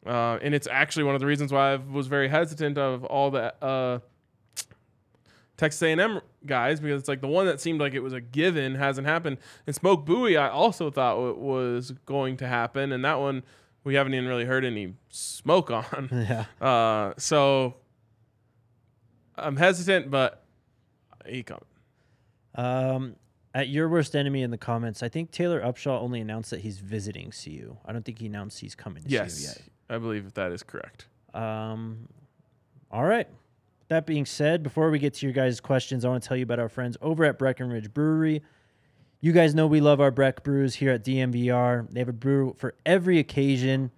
Uh, 0.06 0.38
and 0.42 0.54
it's 0.54 0.68
actually 0.68 1.04
one 1.04 1.16
of 1.16 1.22
the 1.22 1.28
reasons 1.28 1.54
why 1.54 1.74
I 1.74 1.76
was 1.78 2.08
very 2.08 2.28
hesitant 2.28 2.78
of 2.78 3.06
all 3.06 3.32
the 3.32 3.54
uh, 3.64 4.00
Texas 5.58 5.82
A&M 5.82 6.20
guys 6.46 6.80
because 6.80 7.00
it's 7.00 7.10
like 7.10 7.22
the 7.22 7.28
one 7.28 7.46
that 7.46 7.60
seemed 7.62 7.80
like 7.80 7.94
it 7.94 8.00
was 8.02 8.14
a 8.14 8.22
given 8.22 8.76
hasn't 8.76 9.08
happened. 9.08 9.38
And 9.66 9.76
Smoke 9.76 10.06
Bowie, 10.06 10.38
I 10.38 10.50
also 10.50 10.90
thought 10.92 11.30
it 11.30 11.38
was 11.38 11.92
going 12.06 12.38
to 12.38 12.48
happen, 12.48 12.92
and 12.92 13.04
that 13.06 13.20
one 13.20 13.44
we 13.84 13.96
haven't 13.96 14.14
even 14.14 14.28
really 14.28 14.46
heard 14.46 14.64
any 14.66 14.94
smoke 15.10 15.70
on. 15.72 16.10
Yeah. 16.12 16.46
Uh, 16.66 17.14
so 17.18 17.76
I'm 19.36 19.58
hesitant, 19.58 20.10
but 20.12 20.44
he 21.26 21.44
coming. 21.44 21.64
Um, 22.56 23.16
at 23.54 23.70
your 23.70 23.90
worst 23.90 24.16
enemy 24.16 24.42
in 24.42 24.52
the 24.52 24.58
comments, 24.58 25.04
I 25.04 25.10
think 25.10 25.32
Taylor 25.32 25.62
Upshaw 25.62 26.02
only 26.02 26.22
announced 26.22 26.50
that 26.52 26.62
he's 26.62 26.80
visiting 26.80 27.32
CU. 27.32 27.78
I 27.86 27.92
don't 27.94 28.04
think 28.04 28.20
he 28.20 28.28
announced 28.28 28.60
he's 28.60 28.76
coming 28.76 29.04
to 29.04 29.10
Yes, 29.10 29.40
CU 29.40 29.46
yet. 29.48 29.62
I 29.90 29.98
believe 29.98 30.34
that 30.34 30.52
is 30.52 30.64
correct. 30.64 31.08
Um, 31.34 32.08
all 32.92 33.04
right. 33.04 33.28
That 33.94 34.08
being 34.08 34.26
said, 34.26 34.64
before 34.64 34.90
we 34.90 34.98
get 34.98 35.14
to 35.14 35.26
your 35.28 35.34
guys' 35.34 35.60
questions, 35.60 36.04
I 36.04 36.10
want 36.10 36.24
to 36.24 36.28
tell 36.28 36.36
you 36.36 36.42
about 36.42 36.58
our 36.58 36.68
friends 36.68 36.98
over 37.00 37.26
at 37.26 37.38
Breckenridge 37.38 37.94
Brewery. 37.94 38.42
You 39.22 39.34
guys 39.34 39.54
know 39.54 39.68
we 39.68 39.82
love 39.82 40.02
our 40.02 40.10
Breck 40.10 40.42
brews 40.42 40.74
here 40.74 40.90
at 40.90 41.04
DNVR. 41.06 41.92
They 41.92 42.00
have 42.00 42.10
a 42.10 42.12
brew 42.12 42.56
for 42.58 42.74
every 42.88 43.20
occasion. 43.20 43.92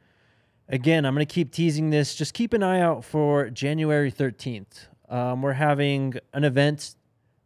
Again, 0.68 1.06
I'm 1.06 1.14
going 1.14 1.26
to 1.26 1.34
keep 1.34 1.54
teasing 1.54 1.92
this. 1.92 2.14
Just 2.14 2.34
keep 2.34 2.52
an 2.52 2.62
eye 2.62 2.82
out 2.82 3.06
for 3.06 3.50
January 3.50 4.12
13th. 4.12 4.88
Um, 5.08 5.42
we're 5.42 5.54
having 5.54 6.16
an 6.34 6.44
event 6.44 6.98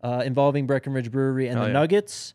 uh, 0.02 0.24
involving 0.26 0.66
Breckenridge 0.66 1.12
Brewery 1.12 1.50
and 1.50 1.58
Hell 1.58 1.66
the 1.66 1.70
yeah. 1.70 1.74
Nuggets. 1.74 2.34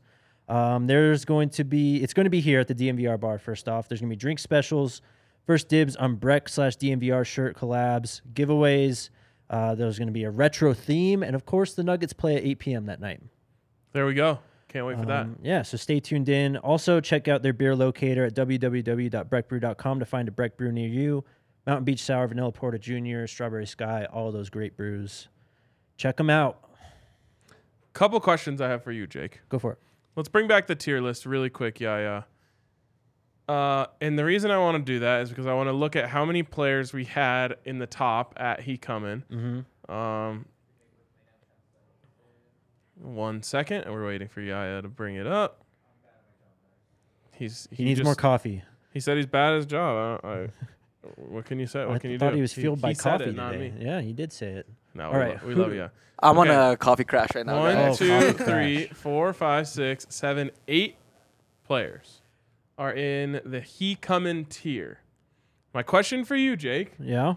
Um, 0.48 0.86
there's 0.86 1.24
going 1.24 1.48
to 1.50 1.64
be 1.64 2.04
it's 2.04 2.14
going 2.14 2.26
to 2.26 2.30
be 2.30 2.40
here 2.40 2.60
at 2.60 2.68
the 2.68 2.74
DNVR 2.76 3.18
bar. 3.18 3.40
First 3.40 3.68
off, 3.68 3.88
there's 3.88 4.00
going 4.00 4.10
to 4.10 4.14
be 4.14 4.20
drink 4.20 4.38
specials, 4.38 5.02
first 5.44 5.68
dibs 5.68 5.96
on 5.96 6.14
Breck 6.14 6.48
slash 6.48 6.76
DNVR 6.76 7.26
shirt 7.26 7.56
collabs, 7.56 8.20
giveaways. 8.32 9.08
Uh, 9.50 9.74
there's 9.74 9.98
going 9.98 10.08
to 10.08 10.12
be 10.12 10.24
a 10.24 10.30
retro 10.30 10.72
theme, 10.74 11.22
and 11.22 11.34
of 11.34 11.44
course, 11.46 11.74
the 11.74 11.84
Nuggets 11.84 12.12
play 12.12 12.36
at 12.36 12.44
8 12.44 12.58
p.m. 12.58 12.86
that 12.86 13.00
night. 13.00 13.20
There 13.92 14.06
we 14.06 14.14
go. 14.14 14.38
Can't 14.68 14.86
wait 14.86 14.98
for 14.98 15.06
that. 15.06 15.22
Um, 15.22 15.38
yeah, 15.42 15.62
so 15.62 15.76
stay 15.76 16.00
tuned 16.00 16.28
in. 16.28 16.56
Also, 16.56 17.00
check 17.00 17.28
out 17.28 17.42
their 17.42 17.52
beer 17.52 17.76
locator 17.76 18.24
at 18.24 18.34
www.breckbrew.com 18.34 19.98
to 20.00 20.04
find 20.04 20.26
a 20.26 20.32
Breck 20.32 20.56
brew 20.56 20.72
near 20.72 20.88
you. 20.88 21.24
Mountain 21.66 21.84
Beach 21.84 22.00
Sour, 22.02 22.26
Vanilla 22.26 22.50
Porter 22.50 22.78
Jr., 22.78 23.26
Strawberry 23.26 23.66
Sky, 23.66 24.06
all 24.12 24.32
those 24.32 24.50
great 24.50 24.76
brews. 24.76 25.28
Check 25.96 26.16
them 26.16 26.28
out. 26.28 26.68
Couple 27.92 28.18
questions 28.18 28.60
I 28.60 28.68
have 28.68 28.82
for 28.82 28.90
you, 28.90 29.06
Jake. 29.06 29.40
Go 29.48 29.60
for 29.60 29.72
it. 29.72 29.78
Let's 30.16 30.28
bring 30.28 30.48
back 30.48 30.66
the 30.66 30.74
tier 30.74 31.00
list 31.00 31.24
really 31.24 31.50
quick. 31.50 31.78
Yeah, 31.80 31.98
yeah. 31.98 32.22
Uh, 33.48 33.86
and 34.00 34.18
the 34.18 34.24
reason 34.24 34.50
I 34.50 34.58
want 34.58 34.78
to 34.86 34.92
do 34.92 35.00
that 35.00 35.20
is 35.22 35.28
because 35.28 35.46
I 35.46 35.52
want 35.54 35.68
to 35.68 35.72
look 35.72 35.96
at 35.96 36.08
how 36.08 36.24
many 36.24 36.42
players 36.42 36.92
we 36.92 37.04
had 37.04 37.56
in 37.64 37.78
the 37.78 37.86
top 37.86 38.32
at 38.38 38.60
He 38.60 38.78
coming. 38.78 39.22
Mm-hmm. 39.30 39.92
Um, 39.92 40.46
one 43.00 43.42
second, 43.42 43.82
and 43.82 43.92
we're 43.92 44.06
waiting 44.06 44.28
for 44.28 44.40
Yaya 44.40 44.80
to 44.82 44.88
bring 44.88 45.16
it 45.16 45.26
up. 45.26 45.62
He's 47.32 47.68
He, 47.70 47.84
needs 47.84 47.98
just- 47.98 48.04
more 48.06 48.14
coffee. 48.14 48.62
He 48.92 49.00
said 49.00 49.16
he's 49.16 49.26
bad 49.26 49.52
at 49.52 49.56
his 49.56 49.66
job. 49.66 50.20
I, 50.24 50.28
I, 50.28 50.48
what 51.16 51.44
can 51.46 51.58
you 51.58 51.66
say? 51.66 51.84
What 51.84 51.96
I 51.96 51.98
can 51.98 52.10
you 52.12 52.18
do? 52.18 52.24
I 52.24 52.28
thought 52.28 52.30
do? 52.30 52.36
he 52.36 52.42
was 52.42 52.52
fueled 52.52 52.80
by 52.80 52.90
he 52.90 52.94
said 52.94 53.18
coffee 53.18 53.24
it, 53.30 53.34
not 53.34 53.50
today. 53.50 53.72
me. 53.76 53.84
Yeah, 53.84 54.00
he 54.00 54.12
did 54.12 54.32
say 54.32 54.52
it. 54.52 54.68
No, 54.94 55.06
All 55.06 55.12
we, 55.14 55.18
right, 55.18 55.42
lo- 55.42 55.48
we 55.48 55.54
love 55.56 55.74
you. 55.74 55.90
I'm 56.22 56.38
on 56.38 56.48
a 56.48 56.76
coffee 56.76 57.02
crash 57.02 57.34
right 57.34 57.44
now. 57.44 57.58
One, 57.58 57.74
guys. 57.74 58.00
Oh, 58.00 58.04
two, 58.06 58.08
coffee 58.32 58.44
three, 58.44 58.86
crash. 58.86 58.96
four, 58.96 59.32
five, 59.32 59.66
six, 59.66 60.06
seven, 60.10 60.52
eight 60.68 60.94
players 61.66 62.20
are 62.78 62.92
in 62.92 63.40
the 63.44 63.60
he 63.60 63.94
coming 63.94 64.44
tier. 64.44 64.98
My 65.72 65.82
question 65.82 66.24
for 66.24 66.36
you, 66.36 66.56
Jake: 66.56 66.92
Yeah. 66.98 67.34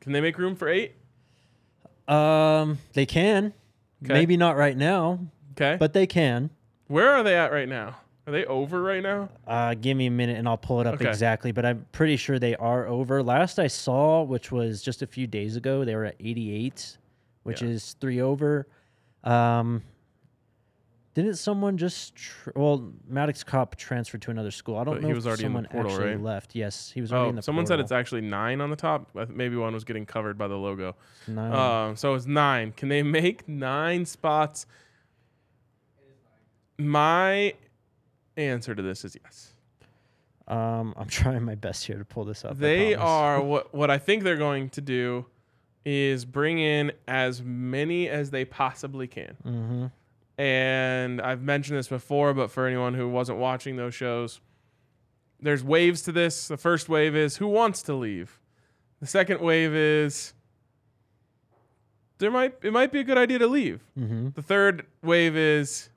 Can 0.00 0.12
they 0.12 0.20
make 0.20 0.38
room 0.38 0.54
for 0.56 0.68
eight? 0.68 0.94
Um, 2.08 2.78
they 2.92 3.06
can. 3.06 3.52
'Kay. 4.04 4.12
Maybe 4.12 4.36
not 4.36 4.56
right 4.56 4.76
now, 4.76 5.18
Okay, 5.52 5.76
but 5.78 5.92
they 5.92 6.06
can. 6.06 6.50
where 6.86 7.10
are 7.10 7.22
they 7.22 7.34
at 7.36 7.50
right 7.50 7.68
now? 7.68 7.96
Are 8.26 8.32
they 8.32 8.44
over 8.44 8.82
right 8.82 9.02
now? 9.02 9.28
Uh, 9.46 9.74
give 9.74 9.96
me 9.96 10.06
a 10.06 10.10
minute 10.10 10.36
and 10.36 10.46
I'll 10.48 10.56
pull 10.58 10.80
it 10.80 10.86
up 10.86 10.94
Okay. 10.96 11.08
exactly, 11.08 11.52
but 11.52 11.64
I'm 11.64 11.86
pretty 11.92 12.16
sure 12.16 12.38
they 12.38 12.56
are 12.56 12.86
over. 12.86 13.22
Last 13.22 13.58
I 13.58 13.68
saw, 13.68 14.22
which 14.22 14.50
was 14.52 14.82
just 14.82 15.00
a 15.02 15.06
few 15.06 15.26
days 15.26 15.56
ago, 15.56 15.84
they 15.84 15.94
were 15.94 16.04
at 16.06 16.16
88, 16.20 16.98
which 17.44 17.62
Yeah. 17.62 17.68
is 17.68 17.94
three 17.94 18.20
over. 18.20 18.66
Um, 19.24 19.82
didn't 21.22 21.36
someone 21.36 21.76
just, 21.78 22.14
tr- 22.14 22.50
well, 22.54 22.92
Maddox 23.08 23.42
Kopp 23.42 23.74
transferred 23.76 24.22
to 24.22 24.30
another 24.30 24.50
school. 24.50 24.76
I 24.76 24.84
don't 24.84 24.94
But 24.96 25.02
know 25.02 25.08
he 25.08 25.12
if 25.12 25.16
was 25.16 25.26
already 25.26 25.44
in 25.44 25.52
the 25.52 25.56
someone 25.60 25.64
portal, 25.72 25.92
actually 25.92 26.10
right? 26.14 26.20
left. 26.22 26.54
Yes, 26.54 26.90
he 26.92 27.00
was 27.00 27.12
already 27.12 27.26
Oh, 27.26 27.30
in 27.30 27.36
the 27.36 27.42
someone 27.42 27.64
said 27.66 27.74
portal. 27.74 27.84
it's 27.84 27.92
actually 27.92 28.20
nine 28.20 28.60
on 28.60 28.70
the 28.70 28.76
top. 28.76 29.08
I 29.16 29.24
th- 29.24 29.36
Maybe 29.36 29.56
one 29.56 29.72
was 29.72 29.84
getting 29.84 30.04
covered 30.06 30.36
by 30.38 30.46
the 30.48 30.56
logo. 30.56 30.94
Nine. 31.26 31.52
Um, 31.90 31.96
so 31.96 32.14
it's 32.14 32.26
nine. 32.26 32.72
Can 32.72 32.88
they 32.90 33.02
make 33.02 33.48
nine 33.48 34.04
spots? 34.04 34.66
My 36.78 37.54
answer 38.36 38.74
to 38.74 38.82
this 38.82 39.04
is 39.04 39.16
yes. 39.22 39.52
um, 40.46 40.92
I'm 40.96 41.08
trying 41.08 41.42
my 41.42 41.54
best 41.54 41.86
here 41.86 41.98
to 41.98 42.04
pull 42.04 42.24
this 42.24 42.44
up. 42.44 42.52
I 42.52 42.54
They 42.54 42.94
promise. 42.94 43.10
are 43.10 43.40
what 43.42 43.74
what 43.74 43.90
I 43.90 43.98
think 43.98 44.22
they're 44.22 44.36
going 44.36 44.68
to 44.70 44.80
do 44.80 45.26
is 45.84 46.24
bring 46.24 46.58
in 46.58 46.92
as 47.08 47.42
many 47.42 48.08
as 48.08 48.30
they 48.30 48.44
possibly 48.44 49.06
can. 49.06 49.36
Mhm. 49.46 49.92
And 50.38 51.20
I've 51.20 51.40
mentioned 51.42 51.78
this 51.78 51.88
before, 51.88 52.34
but 52.34 52.50
for 52.50 52.66
anyone 52.66 52.94
who 52.94 53.08
wasn't 53.08 53.38
watching 53.38 53.76
those 53.76 53.94
shows, 53.94 54.40
there's 55.40 55.64
waves 55.64 56.02
to 56.02 56.12
this. 56.12 56.48
The 56.48 56.56
first 56.58 56.88
wave 56.88 57.16
is 57.16 57.36
who 57.38 57.46
wants 57.46 57.82
to 57.84 57.94
leave. 57.94 58.38
The 59.00 59.06
second 59.06 59.40
wave 59.40 59.74
is 59.74 60.34
there 62.18 62.30
might 62.30 62.54
it 62.62 62.72
might 62.72 62.92
be 62.92 63.00
a 63.00 63.04
good 63.04 63.18
idea 63.18 63.38
to 63.40 63.46
leave. 63.46 63.82
Mhm. 63.98 64.34
The 64.34 64.42
third 64.42 64.86
wave 65.02 65.36
is 65.36 65.88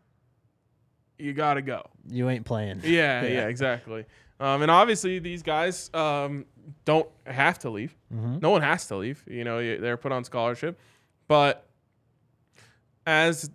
you 1.17 1.33
got 1.33 1.55
to 1.55 1.61
go. 1.61 1.83
You 2.09 2.29
ain't 2.29 2.45
playing. 2.45 2.81
Yeah, 2.83 3.21
yeah, 3.23 3.27
Yeah. 3.27 3.47
exactly. 3.47 4.05
Um, 4.41 4.61
and 4.61 4.71
obviously, 4.71 5.19
these 5.19 5.43
guys 5.43 5.89
um, 5.93 6.45
don't 6.85 7.09
have 7.25 7.59
to 7.59 7.69
leave. 7.69 7.93
Mhm. 8.13 8.41
No 8.41 8.51
one 8.51 8.61
has 8.61 8.87
to 8.87 8.95
leave. 8.95 9.21
You 9.27 9.43
know, 9.43 9.59
they're 9.77 9.97
put 9.97 10.13
on 10.13 10.23
scholarship. 10.23 10.79
But 11.27 11.67
as 13.05 13.49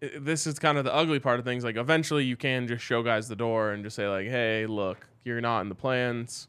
this 0.00 0.46
is 0.46 0.58
kind 0.58 0.78
of 0.78 0.84
the 0.84 0.94
ugly 0.94 1.18
part 1.18 1.38
of 1.38 1.44
things, 1.44 1.64
like 1.64 1.76
eventually 1.76 2.24
you 2.24 2.36
can 2.36 2.66
just 2.66 2.84
show 2.84 3.02
guys 3.02 3.28
the 3.28 3.36
door 3.36 3.72
and 3.72 3.82
just 3.82 3.96
say 3.96 4.08
like, 4.08 4.26
"Hey, 4.28 4.66
look, 4.66 5.06
you're 5.24 5.40
not 5.40 5.60
in 5.60 5.68
the 5.68 5.74
plans. 5.74 6.48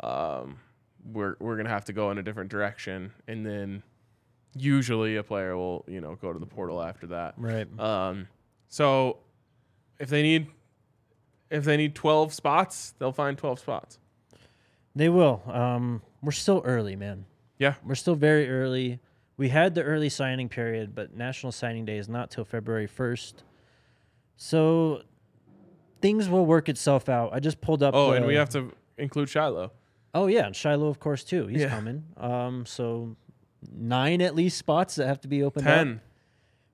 Um, 0.00 0.58
we're 1.12 1.36
we're 1.40 1.56
gonna 1.56 1.68
have 1.68 1.84
to 1.86 1.92
go 1.92 2.10
in 2.10 2.18
a 2.18 2.22
different 2.22 2.50
direction." 2.50 3.12
And 3.26 3.44
then 3.44 3.82
usually 4.56 5.16
a 5.16 5.22
player 5.22 5.56
will 5.56 5.84
you 5.86 6.00
know 6.00 6.16
go 6.16 6.32
to 6.32 6.38
the 6.38 6.46
portal 6.46 6.82
after 6.82 7.06
that. 7.08 7.34
Right. 7.36 7.66
Um, 7.78 8.28
so 8.68 9.18
if 9.98 10.08
they 10.08 10.22
need 10.22 10.48
if 11.50 11.64
they 11.64 11.76
need 11.76 11.94
12 11.94 12.32
spots, 12.32 12.94
they'll 12.98 13.12
find 13.12 13.36
12 13.38 13.58
spots. 13.58 13.98
They 14.94 15.08
will. 15.08 15.42
Um, 15.46 16.02
we're 16.22 16.32
still 16.32 16.62
early, 16.64 16.96
man. 16.96 17.24
Yeah. 17.58 17.74
We're 17.84 17.94
still 17.94 18.14
very 18.14 18.50
early. 18.50 19.00
We 19.38 19.48
had 19.48 19.74
the 19.74 19.82
early 19.84 20.08
signing 20.10 20.48
period, 20.50 20.94
but 20.94 21.16
National 21.16 21.52
Signing 21.52 21.84
Day 21.86 21.96
is 21.96 22.08
not 22.08 22.30
till 22.30 22.44
February 22.44 22.88
1st. 22.88 23.34
So 24.36 25.02
things 26.02 26.28
will 26.28 26.44
work 26.44 26.68
itself 26.68 27.08
out. 27.08 27.32
I 27.32 27.40
just 27.40 27.60
pulled 27.60 27.82
up. 27.82 27.94
Oh, 27.94 28.12
and 28.12 28.26
we 28.26 28.34
have 28.34 28.50
to 28.50 28.72
include 28.98 29.28
Shiloh. 29.28 29.72
Oh 30.14 30.26
yeah, 30.26 30.46
and 30.46 30.54
Shiloh, 30.56 30.88
of 30.88 30.98
course, 31.00 31.22
too. 31.24 31.46
He's 31.46 31.62
Yeah. 31.62 31.68
coming. 31.68 32.04
Um, 32.16 32.66
so 32.66 33.16
nine 33.72 34.20
at 34.20 34.34
least 34.34 34.58
spots 34.58 34.96
that 34.96 35.06
have 35.06 35.20
to 35.22 35.28
be 35.28 35.42
opened 35.42 35.66
up. 35.68 35.86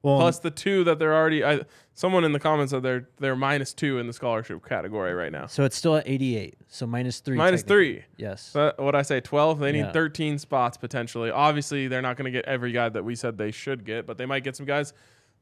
10 0.04 0.10
Well, 0.10 0.20
plus 0.20 0.38
the 0.38 0.50
two 0.50 0.84
that 0.84 0.98
they're 0.98 1.14
already 1.14 1.42
I, 1.44 1.62
someone 1.94 2.24
in 2.24 2.32
the 2.32 2.38
comments 2.38 2.70
said 2.72 2.82
they're 2.82 3.08
they're 3.18 3.34
minus 3.36 3.72
2 3.74 3.98
in 3.98 4.06
the 4.06 4.12
scholarship 4.12 4.64
category 4.68 5.14
right 5.14 5.32
now. 5.32 5.46
so 5.46 5.64
it's 5.64 5.76
still 5.76 5.96
at 5.96 6.06
88. 6.08 6.56
So 6.68 6.86
minus 6.86 7.20
three. 7.20 7.36
3. 7.38 8.04
Yes. 8.18 8.42
So 8.42 8.72
what 8.78 8.94
I 8.94 9.02
say 9.02 9.20
12, 9.20 9.58
they 9.58 9.72
need 9.72 9.78
Yeah. 9.80 9.92
13 9.92 10.38
spots 10.38 10.76
potentially. 10.76 11.30
Obviously, 11.30 11.88
they're 11.88 12.02
not 12.02 12.16
going 12.16 12.30
to 12.32 12.36
get 12.36 12.44
every 12.46 12.72
guy 12.72 12.88
that 12.88 13.04
we 13.04 13.14
said 13.14 13.38
they 13.38 13.50
should 13.50 13.84
get, 13.84 14.06
but 14.06 14.18
they 14.18 14.26
might 14.26 14.44
get 14.44 14.56
some 14.56 14.66
guys 14.66 14.92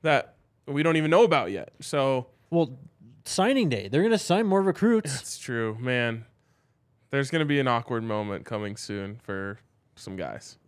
that 0.02 0.36
we 0.66 0.82
don't 0.82 0.96
even 0.96 1.10
know 1.10 1.24
about 1.24 1.50
yet. 1.50 1.70
So 1.80 2.28
well, 2.50 2.78
signing 3.24 3.68
day. 3.68 3.88
They're 3.88 4.02
gonna 4.02 4.18
sign 4.18 4.46
more 4.46 4.62
recruits. 4.62 5.12
That's 5.14 5.38
true, 5.38 5.76
man. 5.80 6.24
There's 7.10 7.30
gonna 7.30 7.44
be 7.44 7.58
an 7.60 7.68
awkward 7.68 8.04
moment 8.04 8.44
coming 8.44 8.76
soon 8.76 9.16
for 9.22 9.58
some 9.96 10.16
guys. 10.16 10.58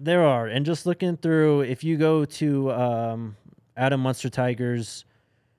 There 0.00 0.22
are, 0.22 0.46
and 0.46 0.64
just 0.64 0.86
looking 0.86 1.16
through, 1.16 1.62
if 1.62 1.82
you 1.82 1.96
go 1.96 2.24
to 2.24 2.70
um, 2.70 3.36
Adam 3.76 4.02
Munsterteiger's, 4.02 5.04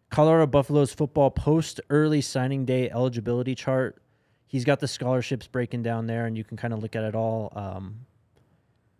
Colorado 0.10 0.48
Buffaloes 0.48 0.94
football 0.94 1.30
post 1.30 1.82
early 1.90 2.22
signing 2.22 2.64
day 2.64 2.90
eligibility 2.90 3.54
chart, 3.54 4.02
he's 4.48 4.64
got 4.64 4.80
the 4.80 4.88
scholarships 4.88 5.46
breaking 5.48 5.84
down 5.84 6.08
there, 6.08 6.26
and 6.26 6.38
you 6.38 6.46
can 6.46 6.56
kind 6.56 6.74
of 6.74 6.82
look 6.82 6.96
at 6.96 7.04
it 7.04 7.16
all. 7.16 7.52
Um, 7.54 8.06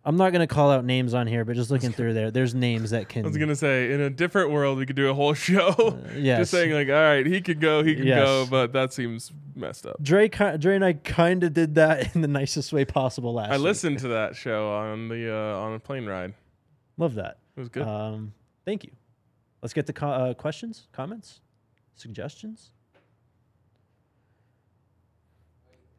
I'm 0.04 0.16
not 0.16 0.32
gonna 0.32 0.46
call 0.46 0.70
out 0.70 0.84
names 0.84 1.12
on 1.12 1.26
here, 1.26 1.44
but 1.44 1.56
just 1.56 1.70
looking 1.70 1.92
through 1.92 2.14
there, 2.14 2.30
there's 2.30 2.54
names 2.54 2.90
that 2.90 3.08
can. 3.10 3.24
I 3.24 3.28
was 3.28 3.36
gonna 3.36 3.54
say, 3.54 3.92
in 3.92 4.00
a 4.00 4.08
different 4.08 4.50
world, 4.50 4.78
we 4.78 4.86
could 4.86 4.96
do 4.96 5.10
a 5.10 5.14
whole 5.14 5.34
show 5.48 5.98
yes. 6.16 6.38
just 6.38 6.50
saying 6.52 6.72
like, 6.72 6.88
all 6.88 6.94
right, 6.94 7.26
he 7.26 7.40
could 7.42 7.60
go, 7.60 7.82
he 7.82 7.94
could 7.94 8.06
Yes. 8.06 8.24
go, 8.24 8.46
but 8.50 8.72
that 8.72 8.92
seems 8.94 9.30
messed 9.54 9.84
up. 9.86 10.02
Dre, 10.02 10.28
Dre 10.28 10.74
and 10.74 10.84
I 10.84 10.94
kind 10.94 11.44
of 11.44 11.52
did 11.52 11.74
that 11.74 12.14
in 12.14 12.22
the 12.22 12.28
nicest 12.28 12.72
way 12.72 12.84
possible 12.86 13.34
last. 13.34 13.50
I 13.50 13.56
week. 13.56 13.64
listened 13.64 13.98
to 13.98 14.08
that 14.08 14.36
show 14.36 14.72
on 14.72 15.08
the 15.08 15.30
uh, 15.34 15.58
on 15.58 15.74
a 15.74 15.78
plane 15.78 16.06
ride. 16.06 16.32
Love 16.96 17.14
that. 17.16 17.36
It 17.56 17.60
was 17.60 17.68
good. 17.68 17.86
Um, 17.86 18.32
thank 18.64 18.84
you. 18.84 18.90
Let's 19.62 19.74
get 19.74 19.86
to 19.88 19.92
co- 19.92 20.08
uh, 20.08 20.32
questions, 20.34 20.86
comments, 20.92 21.40
suggestions. 21.94 22.70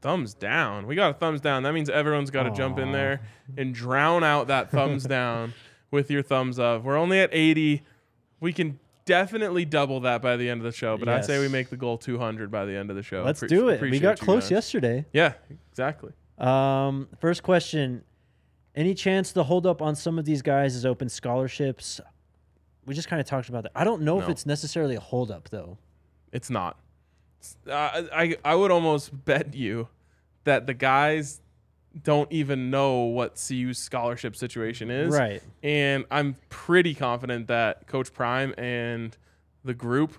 Thumbs 0.02 0.34
down. 0.34 0.88
We 0.88 0.96
got 0.96 1.12
a 1.12 1.14
thumbs 1.14 1.42
down. 1.42 1.64
That 1.64 1.74
means 1.74 1.90
everyone's 1.90 2.32
got 2.32 2.44
to 2.44 2.52
jump 2.52 2.80
in 2.80 2.92
there 2.92 3.22
and 3.58 3.74
drown 3.74 4.24
out 4.24 4.48
that 4.48 4.72
thumbs 4.72 5.04
down 5.08 5.54
with 5.92 6.10
your 6.12 6.24
thumbs 6.24 6.60
up. 6.60 6.84
We're 6.84 6.98
only 6.98 7.20
at 7.20 7.30
80. 7.32 7.84
We 8.40 8.54
can 8.54 8.80
definitely 9.06 9.66
double 9.66 10.00
that 10.02 10.22
by 10.22 10.38
the 10.38 10.50
end 10.50 10.60
of 10.62 10.66
the 10.66 10.72
show, 10.72 10.98
but 10.98 11.08
I'd 11.10 11.26
say 11.26 11.40
we 11.40 11.48
make 11.48 11.70
the 11.70 11.78
goal 11.78 11.98
200 11.98 12.50
by 12.52 12.66
the 12.66 12.76
end 12.76 12.90
of 12.90 12.96
the 12.96 13.04
show. 13.04 13.24
Let's 13.24 13.42
Appre- 13.42 13.48
do 13.50 13.68
it. 13.70 13.72
We 13.82 13.88
appreciate 13.88 14.02
got 14.02 14.20
you 14.22 14.26
close 14.26 14.44
guys. 14.46 14.52
yesterday. 14.52 15.06
Yeah, 15.14 15.34
exactly. 15.70 16.12
Um, 16.38 17.08
first 17.20 17.44
question: 17.44 18.04
Any 18.76 18.94
chance 18.96 19.32
the 19.32 19.44
holdup 19.44 19.82
on 19.82 19.96
some 19.96 20.18
of 20.18 20.26
these 20.26 20.42
guys 20.42 20.76
is 20.76 20.86
open 20.86 21.10
scholarships? 21.10 22.02
We 22.86 22.96
just 22.96 23.08
kind 23.08 23.20
of 23.20 23.28
talked 23.28 23.48
about 23.50 23.64
that. 23.64 23.72
I 23.76 23.84
don't 23.84 24.02
know 24.02 24.20
if 24.20 24.26
No. 24.26 24.32
it's 24.32 24.46
necessarily 24.48 24.96
a 24.96 25.00
holdup 25.00 25.50
though. 25.50 25.78
It's 26.32 26.50
not. 26.50 26.80
Uh, 27.68 28.04
I 28.14 28.38
I 28.44 28.56
would 28.56 28.72
almost 28.72 29.26
bet 29.26 29.54
you 29.54 29.88
that 30.44 30.68
the 30.68 30.74
guys 30.74 31.42
don't 32.04 32.32
even 32.32 32.70
know 32.70 33.02
what 33.04 33.36
CU's 33.36 33.78
scholarship 33.78 34.36
situation 34.36 34.90
is. 34.90 35.14
Right. 35.14 35.42
And 35.62 36.06
I'm 36.10 36.38
pretty 36.50 36.94
confident 36.94 37.48
that 37.48 37.88
Coach 37.88 38.14
Prime 38.14 38.54
and 38.58 39.16
the 39.64 39.74
group 39.74 40.18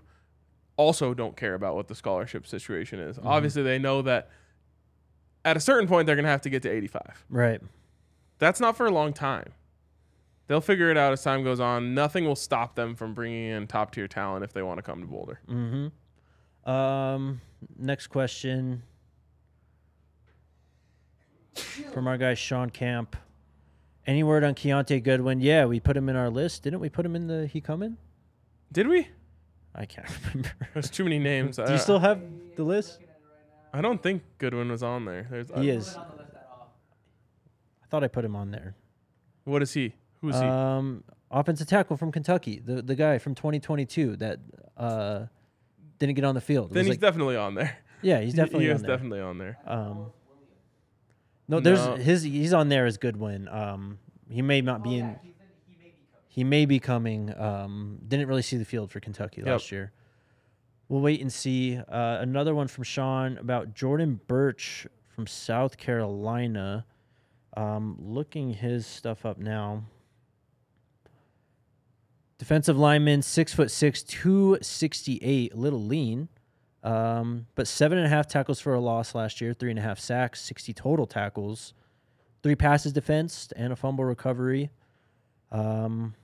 also 0.76 1.14
don't 1.14 1.36
care 1.36 1.54
about 1.54 1.74
what 1.74 1.88
the 1.88 1.94
scholarship 1.94 2.46
situation 2.46 2.98
is. 2.98 3.18
Obviously, 3.22 3.62
they 3.62 3.78
know 3.78 4.02
that 4.02 4.30
at 5.44 5.56
a 5.56 5.60
certain 5.60 5.88
point 5.88 6.06
they're 6.06 6.16
going 6.16 6.24
to 6.24 6.30
have 6.30 6.42
to 6.42 6.50
get 6.50 6.62
to 6.62 6.70
85. 6.70 7.24
Right. 7.30 7.60
That's 8.38 8.60
not 8.60 8.76
for 8.76 8.86
a 8.86 8.90
long 8.90 9.12
time. 9.12 9.52
They'll 10.48 10.60
figure 10.60 10.90
it 10.90 10.96
out 10.96 11.12
as 11.12 11.22
time 11.22 11.44
goes 11.44 11.60
on. 11.60 11.94
Nothing 11.94 12.24
will 12.24 12.36
stop 12.36 12.74
them 12.74 12.94
from 12.94 13.14
bringing 13.14 13.50
in 13.50 13.66
top 13.66 13.92
tier 13.92 14.08
talent 14.08 14.44
if 14.44 14.52
they 14.52 14.62
want 14.62 14.78
to 14.78 14.82
come 14.82 15.00
to 15.00 15.06
Boulder. 15.06 15.40
Mm-hmm. 15.48 15.88
Um, 16.64 17.40
next 17.78 18.06
question 18.08 18.82
from 21.92 22.06
our 22.06 22.16
guy 22.16 22.34
Sean 22.34 22.70
Camp. 22.70 23.16
Any 24.06 24.22
word 24.22 24.42
on 24.44 24.54
Kiyaunta 24.54 25.02
Goodwin? 25.02 25.40
Yeah, 25.40 25.64
we 25.66 25.78
put 25.80 25.96
him 25.96 26.08
in 26.08 26.16
our 26.16 26.28
list. 26.30 26.62
Didn't 26.64 26.80
we 26.80 26.88
put 26.88 27.06
him 27.06 27.14
in 27.14 27.26
the 27.28 27.46
he 27.46 27.60
coming? 27.60 27.96
Did 28.72 28.88
we? 28.88 29.08
I 29.74 29.84
can't 29.86 30.08
remember. 30.34 30.50
There's 30.74 30.90
too 30.90 31.04
many 31.04 31.18
names. 31.18 31.56
Do 31.56 31.70
you 31.70 31.78
still 31.78 31.98
have 32.00 32.20
the 32.56 32.64
list? 32.64 32.98
I 33.72 33.80
don't 33.80 34.02
think 34.02 34.22
Goodwin 34.38 34.70
was 34.70 34.82
on 34.82 35.04
there. 35.04 35.26
There's, 35.30 35.48
He 35.48 35.70
I- 35.70 35.74
is. 35.74 35.96
I 35.96 37.86
thought 37.88 38.02
I 38.04 38.08
put 38.08 38.24
him 38.24 38.34
on 38.36 38.50
there. 38.50 38.74
What 39.44 39.62
is 39.62 39.72
he? 39.72 39.94
Who 40.20 40.28
is 40.30 40.36
he? 40.36 40.42
Um, 40.46 41.04
offensive 41.30 41.66
tackle 41.68 41.96
from 41.96 42.10
Kentucky, 42.12 42.60
the 42.64 42.80
the 42.82 42.94
guy 42.94 43.18
from 43.18 43.34
2022 43.34 44.16
that 44.16 44.38
uh 44.76 45.26
didn't 46.06 46.16
get 46.16 46.24
on 46.24 46.34
the 46.34 46.40
field. 46.40 46.70
It 46.70 46.74
Then 46.74 46.80
was 46.80 46.86
he's 46.88 46.92
like- 46.94 47.00
definitely 47.00 47.36
on 47.36 47.54
there. 47.54 47.78
yeah, 48.02 48.20
he's 48.20 48.34
definitely 48.42 48.64
he 48.64 48.70
on 48.70 48.76
is 48.76 48.82
there. 48.82 48.90
definitely 48.90 49.20
on 49.20 49.38
there. 49.38 49.58
Um, 49.66 50.06
no, 51.48 51.60
there's 51.60 51.84
No. 51.84 51.96
his. 51.96 52.22
He's 52.22 52.52
on 52.52 52.68
there 52.68 52.86
as 52.86 52.96
Goodwin. 52.98 53.48
Um, 53.48 53.98
he 54.28 54.42
may 54.42 54.60
not 54.60 54.82
be 54.82 54.96
in. 54.98 55.16
He 56.28 56.44
may 56.44 56.64
be 56.64 56.78
coming. 56.80 57.32
Um, 57.38 57.98
didn't 58.08 58.26
really 58.26 58.42
see 58.42 58.56
the 58.56 58.64
field 58.64 58.90
for 58.90 59.00
Kentucky 59.00 59.42
last 59.42 59.70
year. 59.70 59.92
We'll 60.88 61.00
wait 61.02 61.20
and 61.20 61.32
see. 61.32 61.76
Uh, 61.78 62.18
another 62.20 62.54
one 62.54 62.68
from 62.68 62.84
Sean 62.84 63.36
about 63.38 63.74
Jordan 63.74 64.20
Burch 64.28 64.86
from 65.08 65.26
South 65.26 65.76
Carolina. 65.76 66.86
Um, 67.56 67.98
looking 68.00 68.50
his 68.54 68.86
stuff 68.86 69.26
up 69.26 69.36
now. 69.38 69.84
Defensive 72.42 72.76
lineman, 72.76 73.22
six 73.22 73.54
foot 73.54 73.70
six, 73.70 74.02
two 74.02 74.58
sixty 74.62 75.16
eight, 75.22 75.54
a 75.54 75.56
little 75.56 75.80
lean. 75.80 76.28
Um, 76.82 77.46
but 77.54 77.68
seven 77.68 77.98
and 77.98 78.04
a 78.04 78.10
half 78.10 78.26
tackles 78.26 78.58
for 78.58 78.74
a 78.74 78.80
loss 78.80 79.14
last 79.14 79.40
year, 79.40 79.54
three 79.54 79.70
and 79.70 79.78
a 79.78 79.82
half 79.82 80.00
sacks, 80.00 80.40
60 80.42 80.72
total 80.72 81.06
tackles, 81.06 81.72
three 82.42 82.56
passes 82.56 82.92
defensed, 82.92 83.52
and 83.54 83.72
a 83.72 83.76
fumble 83.76 84.04
recovery. 84.04 84.70
Um, 85.52 86.16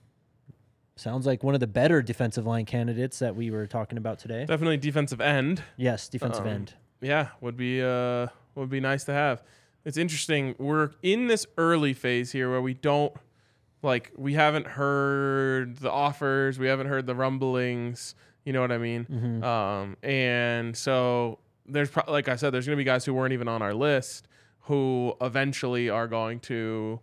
sounds 0.97 1.25
like 1.25 1.45
one 1.45 1.55
of 1.55 1.61
the 1.61 1.69
better 1.69 2.03
defensive 2.03 2.45
line 2.45 2.65
candidates 2.65 3.21
that 3.21 3.37
we 3.37 3.53
were 3.53 3.69
talking 3.69 3.97
about 3.97 4.19
today. 4.19 4.45
Definitely 4.45 4.79
defensive 4.79 5.21
end. 5.21 5.63
Yes, 5.77 6.09
defensive 6.09 6.47
Um, 6.47 6.53
end. 6.53 6.75
Yeah, 7.01 7.29
would 7.41 7.57
be 7.57 7.81
uh 7.81 8.27
would 8.57 8.71
be 8.71 8.81
nice 8.81 9.05
to 9.05 9.13
have. 9.13 9.41
It's 9.85 9.97
interesting. 9.97 10.57
We're 10.59 10.91
in 11.01 11.29
this 11.29 11.47
early 11.57 11.95
phase 11.95 12.33
here 12.33 12.51
where 12.51 12.61
we 12.61 12.75
don't 12.75 13.13
like 13.83 14.13
we 14.17 14.35
haven't 14.35 14.67
heard 14.67 15.77
the 15.79 15.91
offers, 15.91 16.59
we 16.59 16.67
haven't 16.67 16.87
heard 16.89 17.07
the 17.07 17.15
rumblings. 17.15 18.15
You 18.45 18.53
know 18.53 18.61
what 18.61 18.73
I 18.73 18.79
mean? 18.79 19.05
Mm-hmm. 19.05 19.45
Um, 19.45 19.97
and 20.03 20.77
so 20.77 21.39
there's 21.67 21.91
pro- 21.91 22.11
like 22.11 22.29
I 22.29 22.37
said, 22.37 22.51
there's 22.51 22.67
gonna 22.67 22.77
be 22.77 22.85
guys 22.85 23.05
who 23.05 23.13
weren't 23.15 23.33
even 23.35 23.49
on 23.49 23.63
our 23.63 23.75
list 23.75 24.27
who 24.63 25.15
eventually 25.21 25.89
are 25.91 26.07
going 26.09 26.41
to 26.41 27.01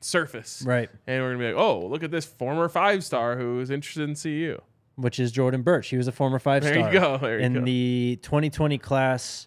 surface. 0.00 0.62
Right. 0.66 0.90
And 1.06 1.22
we're 1.22 1.30
gonna 1.32 1.38
be 1.44 1.52
like, 1.52 1.62
oh, 1.62 1.86
look 1.86 2.02
at 2.02 2.10
this 2.10 2.24
former 2.24 2.68
five 2.68 3.04
star 3.04 3.36
who 3.36 3.60
is 3.60 3.70
interested 3.70 4.08
in 4.08 4.14
CU. 4.14 4.60
Which 4.96 5.20
is 5.20 5.30
Jordan 5.30 5.60
Burch. 5.62 5.88
He 5.88 5.96
was 5.98 6.08
a 6.08 6.12
former 6.12 6.38
five 6.38 6.62
There 6.62 6.72
star. 6.74 6.92
you 6.92 6.98
go. 7.00 7.18
There 7.18 7.38
you 7.38 7.44
in 7.44 7.52
go. 7.54 7.60
the 7.64 8.18
2020 8.22 8.78
class. 8.78 9.46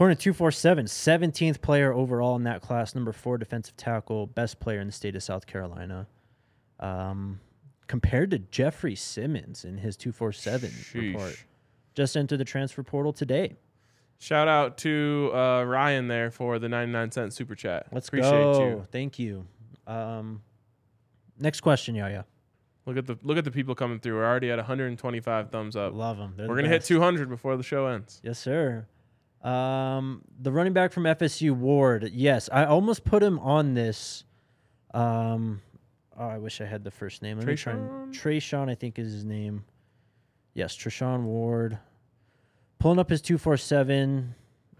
According 0.00 0.16
to 0.16 0.22
247, 0.22 0.86
17th 0.86 1.60
player 1.60 1.92
overall 1.92 2.34
in 2.34 2.44
that 2.44 2.62
class, 2.62 2.94
number 2.94 3.12
four 3.12 3.36
defensive 3.36 3.76
tackle, 3.76 4.26
best 4.26 4.58
player 4.58 4.80
in 4.80 4.86
the 4.86 4.94
state 4.94 5.14
of 5.14 5.22
South 5.22 5.46
Carolina. 5.46 6.06
Um, 6.78 7.38
compared 7.86 8.30
to 8.30 8.38
Jeffrey 8.38 8.96
Simmons 8.96 9.62
in 9.62 9.76
his 9.76 9.98
247 9.98 10.72
report. 10.94 11.44
Just 11.94 12.16
entered 12.16 12.38
the 12.38 12.46
transfer 12.46 12.82
portal 12.82 13.12
today. 13.12 13.58
Shout 14.18 14.48
out 14.48 14.78
to 14.78 15.32
uh, 15.34 15.64
Ryan 15.64 16.08
there 16.08 16.30
for 16.30 16.58
the 16.58 16.70
99 16.70 17.10
cent 17.10 17.34
super 17.34 17.54
chat. 17.54 17.88
Let's 17.92 18.08
Appreciate 18.08 18.30
go. 18.30 18.66
you. 18.66 18.86
Thank 18.90 19.18
you. 19.18 19.46
Um, 19.86 20.40
next 21.38 21.60
question, 21.60 21.94
Yaya. 21.94 22.24
Look 22.86 22.96
at 22.96 23.06
the 23.06 23.18
look 23.22 23.36
at 23.36 23.44
the 23.44 23.50
people 23.50 23.74
coming 23.74 24.00
through. 24.00 24.14
We're 24.14 24.26
already 24.26 24.50
at 24.50 24.56
125 24.56 25.50
thumbs 25.50 25.76
up. 25.76 25.92
Love 25.92 26.16
them. 26.16 26.36
We're 26.38 26.56
gonna 26.56 26.68
hit 26.68 26.84
200 26.84 27.28
before 27.28 27.58
the 27.58 27.62
show 27.62 27.86
ends. 27.86 28.22
Yes, 28.24 28.38
sir. 28.38 28.86
Um, 29.42 30.22
the 30.38 30.52
running 30.52 30.72
back 30.72 30.92
from 30.92 31.04
FSU, 31.04 31.52
Ward. 31.52 32.10
Yes, 32.12 32.48
I 32.52 32.64
almost 32.66 33.04
put 33.04 33.22
him 33.22 33.38
on 33.38 33.74
this. 33.74 34.24
Um, 34.92 35.62
oh, 36.18 36.26
I 36.26 36.38
wish 36.38 36.60
I 36.60 36.66
had 36.66 36.84
the 36.84 36.90
first 36.90 37.22
name. 37.22 37.38
Let 37.38 37.48
and- 37.48 38.14
Treshaun, 38.14 38.68
I 38.68 38.74
think 38.74 38.98
is 38.98 39.12
his 39.12 39.24
name. 39.24 39.64
Yes, 40.52 40.76
Treshaun 40.76 41.22
Ward. 41.22 41.78
Pulling 42.78 42.98
up 42.98 43.10
his 43.10 43.20
two 43.22 43.38
four 43.38 43.56
seven 43.56 44.34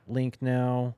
link 0.07 0.37
now. 0.41 0.95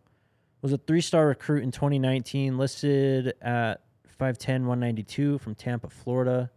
Was 0.63 0.73
a 0.73 0.79
three 0.79 1.01
star 1.01 1.27
recruit 1.27 1.65
in 1.65 1.73
2019, 1.73 2.57
listed 2.57 3.35
at 3.43 3.81
5'10", 4.21 4.65
192 4.67 5.39
from 5.39 5.57
Tampa, 5.57 5.89
Florida. 5.89 6.51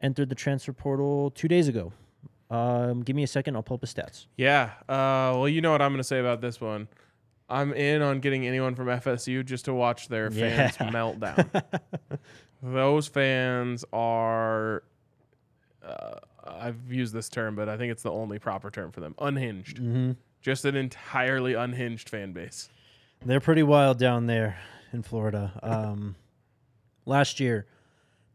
Entered 0.00 0.30
the 0.30 0.34
transfer 0.34 0.72
portal 0.72 1.30
two 1.30 1.48
days 1.48 1.68
ago. 1.68 1.92
Um, 2.50 3.02
give 3.02 3.16
me 3.16 3.22
a 3.22 3.26
second. 3.26 3.56
I'll 3.56 3.62
pull 3.62 3.74
up 3.76 3.80
his 3.80 3.92
stats. 3.92 4.26
Yeah. 4.36 4.70
Uh, 4.88 5.34
well, 5.36 5.48
you 5.48 5.60
know 5.60 5.72
what 5.72 5.82
I'm 5.82 5.92
gonna 5.92 6.04
say 6.04 6.20
about 6.20 6.40
this 6.40 6.60
one. 6.60 6.88
I'm 7.48 7.72
in 7.72 8.02
on 8.02 8.20
getting 8.20 8.46
anyone 8.46 8.74
from 8.74 8.86
FSU 8.88 9.44
just 9.44 9.64
to 9.66 9.74
watch 9.74 10.08
their 10.08 10.30
Yeah. 10.32 10.68
fans 10.70 10.92
melt 10.92 11.20
down. 11.20 11.50
Those 12.62 13.06
fans 13.08 13.84
are. 13.92 14.82
Uh, 15.84 16.14
I've 16.44 16.90
used 16.92 17.12
this 17.12 17.28
term, 17.28 17.54
but 17.54 17.68
I 17.68 17.76
think 17.76 17.92
it's 17.92 18.02
the 18.02 18.10
only 18.10 18.38
proper 18.38 18.70
term 18.70 18.90
for 18.92 19.00
them. 19.00 19.14
Unhinged. 19.18 19.76
Mm-hmm. 19.78 20.12
Just 20.40 20.64
an 20.64 20.76
entirely 20.76 21.54
unhinged 21.54 22.08
fan 22.08 22.32
base. 22.32 22.68
They're 23.24 23.40
pretty 23.40 23.62
wild 23.62 23.98
down 23.98 24.26
there 24.26 24.58
in 24.92 25.02
Florida. 25.02 25.52
Um, 25.62 26.14
last 27.04 27.40
year, 27.40 27.66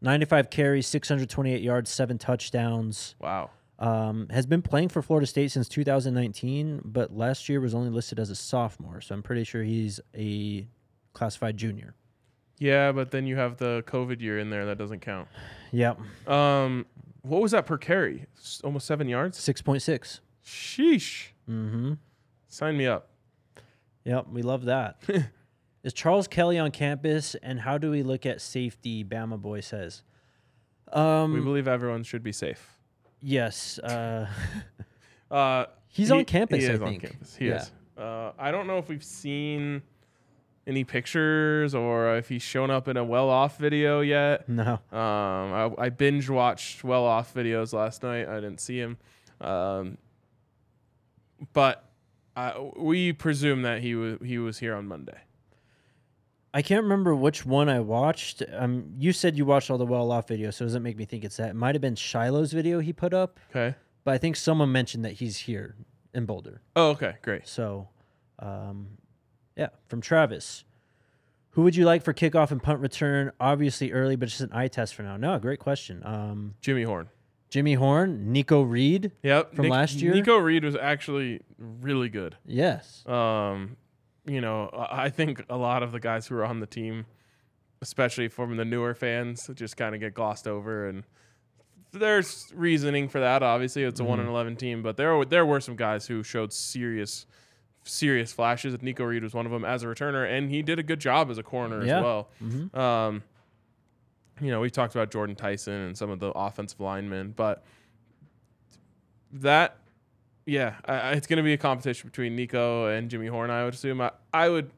95 0.02 0.50
carries, 0.50 0.86
628 0.86 1.62
yards, 1.62 1.90
seven 1.90 2.18
touchdowns. 2.18 3.14
Wow. 3.20 3.50
Um, 3.82 4.28
has 4.30 4.46
been 4.46 4.62
playing 4.62 4.90
for 4.90 5.02
Florida 5.02 5.26
State 5.26 5.50
since 5.50 5.68
2019, 5.68 6.82
but 6.84 7.16
last 7.16 7.48
year 7.48 7.60
was 7.60 7.74
only 7.74 7.90
listed 7.90 8.20
as 8.20 8.30
a 8.30 8.36
sophomore. 8.36 9.00
So 9.00 9.12
I'm 9.14 9.22
pretty 9.24 9.42
sure 9.42 9.64
he's 9.64 9.98
a 10.16 10.68
classified 11.14 11.56
junior. 11.56 11.94
Yeah, 12.58 12.92
but 12.92 13.10
then 13.10 13.26
you 13.26 13.34
have 13.36 13.56
the 13.56 13.82
COVID 13.88 14.20
year 14.20 14.38
in 14.38 14.50
there 14.50 14.66
that 14.66 14.78
doesn't 14.78 15.00
count. 15.00 15.26
Yep, 15.72 15.98
Um, 16.28 16.86
what 17.22 17.42
was 17.42 17.50
that 17.50 17.66
per 17.66 17.76
carry? 17.76 18.26
S- 18.38 18.60
Almost 18.62 18.86
seven 18.86 19.08
yards. 19.08 19.36
6.6. 19.40 20.20
Sheesh. 20.46 21.28
Mm-hmm. 21.50 21.94
Sign 22.48 22.76
me 22.76 22.86
up. 22.86 23.08
Yep, 24.04 24.26
we 24.30 24.42
love 24.42 24.64
that. 24.66 25.02
Is 25.82 25.92
Charles 25.92 26.28
Kelly 26.28 26.56
on 26.58 26.70
campus, 26.70 27.34
and 27.42 27.58
how 27.60 27.78
do 27.78 27.90
we 27.90 28.04
look 28.04 28.26
at 28.26 28.40
safety? 28.40 29.02
Bama 29.02 29.40
boy 29.40 29.60
says. 29.60 30.02
Um, 30.92 31.32
we 31.32 31.40
believe 31.40 31.66
everyone 31.66 32.04
should 32.04 32.22
be 32.22 32.30
safe. 32.32 32.78
Yes. 33.22 33.78
Uh, 33.78 34.26
Uh, 35.30 35.64
He's 35.88 36.08
he- 36.08 36.14
on 36.14 36.24
campus, 36.26 36.62
He 36.62 36.68
I 36.68 36.72
is 36.74 36.82
on 36.82 36.98
campus. 36.98 37.36
He 37.36 37.48
Yeah. 37.48 37.62
is. 37.62 37.72
Uh, 37.96 38.32
I 38.38 38.50
don't 38.50 38.66
know 38.66 38.76
if 38.76 38.88
we've 38.90 39.02
seen 39.02 39.80
any 40.66 40.84
pictures 40.84 41.74
or 41.74 42.16
if 42.18 42.28
he's 42.28 42.42
shown 42.42 42.70
up 42.70 42.86
in 42.86 42.98
a 42.98 43.04
well-off 43.04 43.56
video 43.56 44.00
yet. 44.02 44.46
no. 44.48 44.74
Um, 44.74 44.78
I, 44.92 45.70
I 45.78 45.88
binge 45.88 46.28
watched 46.28 46.84
well-off 46.84 47.32
videos 47.32 47.72
last 47.72 48.02
night. 48.02 48.28
I 48.28 48.36
didn't 48.36 48.60
see 48.60 48.76
him, 48.78 48.98
um, 49.40 49.96
but 51.54 51.88
uh, 52.36 52.52
we 52.76 53.12
presume 53.14 53.62
that 53.62 53.80
he 53.82 53.94
was 53.94 54.18
he 54.24 54.36
was 54.38 54.58
here 54.58 54.74
on 54.74 54.86
Monday. 54.86 55.18
I 56.54 56.60
can't 56.62 56.82
remember 56.82 57.14
which 57.14 57.46
one 57.46 57.68
I 57.68 57.80
watched. 57.80 58.42
Um, 58.52 58.92
you 58.98 59.12
said 59.12 59.36
you 59.38 59.44
watched 59.46 59.70
all 59.70 59.78
the 59.78 59.86
well 59.86 60.10
off 60.12 60.26
videos, 60.28 60.54
so 60.54 60.64
does 60.66 60.74
it 60.74 60.80
make 60.80 60.96
me 60.96 61.04
think 61.06 61.24
it's 61.24 61.36
that? 61.38 61.50
It 61.50 61.56
might 61.56 61.74
have 61.74 61.80
been 61.82 61.94
Shiloh's 61.96 62.52
video 62.52 62.80
he 62.80 62.92
put 62.92 63.14
up, 63.14 63.40
Okay. 63.50 63.74
but 64.04 64.12
I 64.14 64.18
think 64.18 64.36
someone 64.36 64.70
mentioned 64.70 65.04
that 65.04 65.12
he's 65.14 65.38
here 65.38 65.76
in 66.12 66.26
Boulder. 66.26 66.60
Oh, 66.76 66.90
okay. 66.90 67.14
Great. 67.22 67.48
So, 67.48 67.88
um, 68.38 68.98
yeah, 69.56 69.68
from 69.88 70.00
Travis. 70.02 70.64
Who 71.50 71.62
would 71.62 71.76
you 71.76 71.84
like 71.84 72.02
for 72.02 72.14
kickoff 72.14 72.50
and 72.50 72.62
punt 72.62 72.80
return? 72.80 73.30
Obviously 73.40 73.92
early, 73.92 74.16
but 74.16 74.28
just 74.28 74.40
an 74.40 74.50
eye 74.52 74.68
test 74.68 74.94
for 74.94 75.02
now. 75.02 75.16
No, 75.18 75.38
great 75.38 75.58
question. 75.58 76.02
Um, 76.04 76.54
Jimmy 76.60 76.82
Horn. 76.82 77.08
Jimmy 77.50 77.74
Horn, 77.74 78.32
Nikko 78.32 78.62
Reed. 78.62 79.12
Yep. 79.22 79.54
From 79.54 79.68
last 79.68 79.96
year? 80.00 80.14
Nikko 80.14 80.38
Reed 80.38 80.64
was 80.64 80.74
actually 80.76 81.40
really 81.58 82.08
good. 82.08 82.36
Yes. 82.46 83.06
Um, 83.06 83.76
you 84.26 84.40
know, 84.40 84.70
I 84.72 85.08
think 85.10 85.44
a 85.50 85.56
lot 85.56 85.82
of 85.82 85.92
the 85.92 86.00
guys 86.00 86.26
who 86.26 86.36
are 86.36 86.44
on 86.44 86.60
the 86.60 86.66
team, 86.66 87.06
especially 87.80 88.28
from 88.28 88.56
the 88.56 88.64
newer 88.64 88.94
fans, 88.94 89.50
just 89.54 89.76
kind 89.76 89.94
of 89.94 90.00
get 90.00 90.14
glossed 90.14 90.46
over. 90.46 90.86
And 90.88 91.02
there's 91.92 92.50
reasoning 92.54 93.08
for 93.08 93.20
that. 93.20 93.42
Obviously, 93.42 93.82
it's 93.82 94.00
a 94.00 94.04
one 94.04 94.20
and 94.20 94.28
eleven 94.28 94.56
team, 94.56 94.82
but 94.82 94.96
there 94.96 95.16
were- 95.16 95.24
there 95.24 95.44
were 95.44 95.60
some 95.60 95.76
guys 95.76 96.06
who 96.06 96.22
showed 96.22 96.52
serious 96.52 97.26
serious 97.84 98.32
flashes. 98.32 98.80
Nikko 98.80 99.02
Reed 99.04 99.24
was 99.24 99.34
one 99.34 99.44
of 99.44 99.50
them 99.50 99.64
as 99.64 99.82
a 99.82 99.86
returner, 99.86 100.24
and 100.24 100.48
he 100.48 100.62
did 100.62 100.78
a 100.78 100.84
good 100.84 101.00
job 101.00 101.28
as 101.32 101.36
a 101.36 101.42
corner 101.42 101.84
Yeah. 101.84 101.96
as 101.98 102.02
well. 102.04 102.30
Mhm. 102.40 102.76
Um, 102.78 103.22
you 104.40 104.52
know, 104.52 104.60
we 104.60 104.70
talked 104.70 104.94
about 104.94 105.10
Jordan 105.10 105.34
Tyson 105.34 105.72
and 105.74 105.98
some 105.98 106.08
of 106.08 106.20
the 106.20 106.28
offensive 106.30 106.78
linemen, 106.78 107.32
but 107.32 107.64
that, 109.32 109.78
yeah, 110.46 110.76
I, 110.84 111.12
it's 111.12 111.26
going 111.26 111.38
to 111.38 111.42
be 111.42 111.52
a 111.52 111.58
competition 111.58 112.08
between 112.08 112.36
Nikko 112.36 112.86
and 112.86 113.10
Jimmy 113.10 113.26
Horn. 113.26 113.50
I 113.50 113.64
would 113.64 113.74
assume. 113.74 114.00
I, 114.00 114.12
I 114.32 114.48
would 114.48 114.70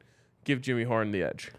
give 0.43 0.61
Jimmy 0.61 0.83
Horn 0.83 1.11
the 1.11 1.23
edge. 1.23 1.51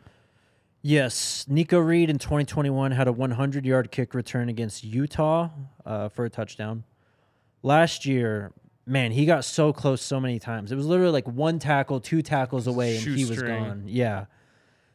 Yes, 0.82 1.46
Nikko 1.48 1.80
Reed 1.80 2.10
in 2.10 2.18
2021 2.18 2.92
had 2.92 3.08
a 3.08 3.12
100 3.12 3.66
yard 3.66 3.90
kick 3.90 4.14
return 4.14 4.48
against 4.48 4.84
Utah 4.84 5.50
uh, 5.84 6.08
for 6.08 6.24
a 6.24 6.30
touchdown. 6.30 6.84
Last 7.62 8.06
year, 8.06 8.52
man, 8.86 9.10
he 9.10 9.26
got 9.26 9.44
so 9.44 9.72
close 9.72 10.00
so 10.00 10.20
many 10.20 10.38
times. 10.38 10.70
It 10.70 10.76
was 10.76 10.86
literally 10.86 11.10
like 11.10 11.26
one 11.26 11.58
tackle, 11.58 11.98
two 11.98 12.22
tackles 12.22 12.68
away, 12.68 12.96
and 12.98 13.04
he 13.04 13.24
was 13.24 13.42
gone. 13.42 13.84
Yeah. 13.86 14.26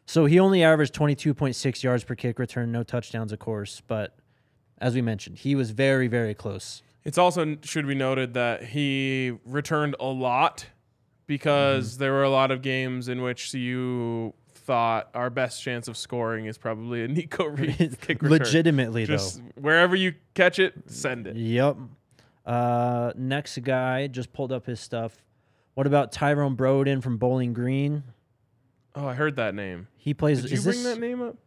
So 0.05 0.25
he 0.25 0.39
only 0.39 0.63
averaged 0.63 0.95
22.6 0.95 1.83
yards 1.83 2.03
per 2.05 2.15
kick 2.15 2.39
return, 2.39 2.71
no 2.71 2.83
touchdowns, 2.83 3.33
of 3.33 3.39
course. 3.39 3.81
But 3.85 4.15
as 4.77 4.95
we 4.95 5.01
mentioned, 5.01 5.39
he 5.39 5.55
was 5.55 5.71
very, 5.71 6.07
very 6.07 6.33
close. 6.33 6.81
It's 7.03 7.17
also 7.17 7.57
should 7.63 7.87
be 7.87 7.95
noted 7.95 8.35
that 8.35 8.63
he 8.63 9.37
returned 9.45 9.95
a 9.99 10.05
lot 10.05 10.67
because 11.25 11.97
there 11.97 12.11
were 12.11 12.23
a 12.23 12.29
lot 12.29 12.51
of 12.51 12.61
games 12.61 13.07
in 13.07 13.21
which 13.21 13.53
you 13.53 14.33
thought 14.53 15.09
our 15.15 15.29
best 15.29 15.63
chance 15.63 15.87
of 15.87 15.97
scoring 15.97 16.45
is 16.45 16.57
probably 16.57 17.03
a 17.03 17.07
Nikko 17.07 17.45
Reed 17.49 17.97
kick 18.01 18.21
return. 18.21 18.39
Legitimately, 18.39 19.05
Just 19.05 19.41
wherever 19.55 19.95
you 19.95 20.13
catch 20.33 20.59
it, 20.59 20.73
send 20.87 21.27
it. 21.27 21.35
Yep. 21.35 21.77
Uh, 22.45 23.11
next 23.15 23.57
guy 23.63 24.07
just 24.07 24.33
pulled 24.33 24.51
up 24.51 24.65
his 24.65 24.79
stuff. 24.79 25.23
What 25.73 25.87
about 25.87 26.11
Tyrone 26.11 26.55
Broden 26.55 27.01
from 27.01 27.17
Bowling 27.17 27.53
Green? 27.53 28.03
Oh, 28.93 29.07
I 29.07 29.13
heard 29.13 29.37
that 29.37 29.55
name. 29.55 29.87
He 29.97 30.13
plays. 30.13 30.41
Did 30.41 30.51
you 30.51 30.57
is 30.57 30.63
bring 30.63 30.83
this, 30.83 30.93
that 30.93 30.99
name 30.99 31.21
up? 31.21 31.37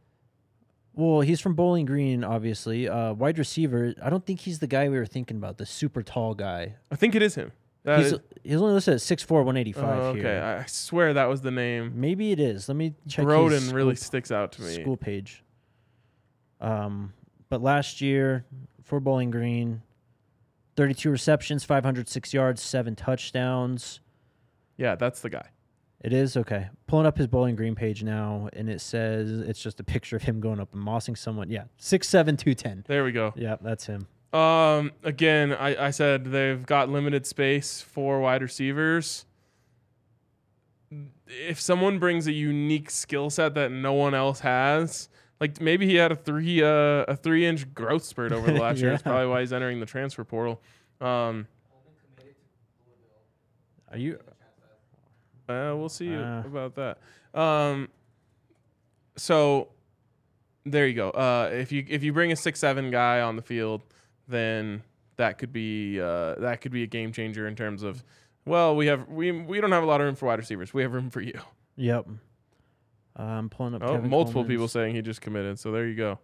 Well, 0.96 1.22
he's 1.22 1.40
from 1.40 1.54
Bowling 1.54 1.86
Green, 1.86 2.22
obviously. 2.22 2.88
Uh, 2.88 3.12
wide 3.14 3.38
receiver. 3.38 3.94
I 4.02 4.10
don't 4.10 4.24
think 4.24 4.40
he's 4.40 4.60
the 4.60 4.66
guy 4.66 4.88
we 4.88 4.96
were 4.96 5.06
thinking 5.06 5.36
about, 5.36 5.58
the 5.58 5.66
super 5.66 6.02
tall 6.02 6.34
guy. 6.34 6.76
I 6.90 6.96
think 6.96 7.14
it 7.14 7.22
is 7.22 7.34
him. 7.34 7.52
That 7.82 7.98
he's, 7.98 8.12
is- 8.12 8.20
he's 8.42 8.56
only 8.56 8.74
listed 8.74 8.94
at 8.94 9.00
6'4", 9.00 9.30
185 9.44 9.84
oh, 9.84 10.02
okay, 10.10 10.20
here. 10.20 10.58
I 10.62 10.66
swear 10.66 11.12
that 11.14 11.26
was 11.26 11.42
the 11.42 11.50
name. 11.50 11.92
Maybe 11.96 12.32
it 12.32 12.40
is. 12.40 12.68
Let 12.68 12.76
me 12.76 12.94
check. 13.08 13.24
Broden 13.24 13.72
really 13.72 13.96
sticks 13.96 14.30
out 14.30 14.52
to 14.52 14.62
me. 14.62 14.72
school 14.74 14.96
page. 14.96 15.42
Um, 16.60 17.12
but 17.50 17.60
last 17.60 18.00
year 18.00 18.46
for 18.82 19.00
Bowling 19.00 19.30
Green, 19.30 19.82
thirty-two 20.76 21.10
receptions, 21.10 21.62
five 21.62 21.84
hundred 21.84 22.08
six 22.08 22.32
yards, 22.32 22.62
seven 22.62 22.96
touchdowns. 22.96 24.00
Yeah, 24.78 24.94
that's 24.94 25.20
the 25.20 25.28
guy. 25.28 25.48
It 26.04 26.12
is 26.12 26.36
okay. 26.36 26.68
Pulling 26.86 27.06
up 27.06 27.16
his 27.16 27.26
Bowling 27.28 27.56
Green 27.56 27.74
page 27.74 28.02
now, 28.02 28.50
and 28.52 28.68
it 28.68 28.82
says 28.82 29.30
it's 29.30 29.58
just 29.58 29.80
a 29.80 29.84
picture 29.84 30.16
of 30.16 30.22
him 30.22 30.38
going 30.38 30.60
up 30.60 30.74
and 30.74 30.86
mossing 30.86 31.16
someone. 31.16 31.48
Yeah, 31.48 31.64
six 31.78 32.10
seven 32.10 32.36
two 32.36 32.52
ten. 32.54 32.84
There 32.86 33.04
we 33.04 33.10
go. 33.10 33.32
Yeah, 33.36 33.56
that's 33.58 33.86
him. 33.86 34.06
Um, 34.34 34.92
again, 35.02 35.54
I, 35.54 35.86
I 35.86 35.90
said 35.90 36.26
they've 36.26 36.64
got 36.66 36.90
limited 36.90 37.26
space 37.26 37.80
for 37.80 38.20
wide 38.20 38.42
receivers. 38.42 39.24
If 41.26 41.58
someone 41.58 41.98
brings 41.98 42.26
a 42.26 42.32
unique 42.32 42.90
skill 42.90 43.30
set 43.30 43.54
that 43.54 43.72
no 43.72 43.94
one 43.94 44.14
else 44.14 44.40
has, 44.40 45.08
like 45.40 45.58
maybe 45.58 45.86
he 45.86 45.94
had 45.94 46.12
a 46.12 46.16
three 46.16 46.62
uh, 46.62 47.04
a 47.08 47.16
three 47.16 47.46
inch 47.46 47.72
growth 47.72 48.04
spurt 48.04 48.30
over 48.30 48.52
the 48.52 48.60
last 48.60 48.78
year. 48.78 48.90
That's 48.90 49.02
probably 49.02 49.28
why 49.28 49.40
he's 49.40 49.54
entering 49.54 49.80
the 49.80 49.86
transfer 49.86 50.22
portal. 50.22 50.60
Um, 51.00 51.46
Are 53.90 53.96
you? 53.96 54.18
Uh, 55.48 55.74
we'll 55.76 55.88
see 55.88 56.14
Uh. 56.14 56.40
about 56.40 56.74
that. 56.76 56.98
Um, 57.38 57.88
so 59.16 59.68
there 60.64 60.86
you 60.86 60.94
go. 60.94 61.10
Uh, 61.10 61.50
if 61.52 61.72
you 61.72 61.84
if 61.88 62.02
you 62.02 62.12
bring 62.12 62.32
a 62.32 62.36
six 62.36 62.58
seven 62.60 62.90
guy 62.90 63.20
on 63.20 63.36
the 63.36 63.42
field, 63.42 63.82
then 64.28 64.82
that 65.16 65.38
could 65.38 65.52
be 65.52 66.00
uh, 66.00 66.34
that 66.36 66.60
could 66.60 66.72
be 66.72 66.82
a 66.82 66.86
game 66.86 67.12
changer 67.12 67.46
in 67.46 67.54
terms 67.56 67.82
of. 67.82 68.02
Well, 68.46 68.76
we 68.76 68.86
have 68.86 69.08
we 69.08 69.32
we 69.32 69.60
don't 69.60 69.72
have 69.72 69.82
a 69.82 69.86
lot 69.86 70.00
of 70.00 70.06
room 70.06 70.16
for 70.16 70.26
wide 70.26 70.38
receivers. 70.38 70.74
We 70.74 70.82
have 70.82 70.92
room 70.92 71.10
for 71.10 71.20
you. 71.20 71.38
Yep. 71.76 72.06
I'm 73.16 73.48
pulling 73.48 73.74
up. 73.74 73.82
Oh, 73.84 73.92
Kevin 73.94 74.10
multiple 74.10 74.42
Coleman's- 74.42 74.52
people 74.54 74.68
saying 74.68 74.94
he 74.94 75.02
just 75.02 75.20
committed. 75.20 75.58
So 75.58 75.70
there 75.72 75.86
you 75.86 75.94
go. 75.94 76.18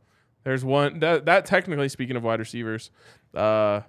There's 0.44 0.64
one 0.64 0.98
that 1.00 1.26
that 1.26 1.44
technically 1.46 1.88
speaking 1.88 2.16
of 2.16 2.22
wide 2.24 2.40
receivers, 2.40 2.90
uh, 3.34 3.82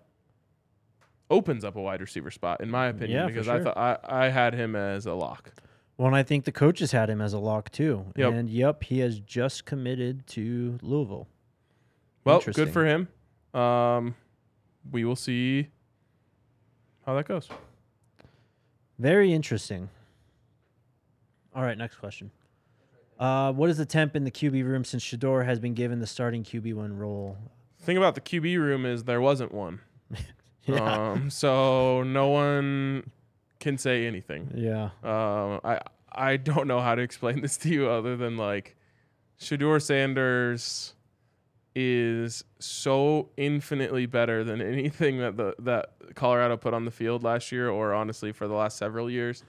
opens 1.31 1.65
up 1.65 1.75
a 1.75 1.81
wide 1.81 2.01
receiver 2.01 2.29
spot 2.29 2.61
in 2.61 2.69
my 2.69 2.87
opinion 2.87 3.21
Yeah, 3.21 3.25
because 3.25 3.47
I 3.47 3.59
thought 3.59 3.77
I, 3.77 3.97
I 4.03 4.29
had 4.29 4.53
him 4.53 4.75
as 4.75 5.05
a 5.05 5.13
lock. 5.13 5.51
Well, 5.97 6.07
and 6.07 6.15
I 6.15 6.23
think 6.23 6.45
the 6.45 6.51
coaches 6.51 6.91
had 6.91 7.09
him 7.09 7.21
as 7.21 7.33
a 7.33 7.39
lock 7.39 7.71
too. 7.71 8.05
Yep. 8.15 8.33
And 8.33 8.49
yep, 8.49 8.83
he 8.83 8.99
has 8.99 9.19
just 9.19 9.65
committed 9.65 10.27
to 10.27 10.77
Louisville. 10.81 11.27
Well, 12.23 12.39
good 12.39 12.71
for 12.71 12.85
him. 12.85 13.07
Um, 13.59 14.15
we 14.91 15.03
will 15.05 15.15
see 15.15 15.69
how 17.05 17.15
that 17.15 17.27
goes. 17.27 17.49
Very 18.99 19.33
interesting. 19.33 19.89
All 21.55 21.63
right, 21.63 21.77
next 21.77 21.95
question. 21.97 22.31
Uh, 23.19 23.51
what 23.51 23.69
is 23.69 23.77
the 23.77 23.85
temp 23.85 24.15
in 24.15 24.23
the 24.23 24.31
QB 24.31 24.63
room 24.63 24.83
since 24.83 25.03
Shedeur 25.03 25.45
has 25.45 25.59
been 25.59 25.73
given 25.73 25.99
the 25.99 26.07
starting 26.07 26.43
QB 26.43 26.73
one 26.75 26.97
role? 26.97 27.37
thing 27.81 27.97
about 27.97 28.15
the 28.15 28.21
QB 28.21 28.57
room 28.57 28.85
is 28.85 29.03
there 29.05 29.21
wasn't 29.21 29.51
one. 29.51 29.81
Yeah. 30.65 31.11
Um, 31.11 31.29
so 31.29 32.03
no 32.03 32.29
one 32.29 33.09
can 33.59 33.77
say 33.77 34.05
anything. 34.05 34.51
Yeah. 34.55 34.89
Um, 35.03 35.59
I 35.63 35.79
I 36.11 36.37
don't 36.37 36.67
know 36.67 36.81
how 36.81 36.95
to 36.95 37.01
explain 37.01 37.41
this 37.41 37.57
to 37.57 37.69
you 37.69 37.89
other 37.89 38.15
than 38.17 38.37
like 38.37 38.75
Shedeur 39.39 39.81
Sanders 39.81 40.93
is 41.73 42.43
so 42.59 43.29
infinitely 43.37 44.05
better 44.05 44.43
than 44.43 44.61
anything 44.61 45.19
that 45.19 45.37
the 45.37 45.55
that 45.59 45.93
Colorado 46.15 46.57
put 46.57 46.73
on 46.73 46.85
the 46.85 46.91
field 46.91 47.23
last 47.23 47.51
year 47.51 47.69
or 47.69 47.93
honestly 47.93 48.31
for 48.31 48.47
the 48.47 48.53
last 48.53 48.77
several 48.77 49.09
years 49.09 49.43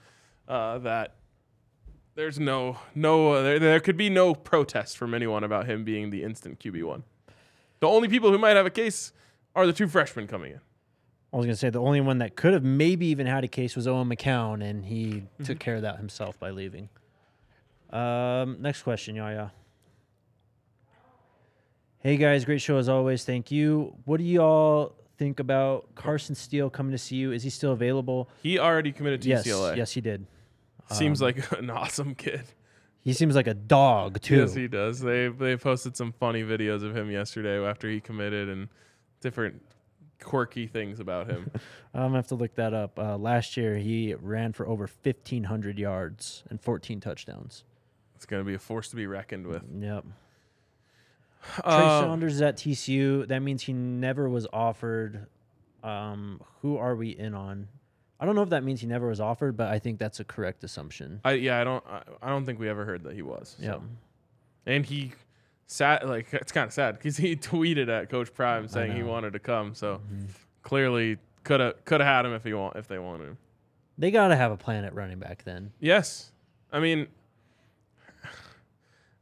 uh, 0.47 0.77
that 0.79 1.15
there's 2.15 2.39
no 2.39 2.77
no 2.95 3.33
uh, 3.33 3.41
there, 3.43 3.59
there 3.59 3.79
could 3.79 3.97
be 3.97 4.09
no 4.09 4.33
protest 4.33 4.97
from 4.97 5.13
anyone 5.13 5.43
about 5.43 5.67
him 5.67 5.83
being 5.83 6.09
the 6.09 6.23
instant 6.23 6.59
QB 6.59 6.83
one. 6.83 7.03
The 7.79 7.87
only 7.87 8.07
people 8.07 8.31
who 8.31 8.37
might 8.37 8.55
have 8.55 8.65
a 8.65 8.71
case 8.71 9.11
are 9.55 9.67
the 9.67 9.73
two 9.73 9.87
freshmen 9.87 10.27
coming 10.27 10.53
in. 10.53 10.61
I 11.33 11.37
was 11.37 11.45
gonna 11.47 11.55
say 11.55 11.71
the 11.71 11.81
only 11.81 11.99
one 11.99 12.19
that 12.19 12.35
could 12.35 12.53
have 12.53 12.63
maybe 12.63 13.07
even 13.07 13.25
had 13.25 13.43
a 13.43 13.47
case 13.47 13.75
was 13.75 13.87
Owen 13.87 14.07
McCown, 14.07 14.63
and 14.63 14.85
he 14.85 15.05
Mm-hmm. 15.07 15.43
took 15.45 15.59
care 15.59 15.75
of 15.75 15.81
that 15.81 15.97
himself 15.97 16.39
by 16.39 16.51
leaving. 16.51 16.89
Um, 17.89 18.57
next 18.61 18.83
question, 18.83 19.15
Yaya. 19.15 19.51
Hey 21.99 22.17
guys, 22.17 22.43
great 22.45 22.61
show 22.61 22.77
as 22.77 22.89
always. 22.89 23.23
Thank 23.23 23.49
you. 23.51 23.95
What 24.05 24.17
do 24.17 24.23
y'all 24.25 24.95
think 25.17 25.39
about 25.39 25.95
Carson 25.95 26.35
Steele 26.35 26.69
coming 26.69 26.95
to 26.95 27.01
CU? 27.09 27.31
Is 27.31 27.43
he 27.43 27.49
still 27.49 27.71
available? 27.71 28.29
He 28.41 28.59
already 28.59 28.91
committed 28.91 29.21
to 29.23 29.29
yes, 29.29 29.47
UCLA. 29.47 29.77
yes, 29.77 29.91
he 29.91 30.01
did. 30.01 30.25
Seems 30.91 31.21
like 31.21 31.51
an 31.57 31.69
awesome 31.69 32.13
kid. 32.13 32.43
He 32.99 33.13
seems 33.13 33.35
like 33.35 33.47
a 33.47 33.53
dog 33.53 34.21
too. 34.21 34.37
Yes, 34.37 34.53
he 34.53 34.67
does. 34.67 34.99
They 34.99 35.29
they 35.29 35.55
posted 35.57 35.95
some 35.97 36.11
funny 36.11 36.43
videos 36.43 36.83
of 36.83 36.95
him 36.95 37.09
yesterday 37.09 37.63
after 37.65 37.89
he 37.89 37.99
committed 38.01 38.49
and 38.49 38.67
different 39.21 39.61
quirky 40.23 40.65
things 40.67 40.99
about 40.99 41.27
him. 41.29 41.51
I'm 41.93 42.01
gonna 42.01 42.15
have 42.15 42.27
to 42.27 42.35
look 42.35 42.55
that 42.55 42.73
up. 42.73 42.97
Uh, 42.97 43.17
last 43.17 43.55
year, 43.57 43.77
he 43.77 44.13
ran 44.15 44.53
for 44.53 44.67
over 44.67 44.83
1,500 45.03 45.77
yards 45.77 46.43
and 46.49 46.59
14 46.59 46.99
touchdowns. 46.99 47.63
it's 48.15 48.25
going 48.25 48.41
to 48.41 48.47
be 48.47 48.53
a 48.55 48.59
force 48.59 48.89
to 48.89 48.95
be 48.95 49.05
reckoned 49.05 49.45
with. 49.47 49.63
Yep. 49.79 50.05
Trey 51.63 51.71
Um, 51.73 52.03
Sanders 52.05 52.35
is 52.35 52.41
at 52.41 52.57
TCU. 52.57 53.27
That 53.27 53.41
means 53.41 53.63
he 53.63 53.73
never 53.73 54.29
was 54.29 54.47
offered. 54.53 55.27
Um, 55.83 56.39
who 56.61 56.77
are 56.77 56.95
we 56.95 57.09
in 57.09 57.33
on? 57.33 57.67
I 58.19 58.25
don't 58.25 58.35
know 58.35 58.43
if 58.43 58.49
that 58.51 58.63
means 58.63 58.79
he 58.79 58.87
never 58.87 59.09
was 59.09 59.19
offered, 59.19 59.57
but 59.57 59.67
I 59.67 59.79
think 59.79 59.99
that's 59.99 60.21
a 60.21 60.23
correct 60.23 60.63
assumption. 60.63 61.19
I 61.25 61.33
yeah, 61.33 61.59
I 61.59 61.65
don't 61.65 61.83
I, 61.85 62.03
I 62.21 62.29
don't 62.29 62.45
think 62.45 62.57
we 62.59 62.69
ever 62.69 62.85
heard 62.85 63.03
that 63.03 63.13
he 63.13 63.21
was. 63.21 63.57
so. 63.59 63.65
Yep. 63.65 63.81
And 64.65 64.85
he 64.85 65.11
sat 65.67 66.07
like 66.07 66.33
it's 66.33 66.51
kind 66.51 66.67
of 66.67 66.73
sad 66.73 66.97
because 66.97 67.17
he 67.17 67.35
tweeted 67.51 67.89
at 67.89 68.09
Coach 68.09 68.33
Prime 68.33 68.67
saying 68.67 68.91
he. 68.93 68.99
Mm-hmm. 68.99 69.07
wanted 69.07 69.33
to 69.33 69.39
come. 69.39 69.73
So 69.73 70.01
clearly 70.61 71.17
could 71.43 71.59
have 71.59 71.83
could 71.85 71.99
have 72.01 72.07
had 72.07 72.25
him 72.25 72.33
if 72.33 72.43
he 72.43 72.53
want 72.53 72.75
if 72.77 72.87
they 72.87 72.99
wanted 72.99 73.29
him. 73.29 73.37
They 73.97 74.11
got 74.11 74.29
to 74.29 74.35
have 74.35 74.51
a 74.51 74.57
plan 74.57 74.83
at 74.85 74.93
running 74.95 75.19
back 75.19 75.43
then. 75.43 75.71
Yes. 75.79 76.31
I 76.71 76.79
mean, 76.79 77.07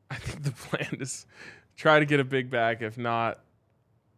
I 0.10 0.16
think 0.16 0.44
the 0.44 0.52
plan 0.70 0.98
is 1.00 1.26
try 1.76 2.00
to 2.00 2.06
get 2.06 2.20
a 2.20 2.24
big 2.24 2.50
back, 2.50 2.82
if 2.82 2.98
not 2.98 3.40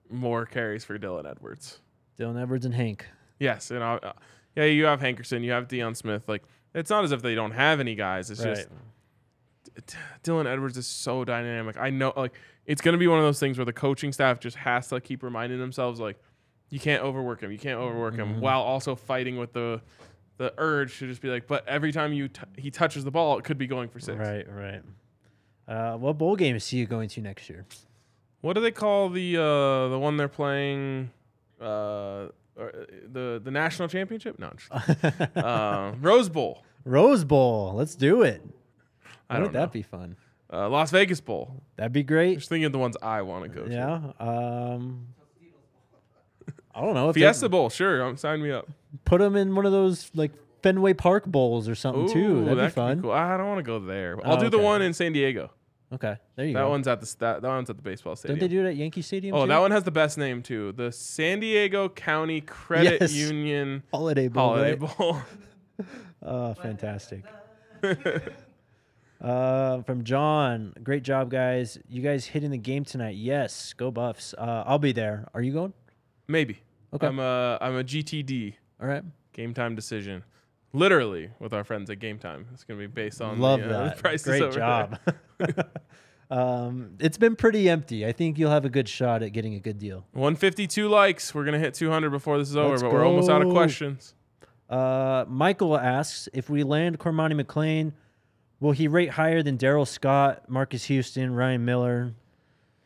more 0.10 0.46
carries 0.46 0.84
for 0.84 0.98
Dylan 0.98 1.30
Edwards. 1.30 1.80
Dylan 2.20 2.42
Edwards 2.42 2.66
and 2.66 2.74
Hank. 2.76 3.06
Yes, 3.40 3.72
and 3.72 3.82
uh, 3.84 4.00
yeah, 4.56 4.66
you 4.66 4.86
have 4.86 5.00
Hankerson, 5.02 5.44
you 5.44 5.52
have 5.52 5.68
Deion 5.68 5.96
Smith. 5.98 6.28
Like 6.28 6.44
It's 6.74 6.90
not 6.90 7.04
as 7.04 7.12
if 7.12 7.22
they 7.22 7.36
don't 7.36 7.52
have 7.52 7.80
any 7.80 7.96
guys. 7.96 8.30
It's 8.30 8.44
Right. 8.46 8.56
just 8.56 8.70
Dylan 10.24 10.46
Edwards 10.46 10.78
is 10.78 10.88
so 10.88 11.24
dynamic. 11.24 11.78
I 11.78 11.90
know 11.90 12.14
like 12.16 12.34
it's 12.66 12.82
gonna 12.82 12.98
be 12.98 13.08
one 13.08 13.20
of 13.20 13.26
those 13.26 13.40
things 13.40 13.58
where 13.58 13.66
the 13.66 13.74
coaching 13.74 14.12
staff 14.14 14.40
just 14.40 14.58
has 14.58 14.88
to 14.90 15.00
keep 15.02 15.24
reminding 15.24 15.60
themselves 15.60 16.00
like 16.00 16.18
you 16.70 16.80
can't 16.80 17.04
overwork 17.04 17.42
him, 17.42 17.52
you 17.52 17.58
can't 17.60 17.80
overwork 17.80 18.16
Mm-hmm. 18.16 18.34
him, 18.36 18.42
while 18.42 18.62
also 18.62 18.96
fighting 18.96 19.38
with 19.38 19.54
the 19.54 19.82
the 20.38 20.54
urge 20.58 20.98
to 21.00 21.08
just 21.08 21.22
be 21.22 21.30
like, 21.30 21.46
but 21.48 21.68
every 21.68 21.92
time 21.92 22.12
you 22.14 22.28
t- 22.28 22.42
he 22.58 22.72
touches 22.72 23.04
the 23.04 23.12
ball, 23.12 23.38
it 23.38 23.44
could 23.46 23.58
be 23.58 23.68
going 23.68 23.88
for 23.90 24.00
six. 24.00 24.18
Right, 24.18 24.46
right. 24.52 24.82
Uh, 25.68 25.96
what 25.98 26.18
bowl 26.18 26.36
games 26.36 26.68
CU 26.70 26.86
going 26.86 27.08
to 27.10 27.22
next 27.22 27.50
year? 27.50 27.66
What 28.42 28.54
do 28.54 28.62
they 28.62 28.72
call 28.72 29.10
the 29.10 29.38
uh, 29.38 29.88
the 29.90 30.00
one 30.00 30.18
they're 30.18 30.28
playing? 30.28 31.12
Uh, 31.62 31.66
uh, 31.66 32.28
the 33.12 33.40
the 33.44 33.52
national 33.52 33.88
championship? 33.88 34.38
No, 34.40 34.52
just, 34.58 35.08
uh, 35.38 35.94
Rose 36.02 36.30
Bowl. 36.30 36.64
Rose 36.84 37.24
Bowl. 37.24 37.74
Let's 37.76 37.96
do 37.96 38.22
it. 38.24 38.42
I 39.34 39.40
Wouldn't 39.40 39.54
don't 39.54 39.60
know. 39.62 39.66
that 39.66 39.72
be 39.72 39.82
fun? 39.82 40.16
Uh, 40.52 40.70
Las 40.70 40.92
Vegas 40.92 41.20
Bowl. 41.22 41.64
That'd 41.78 41.92
be 41.94 42.04
great. 42.04 42.36
Just 42.38 42.50
thinking 42.50 42.66
of 42.66 42.72
the 42.72 42.78
ones 42.80 42.96
I 43.02 43.22
want 43.24 43.44
to 43.44 43.50
go 43.50 43.66
to. 43.68 43.74
Yeah. 43.74 44.12
Um, 44.20 45.08
I 46.76 46.82
don't 46.82 46.94
know. 46.94 47.10
If 47.10 47.16
they- 47.16 47.22
Fiesta 47.22 47.50
Bowl, 47.50 47.70
sure. 47.70 48.04
Um, 48.04 48.18
sign 48.18 48.42
me 48.42 48.52
up. 48.52 48.68
Put 49.06 49.20
them 49.20 49.36
in 49.36 49.56
one 49.56 49.66
of 49.66 49.72
those 49.72 50.12
like 50.14 50.32
Fenway 50.62 50.94
Park 50.94 51.26
bowls 51.26 51.68
or 51.68 51.76
something 51.76 52.08
too. 52.08 52.44
That'd 52.46 52.58
that 52.60 52.62
be 52.62 52.68
could 52.68 52.74
fun. 52.74 53.02
cool. 53.02 53.12
I 53.12 53.36
don't 53.38 53.48
want 53.48 53.60
to 53.60 53.64
go 53.64 53.80
there. 53.80 54.20
I'll 54.26 54.38
Oh, 54.38 54.40
do 54.40 54.50
the 54.50 54.58
okay. 54.58 54.66
one 54.66 54.82
in 54.82 54.94
San 54.94 55.12
Diego. 55.14 55.52
Okay, 55.92 56.16
there 56.36 56.46
you 56.48 56.54
That 56.54 56.62
go. 56.62 56.70
one's 56.72 56.88
at 56.88 57.00
the 57.02 57.06
sta- 57.06 57.40
that 57.40 57.48
one's 57.48 57.70
at 57.70 57.76
the 57.76 57.84
baseball 57.84 58.16
stadium. 58.16 58.40
Don't 58.40 58.50
they 58.50 58.56
do 58.56 58.66
it 58.66 58.70
at 58.70 58.76
Yankee 58.76 59.04
Stadium? 59.04 59.36
oh, 59.36 59.44
too? 59.44 59.50
that 59.50 59.60
one 59.60 59.70
has 59.70 59.84
the 59.84 59.92
best 59.92 60.18
name 60.18 60.42
too. 60.42 60.72
The 60.72 60.92
San 60.92 61.40
Diego 61.40 61.88
County 61.90 62.42
Credit 62.42 62.98
Yes. 63.02 63.14
Union 63.14 63.84
Holiday 63.92 64.28
Bowl. 64.28 64.50
Holiday 64.56 64.76
right? 64.76 64.98
Bowl. 64.98 65.18
Oh, 66.26 66.54
fantastic. 66.54 67.24
uh, 69.22 69.82
from 69.84 70.04
John, 70.04 70.74
great 70.84 71.04
job, 71.04 71.30
guys. 71.30 71.78
You 71.88 72.02
guys 72.02 72.26
hitting 72.26 72.52
the 72.52 72.58
game 72.58 72.84
tonight? 72.84 73.16
Yes, 73.16 73.74
go 73.74 73.92
Buffs. 73.92 74.34
Uh, 74.38 74.64
I'll 74.66 74.80
be 74.80 74.92
there. 74.92 75.28
Are 75.34 75.42
you 75.42 75.54
going? 75.54 75.74
Maybe. 76.28 76.62
Okay. 76.94 77.08
I'm 77.08 77.20
a 77.20 77.58
I'm 77.62 77.76
a 77.76 77.84
GTD. 77.84 78.56
All 78.82 78.88
right. 78.88 79.04
Game 79.34 79.54
time 79.54 79.76
decision. 79.76 80.24
Literally 80.74 81.30
with 81.40 81.54
our 81.54 81.64
friends 81.64 81.90
at 81.90 82.00
Game 82.00 82.18
Time. 82.18 82.48
It's 82.54 82.64
gonna 82.64 82.80
be 82.80 82.88
based 82.88 83.22
on 83.22 83.40
Love 83.40 83.60
the, 83.62 83.66
uh, 83.66 83.84
that. 83.84 83.98
the 83.98 84.02
prices 84.02 84.26
Great 84.26 84.42
over 84.42 84.58
job. 84.58 85.00
um, 86.32 86.96
it's 87.00 87.18
been 87.18 87.36
pretty 87.36 87.70
empty. 87.70 88.06
I 88.06 88.12
think 88.12 88.38
you'll 88.40 88.52
have 88.52 88.66
a 88.66 88.70
good 88.70 88.90
shot 88.90 89.22
at 89.24 89.34
getting 89.34 89.54
a 89.56 89.60
good 89.60 89.78
deal. 89.78 90.06
152 90.14 90.88
likes. 90.88 91.34
We're 91.34 91.46
gonna 91.46 91.60
hit 91.60 91.74
200 91.76 92.10
before 92.10 92.38
this 92.38 92.50
is 92.50 92.58
over, 92.58 92.70
Let's 92.70 92.84
but 92.84 92.92
we're 92.92 93.06
almost 93.06 93.30
out 93.30 93.42
of 93.42 93.52
questions. 93.52 94.16
Uh, 94.70 95.26
Michael 95.28 95.78
asks 95.78 96.30
if 96.34 96.50
we 96.50 96.64
land 96.64 96.98
Cormani 96.98 97.40
McClain, 97.40 97.94
will 98.64 98.72
he 98.72 98.88
rate 98.88 99.10
higher 99.12 99.44
than 99.44 99.58
Darrell 99.58 99.86
Scott, 99.86 100.50
Marcus 100.50 100.86
Houston, 100.86 101.36
Ryan 101.36 101.66
Miller? 101.66 102.14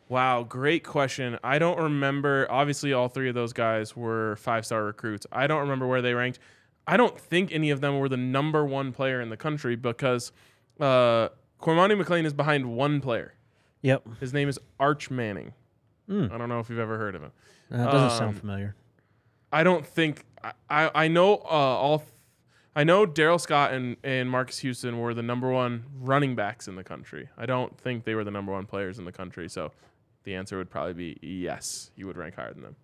Wow, 0.10 0.44
great 0.44 0.84
question. 0.84 1.38
I 1.44 1.60
don't 1.60 1.78
remember. 1.80 2.48
Obviously, 2.50 2.94
all 2.94 3.10
three 3.10 3.30
of 3.30 3.36
those 3.36 3.54
guys 3.54 3.96
were 3.96 4.38
five 4.38 4.66
star 4.66 4.84
recruits. 4.86 5.28
I 5.32 5.46
don't 5.46 5.60
remember 5.60 5.86
where 5.86 6.02
they 6.02 6.14
ranked. 6.14 6.40
I 6.88 6.98
don't 6.98 7.20
think 7.20 7.52
any 7.52 7.70
of 7.70 7.82
them 7.82 8.00
were 8.00 8.10
the 8.10 8.18
number 8.18 8.66
one 8.66 8.92
player 8.94 9.22
in 9.22 9.30
the 9.30 9.38
country 9.38 9.76
because 9.76 10.32
uh, 10.80 11.30
Cormani 11.62 12.02
McClain 12.02 12.26
is 12.26 12.34
behind 12.34 12.66
one 12.74 13.02
player. 13.02 13.34
Yep, 13.82 14.08
His 14.20 14.34
name 14.34 14.50
is 14.50 14.58
Arch 14.80 15.12
Manning. 15.12 15.54
Mm. 16.10 16.32
I 16.32 16.38
don't 16.38 16.50
know 16.50 16.60
if 16.60 16.70
you've 16.70 16.80
ever 16.80 16.98
heard 16.98 17.14
of 17.16 17.22
him. 17.22 17.32
that 17.70 17.92
doesn't 17.92 18.12
Um, 18.12 18.18
sound 18.18 18.40
familiar. 18.40 18.76
I 19.52 19.64
don't 19.64 19.86
think 19.86 20.24
I, 20.44 20.54
I, 20.70 20.92
I 21.04 21.08
know 21.10 21.36
uh, 21.36 21.48
all. 21.48 22.04
I 22.78 22.84
know 22.84 23.08
Darrell 23.08 23.40
Scott 23.40 23.74
and, 23.74 23.98
and 24.04 24.30
Marcus 24.30 24.60
Houston 24.60 25.00
were 25.00 25.16
the 25.16 25.24
number 25.24 25.50
one 25.50 25.84
running 26.00 26.36
backs 26.36 26.68
in 26.68 26.76
the 26.76 26.84
country. 26.84 27.28
I 27.36 27.48
don't 27.48 27.76
think 27.82 28.04
they 28.04 28.14
were 28.14 28.24
the 28.24 28.30
number 28.30 28.52
one 28.52 28.68
players 28.68 29.00
in 29.00 29.06
the 29.06 29.12
country. 29.12 29.50
So 29.50 29.72
the 30.26 30.36
answer 30.36 30.60
would 30.60 30.70
probably 30.70 30.94
be 30.94 31.18
yes. 31.24 31.90
You 31.96 32.06
would 32.06 32.18
rank 32.18 32.36
higher 32.36 32.54
than 32.54 32.62
them. 32.62 32.76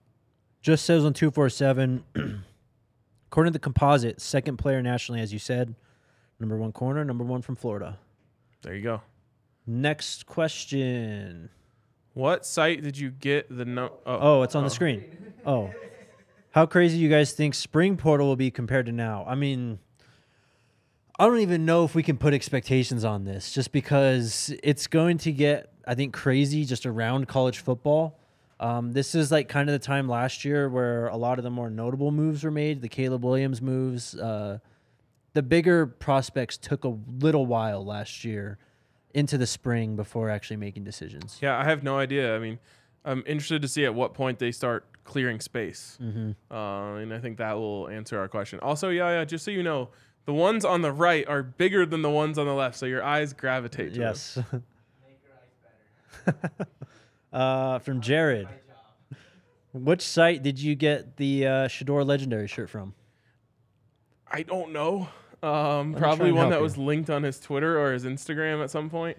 Just 0.63 0.85
says 0.85 1.05
on 1.05 1.13
two 1.13 1.29
four 1.29 1.47
seven. 1.47 2.03
According 3.27 3.53
to 3.53 3.59
the 3.59 3.61
composite, 3.61 4.19
second 4.19 4.57
player 4.57 4.81
nationally, 4.81 5.21
as 5.21 5.31
you 5.31 5.37
said, 5.37 5.75
number 6.39 6.57
one 6.57 6.71
corner, 6.71 7.05
number 7.05 7.23
one 7.23 7.43
from 7.43 7.55
Florida. 7.55 7.99
There 8.63 8.73
you 8.73 8.81
go. 8.81 9.01
Next 9.67 10.25
question. 10.25 11.51
What 12.15 12.47
site 12.47 12.81
did 12.81 12.97
you 12.97 13.11
get 13.11 13.55
the 13.55 13.65
no? 13.65 13.91
Oh, 14.07 14.39
Oh, 14.39 14.41
it's 14.41 14.55
on 14.55 14.63
the 14.63 14.71
oh. 14.71 14.73
screen. 14.73 15.33
Oh. 15.45 15.71
How 16.53 16.67
crazy 16.67 16.97
you 16.99 17.09
guys 17.09 17.33
think 17.33 17.55
spring 17.55 17.97
portal 17.97 18.27
will 18.27 18.35
be 18.35 18.51
compared 18.51 18.85
to 18.85 18.91
now? 18.91 19.25
I 19.27 19.33
mean, 19.33 19.79
I 21.19 21.25
don't 21.27 21.39
even 21.39 21.65
know 21.65 21.83
if 21.85 21.93
we 21.95 22.01
can 22.03 22.17
put 22.17 22.33
expectations 22.33 23.05
on 23.05 23.23
this 23.23 23.51
just 23.53 23.71
because 23.71 24.53
it's 24.63 24.87
going 24.87 25.19
to 25.19 25.31
get, 25.31 25.71
I 25.87 25.93
think, 25.95 26.13
crazy 26.13 26.65
just 26.65 26.85
around 26.85 27.27
college 27.27 27.59
football. 27.59 28.19
Um, 28.59 28.93
this 28.93 29.13
is 29.13 29.31
like 29.31 29.47
kind 29.49 29.69
of 29.69 29.73
the 29.73 29.85
time 29.85 30.07
last 30.07 30.43
year 30.45 30.69
where 30.69 31.07
a 31.07 31.17
lot 31.17 31.37
of 31.37 31.43
the 31.43 31.49
more 31.51 31.69
notable 31.69 32.11
moves 32.11 32.43
were 32.43 32.51
made, 32.51 32.81
the 32.81 32.89
Caleb 32.89 33.23
Williams 33.23 33.61
moves. 33.61 34.15
Uh, 34.15 34.59
the 35.33 35.43
bigger 35.43 35.85
prospects 35.85 36.57
took 36.57 36.83
a 36.83 36.95
little 37.19 37.45
while 37.45 37.83
last 37.85 38.23
year 38.23 38.57
into 39.13 39.37
the 39.37 39.47
spring 39.47 39.95
before 39.95 40.29
actually 40.29 40.57
making 40.57 40.83
decisions. 40.83 41.37
Yeah, 41.41 41.57
I 41.57 41.63
have 41.65 41.83
no 41.83 41.97
idea. 41.97 42.35
I 42.35 42.39
mean, 42.39 42.57
I'm 43.05 43.23
interested 43.27 43.61
to 43.63 43.67
see 43.67 43.85
at 43.85 43.93
what 43.93 44.13
point 44.13 44.39
they 44.39 44.51
start 44.51 44.85
clearing 45.03 45.39
space, 45.41 45.97
Mm-hmm. 46.01 46.31
uh, 46.55 46.95
and 46.95 47.13
I 47.13 47.19
think 47.19 47.37
that 47.37 47.53
will 47.53 47.89
answer 47.89 48.17
our 48.17 48.27
question. 48.29 48.59
Also, 48.61 48.89
yeah, 48.89 49.09
yeah. 49.19 49.25
Just 49.25 49.43
so 49.43 49.51
you 49.51 49.61
know, 49.61 49.89
the 50.25 50.33
ones 50.33 50.63
on 50.65 50.81
the 50.81 50.91
right 50.91 51.27
are 51.27 51.43
bigger 51.43 51.85
than 51.85 52.01
the 52.01 52.09
ones 52.09 52.37
on 52.37 52.45
the 52.45 52.53
left, 52.53 52.77
so 52.77 52.85
your 52.85 53.03
eyes 53.03 53.33
gravitate. 53.33 53.93
To 53.93 53.99
them. 53.99 54.01
Yes. 54.01 54.39
uh, 57.33 57.79
from 57.79 58.01
Jared. 58.01 58.47
Which 59.73 60.01
site 60.01 60.43
did 60.43 60.59
you 60.59 60.75
get 60.75 61.17
the 61.17 61.47
uh, 61.47 61.67
Shedeur 61.67 62.05
Legendary 62.05 62.47
shirt 62.47 62.69
from? 62.69 62.93
I 64.31 64.43
don't 64.43 64.71
know. 64.71 65.09
Um, 65.41 65.93
probably 65.95 66.31
one 66.31 66.51
that 66.51 66.57
you. 66.57 66.63
was 66.63 66.77
linked 66.77 67.09
on 67.09 67.23
his 67.23 67.39
Twitter 67.39 67.79
or 67.79 67.91
his 67.91 68.05
Instagram 68.05 68.63
at 68.63 68.69
some 68.69 68.89
point. 68.89 69.17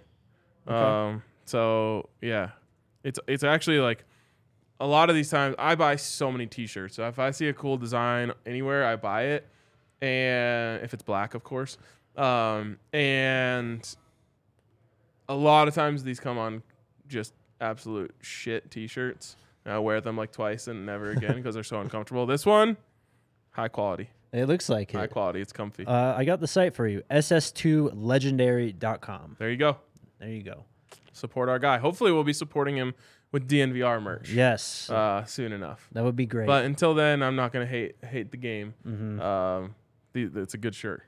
Um, 0.66 1.22
so 1.44 2.08
yeah, 2.22 2.50
it's 3.02 3.20
it's 3.26 3.44
actually 3.44 3.80
like 3.80 4.04
a 4.80 4.86
lot 4.86 5.10
of 5.10 5.16
these 5.16 5.28
times 5.28 5.54
I 5.58 5.74
buy 5.74 5.96
so 5.96 6.32
many 6.32 6.46
T-shirts. 6.46 6.96
So 6.96 7.06
if 7.08 7.18
I 7.18 7.30
see 7.30 7.48
a 7.48 7.52
cool 7.52 7.76
design 7.76 8.32
anywhere, 8.46 8.86
I 8.86 8.96
buy 8.96 9.24
it, 9.24 9.46
and 10.00 10.82
if 10.82 10.94
it's 10.94 11.02
black, 11.02 11.34
of 11.34 11.44
course. 11.44 11.76
Um, 12.16 12.78
and 12.92 13.86
a 15.28 15.34
lot 15.34 15.68
of 15.68 15.74
times 15.74 16.02
these 16.04 16.20
come 16.20 16.38
on 16.38 16.62
just 17.08 17.34
absolute 17.60 18.14
shit 18.20 18.70
T-shirts. 18.70 19.36
And 19.64 19.74
I 19.74 19.78
wear 19.78 20.00
them 20.00 20.16
like 20.16 20.32
twice 20.32 20.68
and 20.68 20.86
never 20.86 21.10
again 21.12 21.34
because 21.36 21.54
they're 21.54 21.62
so 21.64 21.80
uncomfortable. 21.80 22.24
This 22.26 22.44
one, 22.46 22.76
high 23.50 23.68
quality. 23.68 24.10
It 24.32 24.46
looks 24.46 24.68
like 24.68 24.90
High 24.92 25.04
it. 25.04 25.10
quality. 25.10 25.40
It's 25.40 25.52
comfy. 25.52 25.86
Uh, 25.86 26.14
I 26.16 26.24
got 26.24 26.40
the 26.40 26.48
site 26.48 26.74
for 26.74 26.86
you 26.88 27.02
ss2legendary.com. 27.10 29.36
there 29.38 29.50
you 29.50 29.56
go. 29.56 29.76
There 30.18 30.28
you 30.28 30.42
go. 30.42 30.64
Support 31.12 31.48
our 31.48 31.58
guy. 31.60 31.78
Hopefully, 31.78 32.10
we'll 32.12 32.24
be 32.24 32.32
supporting 32.32 32.76
him 32.76 32.94
with 33.30 33.48
DNVR 33.48 34.02
merch. 34.02 34.30
Yes. 34.30 34.90
Uh, 34.90 35.24
soon 35.24 35.52
enough. 35.52 35.88
that 35.92 36.02
would 36.04 36.16
be 36.16 36.26
great. 36.26 36.46
But 36.46 36.64
until 36.64 36.94
then, 36.94 37.22
I'm 37.22 37.36
not 37.36 37.52
gonna 37.52 37.66
hate 37.66 37.96
hate 38.04 38.30
the 38.32 38.36
game. 38.36 38.74
Mm-hmm. 38.86 39.20
Um, 39.20 39.74
the, 40.14 40.40
it's 40.40 40.54
a 40.54 40.58
good 40.58 40.74
shirt. 40.74 41.02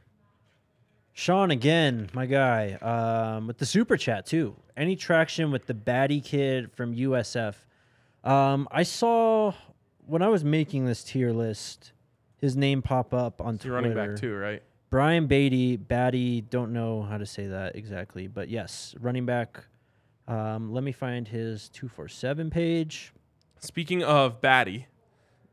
Sean 1.13 1.51
again, 1.51 2.11
my 2.13 2.27
guy, 2.27 2.75
um, 2.75 3.47
with 3.47 3.57
the 3.57 3.65
super 3.65 3.97
chat 3.97 4.27
too. 4.27 4.55
Any 4.77 4.97
traction 4.97 5.51
with 5.51 5.65
the 5.67 5.73
baddie 5.73 6.23
kid 6.23 6.71
from 6.73 6.95
USF? 6.95 7.55
Um, 8.23 8.69
I 8.71 8.83
saw 8.83 9.55
when 10.05 10.21
I 10.21 10.29
was 10.29 10.45
making 10.45 10.85
this 10.85 11.03
tier 11.03 11.33
list, 11.33 11.93
his 12.37 12.55
name 12.55 12.83
pop 12.83 13.15
up 13.15 13.41
on 13.41 13.55
You're 13.63 13.81
Twitter. 13.81 13.95
running 13.95 13.95
back 14.13 14.21
too, 14.21 14.35
right? 14.35 14.63
Brian 14.91 15.27
Beatty, 15.27 15.77
Batty, 15.77 16.43
don't 16.43 16.73
know 16.73 17.03
how 17.03 17.17
to 17.17 17.27
say 17.27 17.47
that 17.47 17.77
exactly, 17.77 18.27
but 18.29 18.49
yes, 18.51 18.95
running 19.01 19.25
back. 19.27 19.65
Um, 20.29 20.73
let 20.73 20.85
me 20.85 20.93
find 20.93 21.27
his 21.27 21.69
247 21.71 22.51
page. 22.51 23.13
Speaking 23.59 24.03
of 24.05 24.41
Batty, 24.41 24.87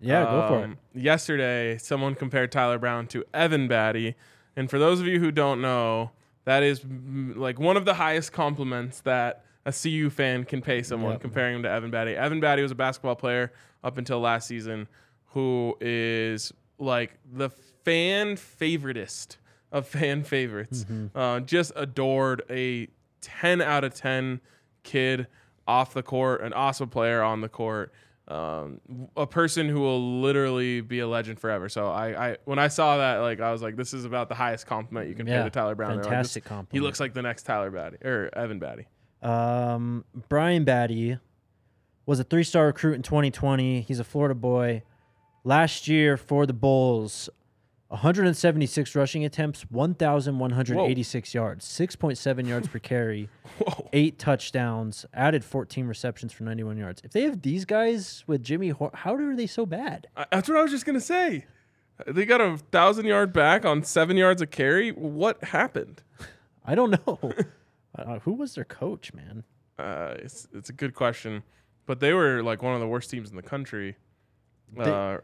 Yeah, 0.04 0.24
go 0.26 0.48
for 0.48 0.60
it. 0.60 0.64
um, 0.66 0.78
Yesterday, 0.94 1.78
someone 1.78 2.16
compared 2.16 2.52
Tyler 2.52 2.78
Brown 2.78 3.08
to 3.08 3.24
Evan 3.34 3.68
Battey, 3.70 4.16
and 4.56 4.70
for 4.70 4.78
those 4.80 5.00
of 5.00 5.08
you 5.08 5.20
who 5.20 5.32
don't 5.32 5.62
know, 5.62 6.12
that 6.46 6.62
is 6.64 6.82
mm, 6.82 7.36
like 7.36 7.60
one 7.60 7.78
of 7.78 7.86
the 7.86 7.94
highest 7.96 8.32
compliments 8.34 9.00
that 9.02 9.44
a 9.66 9.72
CU 9.72 10.10
fan 10.10 10.44
can 10.44 10.62
pay 10.62 10.84
someone 10.84 11.14
Yep. 11.14 11.22
comparing 11.22 11.56
him 11.56 11.64
to 11.64 11.70
Evan 11.70 11.90
Battey. 11.92 12.16
Evan 12.16 12.42
Battey 12.42 12.62
was 12.62 12.72
a 12.72 12.76
basketball 12.76 13.16
player 13.16 13.52
up 13.84 13.98
until 13.98 14.20
last 14.20 14.48
season, 14.48 14.88
who 15.28 15.78
is 15.80 16.52
like 16.80 17.18
the 17.32 17.50
fan 17.86 18.36
favoritist 18.36 19.38
of 19.72 19.88
fan 19.88 20.24
favorites. 20.24 20.86
Uh, 21.16 21.40
just 21.40 21.72
adored 21.76 22.42
a 22.50 22.88
10 23.22 23.62
out 23.62 23.84
of 23.86 23.94
10 23.94 24.42
kid 24.84 25.28
off 25.66 25.94
the 25.94 26.04
court, 26.04 26.42
an 26.42 26.52
awesome 26.52 26.90
player 26.90 27.22
on 27.24 27.40
the 27.40 27.48
court. 27.50 27.94
Um, 28.28 28.80
a 29.18 29.28
person 29.28 29.68
who 29.68 29.82
will 29.82 30.22
literally 30.22 30.80
be 30.82 31.00
a 31.00 31.08
legend 31.08 31.40
forever. 31.40 31.68
So 31.68 31.88
I, 31.90 32.30
I 32.32 32.38
when 32.46 32.58
I 32.58 32.70
saw 32.70 32.98
that, 32.98 33.18
like 33.18 33.42
I 33.42 33.52
was 33.52 33.62
like, 33.62 33.76
this 33.76 33.94
is 33.94 34.06
about 34.06 34.30
the 34.30 34.36
highest 34.36 34.66
compliment 34.66 35.10
you 35.10 35.16
can 35.16 35.26
pay 35.26 35.34
to 35.44 35.50
Tyler 35.50 35.76
Brown. 35.76 35.90
They're 35.96 36.04
like, 36.04 36.10
fantastic 36.12 36.44
this- 36.44 36.50
He 36.72 36.80
looks 36.80 37.00
like 37.02 37.14
the 37.14 37.22
next 37.22 37.44
Tyler 37.44 37.70
Batty 37.70 37.98
or 38.04 38.30
Evan 38.34 38.60
Battey. 38.62 38.86
Um, 39.28 40.06
Brian 40.30 40.64
Battie 40.66 41.20
was 42.06 42.20
a 42.20 42.24
three-star 42.24 42.66
recruit 42.68 42.94
in 42.96 43.02
2020. 43.02 43.82
He's 43.82 44.00
a 44.00 44.04
Florida 44.04 44.36
boy. 44.36 44.84
Last 45.46 45.88
year 45.90 46.16
for 46.18 46.46
the 46.46 46.54
Bulls, 46.54 47.30
176 47.94 48.96
rushing 48.96 49.24
attempts, 49.24 49.62
1,186 49.70 51.34
yards, 51.36 51.66
6.7 51.66 52.48
yards 52.48 52.68
per 52.68 52.80
carry, 52.80 53.30
Whoa. 53.60 53.88
eight 53.94 54.18
touchdowns, 54.18 55.06
added 55.14 55.46
14 55.46 55.86
receptions 55.88 56.34
for 56.34 56.44
91 56.44 56.78
yards. 56.78 57.02
If 57.04 57.12
they 57.12 57.22
have 57.22 57.44
these 57.44 57.66
guys 57.66 58.24
with 58.26 58.42
Jimmy, 58.42 58.70
Hor- 58.70 58.90
how 58.96 59.14
are 59.14 59.36
they 59.36 59.46
so 59.46 59.68
bad? 59.68 60.08
I- 60.18 60.26
That's 60.32 60.50
what 60.50 60.58
I 60.58 60.64
was 60.64 60.72
just 60.72 60.86
gonna 60.88 61.00
say. 61.00 61.46
They 62.08 62.26
got 62.26 62.42
a 62.42 62.58
thousand 62.72 63.06
yard 63.06 63.32
back 63.32 63.64
on 63.64 63.84
seven 63.84 64.18
yards 64.18 64.42
of 64.42 64.50
carry. 64.50 64.90
What 64.92 65.44
happened? 65.44 66.02
I 66.66 66.74
don't 66.74 66.90
know. 67.06 67.20
uh, 67.98 68.20
who 68.20 68.34
was 68.34 68.56
their 68.56 68.66
coach, 68.66 69.14
man? 69.14 69.44
Uh, 69.78 70.16
it's 70.18 70.48
it's 70.52 70.70
a 70.70 70.74
good 70.74 70.96
question, 70.96 71.44
but 71.86 72.00
they 72.00 72.14
were 72.14 72.42
like 72.42 72.64
one 72.64 72.74
of 72.74 72.80
the 72.80 72.88
worst 72.88 73.12
teams 73.12 73.30
in 73.30 73.36
the 73.36 73.44
country, 73.44 73.96
uh, 74.80 75.18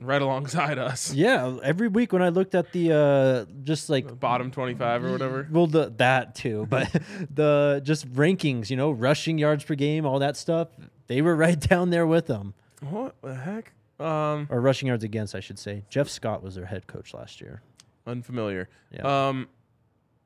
right 0.00 0.20
alongside 0.22 0.78
us. 0.78 1.12
Yeah, 1.14 1.56
every 1.62 1.88
week 1.88 2.12
when 2.12 2.22
I 2.22 2.28
looked 2.30 2.54
at 2.54 2.72
the 2.72 2.92
uh 2.92 3.52
just 3.64 3.88
like 3.90 4.18
Bottom 4.20 4.50
twenty 4.50 4.74
five 4.74 5.04
or 5.04 5.10
whatever. 5.12 5.48
well 5.50 5.66
the 5.66 5.92
that 5.98 6.34
too, 6.34 6.66
but 6.68 6.90
the 7.34 7.80
just 7.84 8.10
rankings, 8.12 8.70
you 8.70 8.76
know, 8.76 8.90
rushing 8.90 9.38
yards 9.38 9.64
per 9.64 9.74
game, 9.74 10.04
all 10.06 10.18
that 10.18 10.36
stuff, 10.36 10.68
they 11.06 11.22
were 11.22 11.34
right 11.36 11.58
down 11.58 11.90
there 11.90 12.06
with 12.06 12.26
them. 12.26 12.54
What 12.80 13.14
the 13.22 13.34
heck? 13.34 13.72
Um, 13.98 14.46
Or 14.50 14.60
rushing 14.60 14.88
yards 14.88 15.04
against, 15.04 15.34
I 15.34 15.40
should 15.40 15.58
say. 15.58 15.84
Jeff 15.88 16.08
Scott 16.10 16.42
was 16.42 16.54
their 16.54 16.66
head 16.66 16.86
coach 16.86 17.14
last 17.14 17.40
year. 17.40 17.62
unfamiliar. 18.06 18.68
Yeah. 18.92 19.28
Um, 19.28 19.48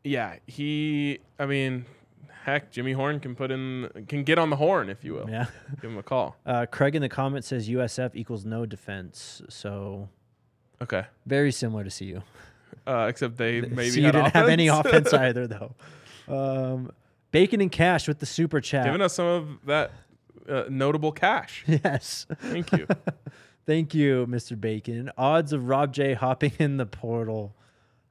yeah, 0.02 0.36
he. 0.46 1.20
I 1.38 1.46
mean, 1.46 1.84
heck, 2.50 2.70
Jimmy 2.70 2.92
Horn 2.92 3.20
can 3.20 3.34
put 3.34 3.50
in, 3.50 3.88
can 4.08 4.24
get 4.24 4.38
on 4.38 4.50
the 4.50 4.56
horn 4.56 4.88
if 4.90 5.04
you 5.04 5.14
will. 5.14 5.28
Yeah. 5.30 5.46
Give 5.80 5.90
him 5.90 5.98
a 5.98 6.02
call. 6.02 6.36
Uh, 6.44 6.66
Craig 6.70 6.94
in 6.94 7.02
the 7.02 7.08
comments 7.08 7.48
says 7.48 7.68
USF 7.68 8.10
equals 8.14 8.44
no 8.44 8.66
defense, 8.66 9.42
so 9.48 10.08
Okay. 10.82 11.04
very 11.26 11.52
similar 11.52 11.84
to 11.84 11.90
CU. 11.90 12.22
Uh, 12.86 13.06
except 13.08 13.36
they 13.36 13.60
maybe 13.60 13.96
CU 13.96 14.02
had 14.04 14.12
didn't 14.12 14.32
have 14.34 14.48
any 14.48 14.68
offense. 14.68 15.08
offense 15.08 15.12
either, 15.14 15.46
though. 15.46 15.74
Um, 16.28 16.90
Bacon 17.32 17.60
and 17.60 17.70
Cash 17.72 18.08
with 18.08 18.18
the 18.18 18.26
super 18.26 18.60
chat. 18.60 18.84
Giving 18.86 19.02
us 19.02 19.14
some 19.14 19.26
of 19.26 19.48
that 19.66 19.92
uh, 20.48 20.64
notable 20.68 21.12
cash. 21.12 21.64
yes. 21.66 22.26
Thank 22.40 22.72
you. 22.72 22.86
Thank 23.66 23.94
you, 23.94 24.26
Mr. 24.28 24.60
Bacon. 24.60 25.10
Odds 25.16 25.52
of 25.52 25.68
Rob 25.68 25.92
J 25.92 26.14
hopping 26.14 26.52
in 26.58 26.76
the 26.76 26.86
portal. 26.86 27.54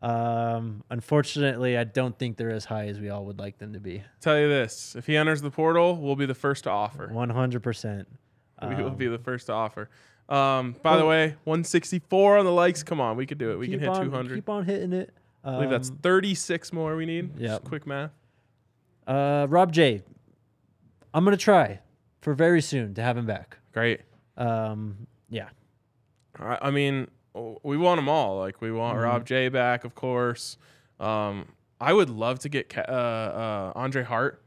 Um, 0.02 0.84
unfortunately, 0.90 1.78
I 1.78 1.84
don't 1.84 2.18
think 2.18 2.38
they're 2.38 2.50
as 2.52 2.66
high 2.66 2.88
as 2.88 3.00
we 3.00 3.10
all 3.10 3.26
would 3.26 3.38
like 3.40 3.58
them 3.58 3.74
to 3.74 3.80
be. 3.80 4.04
Tell 4.22 4.40
you 4.40 4.48
this: 4.48 4.96
if 4.96 5.06
he 5.08 5.18
enters 5.18 5.42
the 5.42 5.52
portal, 5.52 5.98
we'll 5.98 6.16
be 6.16 6.26
the 6.26 6.34
first 6.34 6.64
to 6.66 6.70
offer. 6.70 7.10
One 7.12 7.30
hundred 7.30 7.64
percent. 7.64 8.08
we 8.68 8.76
will 8.76 8.90
be 8.92 9.08
the 9.08 9.18
first 9.20 9.48
to 9.48 9.54
offer. 9.54 9.90
Um, 10.28 10.76
by 10.84 10.98
the 10.98 11.06
way, 11.06 11.30
164 11.46 12.38
on 12.38 12.46
the 12.46 12.52
likes. 12.52 12.84
Come 12.84 13.02
on, 13.02 13.18
we 13.18 13.26
could 13.26 13.38
do 13.40 13.52
it. 13.52 13.58
We 13.58 13.68
can 13.68 13.80
hit 13.80 13.92
200. 13.94 14.36
Keep 14.36 14.50
on 14.50 14.64
hitting 14.66 14.94
it. 14.94 15.12
I 15.44 15.52
believe 15.54 15.70
that's 15.72 15.90
36 15.90 16.72
more 16.74 16.96
we 16.96 17.06
need. 17.08 17.40
Yeah. 17.40 17.58
quick 17.64 17.88
math. 17.88 18.12
uh, 19.08 19.48
Rob 19.50 19.72
J. 19.72 20.04
I'm 21.14 21.24
gonna 21.24 21.38
try 21.38 21.80
for 22.22 22.34
very 22.36 22.62
soon 22.62 22.94
to 22.96 23.02
have 23.02 23.18
him 23.18 23.26
back. 23.26 23.58
Great. 23.74 24.02
Um, 24.38 25.08
yeah, 25.30 25.50
I, 26.38 26.58
I 26.64 26.72
mean, 26.72 27.08
we 27.34 27.78
want 27.78 27.98
them 27.98 28.10
all. 28.10 28.38
Like 28.40 28.62
we 28.62 28.72
want 28.72 28.96
Mm-hmm. 28.96 29.04
Rob 29.06 29.26
J 29.26 29.50
back, 29.50 29.84
of 29.84 29.96
course. 29.96 30.58
Um, 31.00 31.48
I 31.80 31.94
would 31.94 32.10
love 32.10 32.40
to 32.40 32.50
get 32.50 32.76
uh, 32.78 32.82
uh, 32.82 33.72
Andre 33.76 34.04
Hart 34.04 34.44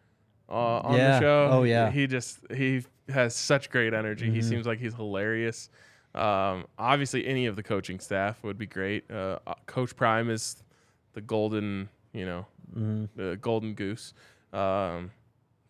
uh, 0.49 0.53
on 0.81 0.97
Yeah. 0.97 1.13
the 1.15 1.21
show. 1.21 1.49
Oh, 1.51 1.63
yeah. 1.63 1.87
Mm-hmm. 1.89 1.99
he 1.99 2.07
just 2.07 2.39
he 2.55 2.83
has 3.09 3.35
such 3.35 3.71
great 3.71 3.95
energy. 3.95 4.31
He 4.31 4.43
seems 4.43 4.67
like 4.67 4.79
he's 4.79 4.95
hilarious. 4.95 5.69
Um, 6.15 6.67
obviously, 6.79 7.27
any 7.27 7.47
of 7.47 7.57
the 7.57 7.63
coaching 7.63 7.99
staff 8.01 8.43
would 8.43 8.59
be 8.59 8.67
great. 8.67 9.11
Uh, 9.11 9.39
uh, 9.47 9.55
Coach 9.67 9.97
Prime 9.97 10.29
is 10.29 10.63
the 11.15 11.21
golden, 11.23 11.89
you 12.13 12.27
know, 12.27 12.47
Mm-hmm. 12.77 13.05
the 13.21 13.37
golden 13.37 13.75
goose. 13.75 14.15
Um, 14.53 15.11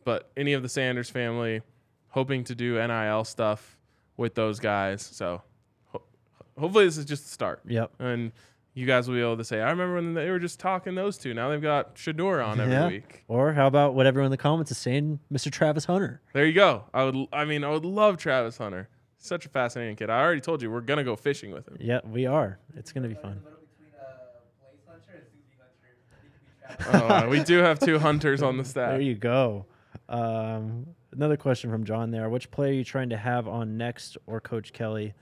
but 0.04 0.30
any 0.36 0.52
of 0.52 0.62
the 0.62 0.68
Sanders 0.68 1.10
family, 1.10 1.62
hoping 2.08 2.44
to 2.44 2.54
do 2.54 2.74
NIL 2.84 3.24
stuff 3.24 3.76
with 4.16 4.34
those 4.34 4.58
guys. 4.60 5.02
So 5.02 5.42
hopefully 6.62 6.84
this 6.84 6.96
is 6.96 7.04
just 7.04 7.24
the 7.24 7.30
start. 7.30 7.60
Yep. 7.66 7.90
And 7.98 8.30
you 8.74 8.86
guys 8.86 9.08
will 9.08 9.16
be 9.16 9.20
able 9.20 9.36
to 9.36 9.44
say, 9.44 9.60
I 9.60 9.70
remember 9.70 9.96
when 9.96 10.14
they 10.14 10.30
were 10.30 10.38
just 10.38 10.60
talking 10.60 10.94
those 10.94 11.18
two. 11.18 11.34
Now 11.34 11.50
they've 11.50 11.60
got 11.60 11.96
Shedeur 11.96 12.44
on 12.46 12.60
every 12.60 12.72
yeah. 12.72 12.86
week. 12.86 13.24
Or 13.26 13.52
how 13.52 13.66
about 13.66 13.94
what 13.94 14.06
everyone 14.06 14.26
in 14.26 14.30
the 14.30 14.36
comments 14.36 14.70
is 14.70 14.78
saying, 14.78 15.18
Mr. 15.30 15.50
Travis 15.50 15.84
Hunter? 15.86 16.22
There 16.32 16.46
you 16.46 16.52
go. 16.52 16.84
I 16.94 17.04
would. 17.04 17.26
I 17.32 17.44
mean, 17.44 17.64
I 17.64 17.70
would 17.70 17.84
love 17.84 18.16
Travis 18.16 18.56
Hunter. 18.56 18.88
Such 19.18 19.44
a 19.44 19.48
fascinating 19.48 19.96
kid. 19.96 20.08
I 20.08 20.20
already 20.20 20.40
told 20.40 20.62
you 20.62 20.70
we're 20.70 20.80
gonna 20.80 21.04
go 21.04 21.16
fishing 21.16 21.52
with 21.52 21.66
him. 21.68 21.76
Yeah, 21.80 22.00
we 22.04 22.26
are. 22.26 22.58
It's 22.76 22.92
gonna 22.92 23.08
be 23.08 23.14
fun. 23.14 23.42
Oh, 26.90 27.28
we 27.28 27.42
do 27.44 27.58
have 27.58 27.78
two 27.78 27.98
hunters 27.98 28.42
on 28.42 28.56
the 28.56 28.64
staff. 28.64 28.92
There 28.92 29.00
you 29.00 29.14
go. 29.14 29.66
Um, 30.08 30.86
another 31.12 31.36
question 31.36 31.70
from 31.70 31.84
John 31.84 32.10
there. 32.10 32.30
Which 32.30 32.50
player 32.50 32.70
are 32.70 32.74
you 32.74 32.82
trying 32.82 33.10
to 33.10 33.16
have 33.18 33.46
on 33.46 33.76
next 33.76 34.16
or 34.26 34.40
Coach 34.40 34.72
Kelly? 34.72 35.12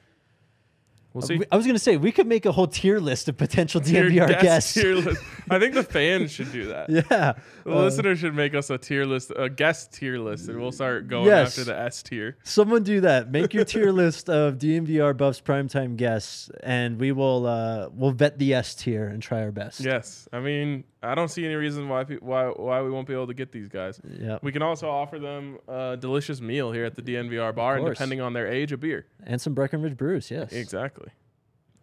We'll 1.13 1.25
Uh, 1.25 1.27
see. 1.27 1.41
I 1.51 1.57
was 1.57 1.67
going 1.67 1.75
to 1.75 1.81
say, 1.81 1.97
we 1.97 2.13
could 2.13 2.27
make 2.29 2.47
a 2.47 2.53
whole 2.53 2.69
tier 2.69 3.01
list 3.01 3.29
of 3.29 3.37
potential 3.37 3.81
Tier 3.81 4.05
DNVR 4.09 4.29
guest 4.29 4.43
guests. 4.43 4.75
tier 4.75 4.95
list. 4.95 5.23
I 5.51 5.59
think 5.59 5.75
the 5.75 5.83
fans 5.83 6.31
should 6.31 6.53
do 6.53 6.67
that. 6.69 6.89
yeah. 7.11 7.33
The 7.65 7.71
Uh, 7.73 7.83
listener 7.83 8.15
should 8.15 8.35
make 8.35 8.55
us 8.55 8.71
a 8.71 8.79
tier 8.79 9.05
list, 9.05 9.33
a 9.37 9.49
guest 9.51 9.93
tier 9.93 10.19
list, 10.19 10.49
and 10.49 10.61
we'll 10.61 10.71
start 10.73 11.09
going 11.09 11.27
Yes. 11.27 11.59
after 11.59 11.65
the 11.65 11.77
S 11.79 12.03
tier. 12.05 12.37
someone 12.45 12.85
do 12.85 13.01
that. 13.01 13.31
Make 13.31 13.53
your 13.55 13.65
tier 13.65 13.91
list 13.93 14.31
of 14.31 14.59
DNVR 14.59 15.17
Buffs 15.17 15.41
primetime 15.41 15.97
guests, 15.97 16.49
and 16.63 16.99
we 17.01 17.11
will 17.13 17.45
uh, 17.47 17.89
we'll 17.93 18.13
vet 18.13 18.39
the 18.39 18.55
S 18.55 18.75
tier 18.77 19.09
and 19.09 19.21
try 19.23 19.43
our 19.43 19.51
best. 19.53 19.81
Yes, 19.81 20.29
I 20.33 20.39
mean, 20.41 20.85
I 21.03 21.15
don't 21.15 21.29
see 21.29 21.45
any 21.47 21.55
reason 21.55 21.89
why 21.89 22.05
pe- 22.05 22.19
why 22.19 22.47
why 22.49 22.83
we 22.83 22.91
won't 22.91 23.07
be 23.07 23.15
able 23.15 23.27
to 23.29 23.35
get 23.35 23.53
these 23.53 23.69
guys. 23.69 24.01
Yeah. 24.21 24.39
We 24.43 24.53
can 24.53 24.61
also 24.63 24.89
offer 24.91 25.19
them 25.19 25.59
a 25.67 25.97
delicious 25.99 26.41
meal 26.41 26.73
here 26.73 26.85
at 26.85 26.95
the 26.95 27.03
DNVR 27.03 27.55
bar, 27.55 27.77
and 27.77 27.85
course. 27.85 27.97
depending 27.99 28.21
on 28.21 28.33
their 28.35 28.47
age, 28.47 28.71
a 28.73 28.77
beer. 28.77 29.07
And 29.25 29.41
some 29.41 29.55
Breckenridge 29.55 29.97
brews. 29.97 30.31
Yes. 30.31 30.53
Exactly. 30.53 31.09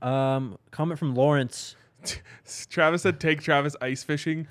Um, 0.01 0.57
comment 0.71 0.99
from 0.99 1.15
Lawrence. 1.15 1.75
Travis 2.69 3.01
said, 3.01 3.19
"Take 3.19 3.41
Travis 3.41 3.75
ice 3.81 4.03
fishing." 4.03 4.47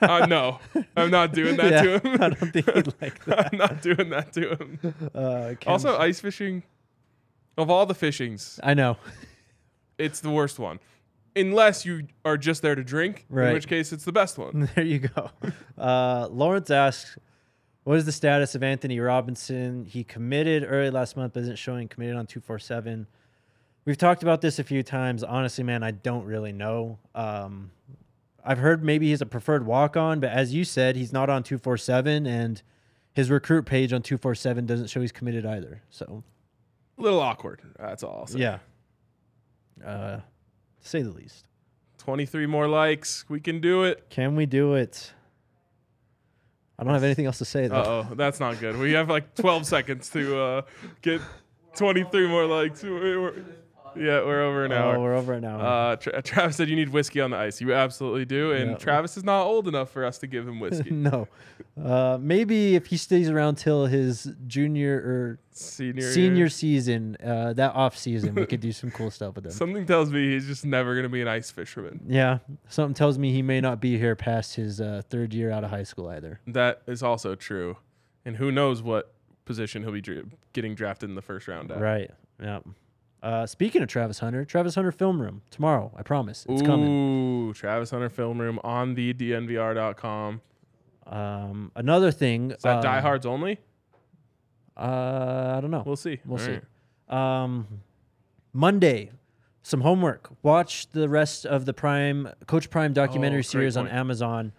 Uh, 0.00 0.26
no, 0.28 0.60
I'm 0.96 1.10
not 1.10 1.32
doing 1.32 1.56
that 1.56 1.72
Yeah, 1.72 1.82
to 1.82 1.98
him. 2.08 2.14
I 2.22 2.28
don't 2.30 2.52
think 2.52 2.70
he'd 2.72 2.94
like 3.02 3.24
that. 3.24 3.48
I'm 3.52 3.58
not 3.58 3.82
doing 3.82 4.10
that 4.10 4.32
to 4.34 4.50
him. 4.54 4.78
Uh, 5.12 5.54
Also, 5.66 5.98
ice 5.98 6.20
fishing. 6.20 6.62
Of 7.56 7.70
all 7.70 7.84
the 7.86 7.94
fishings, 7.94 8.58
I 8.62 8.74
know. 8.74 8.96
it's 9.98 10.20
the 10.20 10.30
worst 10.30 10.58
one. 10.60 10.78
Unless 11.36 11.84
you 11.84 12.06
are 12.24 12.36
just 12.36 12.62
there 12.62 12.74
to 12.74 12.84
drink, 12.84 13.26
Right. 13.28 13.48
in 13.48 13.54
which 13.54 13.66
case 13.66 13.92
it's 13.92 14.04
the 14.04 14.12
best 14.12 14.38
one. 14.38 14.68
There 14.74 14.84
you 14.84 15.00
go. 15.00 15.30
Uh, 15.76 16.28
Lawrence 16.30 16.70
asks, 16.70 17.18
"What 17.82 17.96
is 17.96 18.04
the 18.04 18.12
status 18.12 18.54
of 18.54 18.62
Anthony 18.62 19.00
Robinson? 19.00 19.84
He 19.84 20.04
committed 20.04 20.64
early 20.66 20.90
last 20.90 21.16
month, 21.16 21.32
but 21.34 21.40
isn't 21.42 21.58
showing 21.58 21.88
committed 21.88 22.16
on 22.16 22.26
two 22.26 22.40
four 22.40 22.58
seven. 22.58 23.06
We've 23.84 23.98
talked 23.98 24.22
about 24.22 24.40
this 24.40 24.58
a 24.58 24.64
few 24.64 24.82
times. 24.82 25.22
Honestly, 25.24 25.62
man, 25.64 25.82
I 25.82 25.90
don't 25.90 26.24
really 26.24 26.52
know. 26.52 26.98
Um, 27.14 27.70
I've 28.44 28.58
heard 28.58 28.84
maybe 28.84 29.08
he's 29.08 29.20
a 29.20 29.26
preferred 29.26 29.66
walk 29.66 29.96
on, 29.96 30.20
but 30.20 30.30
as 30.30 30.54
you 30.54 30.64
said, 30.64 30.96
he's 30.96 31.12
not 31.12 31.28
on 31.30 31.42
two 31.42 31.58
four 31.58 31.76
seven, 31.76 32.26
and 32.26 32.62
his 33.12 33.28
recruit 33.30 33.64
page 33.66 33.92
on 33.92 34.02
two 34.02 34.18
four 34.18 34.34
seven 34.34 34.66
doesn't 34.66 34.86
show 34.86 35.00
he's 35.00 35.12
committed 35.12 35.44
either. 35.44 35.82
So 35.90 36.22
A 36.98 37.02
little 37.02 37.20
awkward. 37.20 37.60
That's 37.78 38.02
all. 38.04 38.28
Yeah, 38.34 38.58
uh, 39.84 40.20
to 40.84 40.88
say 40.90 41.02
the 41.02 41.10
least. 41.10 41.44
23 41.98 42.46
more 42.46 42.68
likes. 42.68 43.24
We 43.28 43.40
can 43.40 43.60
do 43.60 43.82
it. 43.84 44.08
Can 44.10 44.36
we 44.36 44.46
do 44.46 44.74
it? 44.74 45.12
I 46.78 46.84
don't 46.84 46.92
have 46.92 47.04
anything 47.04 47.26
else 47.26 47.38
to 47.38 47.44
say. 47.44 47.66
Uh 47.66 47.84
oh, 47.86 48.08
that's 48.14 48.40
not 48.40 48.58
good. 48.60 48.76
We 48.78 48.92
have 48.92 49.08
like 49.08 49.34
12 49.34 49.66
seconds 49.66 50.10
to 50.10 50.38
uh, 50.38 50.62
get 51.02 51.20
23 51.76 52.28
more 52.28 52.46
likes. 52.46 52.82
We're- 52.82 53.16
we're- 53.18 53.44
yeah, 53.96 54.24
we're 54.24 54.42
over 54.42 54.64
an 54.64 54.72
Oh, 54.72 54.76
hour. 54.76 55.00
we're 55.00 55.14
over 55.14 55.32
an 55.32 55.44
hour. 55.44 55.60
Uh, 55.92 55.96
Tra- 55.96 56.22
Travis 56.22 56.56
said 56.56 56.68
you 56.68 56.76
need 56.76 56.88
whiskey 56.90 57.20
on 57.20 57.30
the 57.30 57.36
ice. 57.36 57.60
You 57.60 57.72
absolutely 57.74 58.24
do, 58.24 58.52
and 58.52 58.72
Yeah. 58.72 58.76
Travis 58.76 59.16
is 59.16 59.24
not 59.24 59.42
old 59.44 59.68
enough 59.68 59.90
for 59.90 60.04
us 60.04 60.18
to 60.18 60.26
give 60.26 60.46
him 60.46 60.60
whiskey. 60.60 60.90
no. 60.92 61.28
Uh, 61.82 62.18
maybe 62.20 62.74
if 62.76 62.86
he 62.86 62.96
stays 62.96 63.28
around 63.28 63.56
till 63.56 63.86
his 63.86 64.32
junior 64.46 64.96
or 64.96 65.38
Senior, 65.56 66.10
senior 66.10 66.48
season, 66.48 67.16
uh, 67.24 67.52
that 67.52 67.74
off 67.74 67.96
season, 67.96 68.34
we 68.34 68.44
could 68.46 68.60
do 68.60 68.72
some 68.80 68.90
cool 68.90 69.10
stuff 69.10 69.36
with 69.36 69.46
him. 69.46 69.52
Something 69.52 69.86
tells 69.86 70.10
me 70.10 70.32
he's 70.32 70.46
just 70.46 70.64
never 70.64 70.96
gonna 70.96 71.08
be 71.08 71.22
an 71.22 71.28
ice 71.28 71.50
fisherman. 71.50 72.00
yeah, 72.08 72.38
something 72.68 72.94
tells 72.94 73.18
me 73.18 73.32
he 73.32 73.42
may 73.42 73.60
not 73.60 73.80
be 73.80 73.96
here 73.98 74.16
past 74.16 74.56
his 74.56 74.80
uh, 74.80 75.02
third 75.08 75.32
year 75.32 75.50
out 75.52 75.62
of 75.62 75.70
high 75.70 75.84
school 75.84 76.08
either. 76.08 76.40
That 76.48 76.82
is 76.88 77.02
also 77.04 77.34
true, 77.36 77.76
and 78.24 78.36
who 78.36 78.50
knows 78.50 78.82
what 78.82 79.12
position 79.44 79.82
he'll 79.82 79.92
be 79.92 80.00
dra- 80.00 80.24
getting 80.54 80.74
drafted 80.74 81.08
in 81.08 81.14
the 81.14 81.22
first 81.22 81.46
round. 81.46 81.70
At. 81.70 81.78
Right. 81.80 82.10
Yeah. 82.42 82.58
Uh, 83.24 83.46
speaking 83.46 83.80
of 83.82 83.88
Travis 83.88 84.18
Hunter, 84.18 84.44
Travis 84.44 84.74
Hunter 84.74 84.92
Film 84.92 85.20
Room 85.20 85.40
tomorrow. 85.50 85.90
I 85.96 86.02
promise 86.02 86.44
it's 86.46 86.60
coming. 86.60 86.88
Ooh, 87.48 87.54
Travis 87.54 87.90
Hunter 87.90 88.10
Film 88.10 88.38
Room 88.38 88.60
on 88.62 88.94
the 88.94 89.14
DNVR.com. 89.14 90.42
Um, 91.06 91.72
another 91.74 92.10
thing. 92.10 92.50
Is 92.50 92.62
that 92.62 92.76
uh, 92.78 92.80
diehards 92.82 93.24
only? 93.24 93.58
Uh, 94.76 95.54
I 95.56 95.60
don't 95.62 95.70
know. 95.70 95.82
We'll 95.86 95.96
see. 95.96 96.20
We'll 96.26 96.38
All 96.38 96.46
see. 96.46 96.58
right. 97.08 97.42
Um, 97.44 97.66
Monday, 98.52 99.10
some 99.62 99.80
homework. 99.80 100.30
Watch 100.42 100.90
the 100.90 101.08
rest 101.08 101.46
of 101.46 101.64
the 101.64 101.72
Prime 101.72 102.28
Coach 102.46 102.68
Prime 102.68 102.92
documentary 102.92 103.38
Oh, 103.38 103.42
series 103.42 103.76
on. 103.76 103.88
Amazon. 103.88 104.52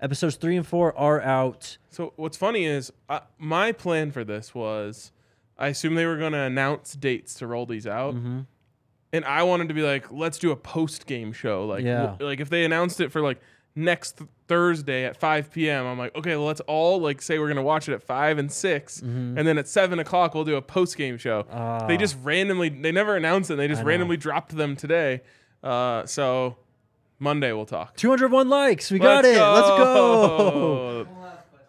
Episodes 0.00 0.34
three 0.36 0.56
and 0.56 0.66
four 0.66 0.96
are 0.98 1.20
out. 1.20 1.78
So 1.90 2.12
what's 2.16 2.36
funny 2.36 2.64
is 2.64 2.92
uh, 3.08 3.20
my 3.38 3.70
plan 3.72 4.10
for 4.10 4.24
this 4.24 4.54
was 4.54 5.12
I 5.58 5.68
assume 5.68 5.94
they 5.96 6.06
were 6.06 6.16
going 6.18 6.32
to 6.32 6.38
announce 6.40 6.94
dates 6.94 7.34
to 7.34 7.46
roll 7.46 7.66
these 7.66 7.86
out. 7.86 8.14
Mm-hmm. 8.14 8.40
And 9.12 9.24
I 9.24 9.42
wanted 9.42 9.68
to 9.68 9.74
be 9.74 9.82
like, 9.82 10.12
let's 10.12 10.38
do 10.38 10.50
a 10.50 10.56
post 10.56 11.06
game 11.06 11.32
show. 11.32 11.66
Like, 11.66 11.82
Yeah. 11.84 12.06
w- 12.08 12.26
like 12.28 12.40
if 12.40 12.50
they 12.50 12.64
announced 12.64 13.00
it 13.00 13.10
for 13.10 13.20
like 13.22 13.40
next 13.74 14.18
th- 14.18 14.28
Thursday 14.48 15.04
at 15.04 15.16
5 15.16 15.50
p.m., 15.50 15.86
I'm 15.86 15.98
like, 15.98 16.14
okay, 16.14 16.36
well, 16.36 16.44
let's 16.46 16.60
all 16.62 17.00
like 17.00 17.22
say 17.22 17.38
we're 17.38 17.48
gonna 17.48 17.62
watch 17.62 17.88
it 17.88 17.94
at 17.94 18.02
five 18.02 18.36
and 18.38 18.52
6 18.52 19.00
and 19.02 19.36
then 19.38 19.56
at 19.58 19.66
seven 19.66 19.98
o'clock 19.98 20.34
we'll 20.34 20.44
do 20.44 20.56
a 20.56 20.62
post 20.62 20.96
game 20.96 21.16
show. 21.18 21.42
Mm-hmm. 21.44 21.56
Ah. 21.56 21.86
they 21.86 21.96
just 21.96 22.16
randomly, 22.22 22.68
they 22.68 22.92
never 22.92 23.16
announced 23.16 23.50
it. 23.50 23.56
They 23.56 23.66
just 23.68 23.82
randomly 23.82 24.16
dropped 24.18 24.54
them 24.56 24.76
today. 24.76 25.22
Uh, 25.62 26.04
so 26.06 26.56
Monday 27.18 27.52
we'll 27.52 27.66
talk. 27.66 27.96
201 27.96 28.48
likes. 28.48 28.90
We 28.90 28.98
got 28.98 29.24
it. 29.24 29.38
Let's 29.40 29.68
go. 29.68 31.06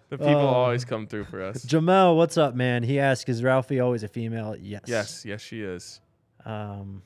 The 0.09 0.17
people 0.17 0.35
Oh. 0.37 0.47
always 0.47 0.85
come 0.85 1.05
through 1.07 1.25
for 1.25 1.41
us. 1.41 1.63
Jamel, 1.65 2.15
what's 2.17 2.37
up, 2.37 2.55
man? 2.55 2.81
He 2.83 2.99
asked, 2.99 3.29
"Is 3.29 3.43
Ralphie 3.43 3.79
always 3.79 4.01
a 4.03 4.07
female?" 4.07 4.55
Yes. 4.59 4.81
Yes, 4.87 5.23
yes, 5.25 5.39
she 5.41 5.61
is. 5.61 6.01
Um, 6.45 7.03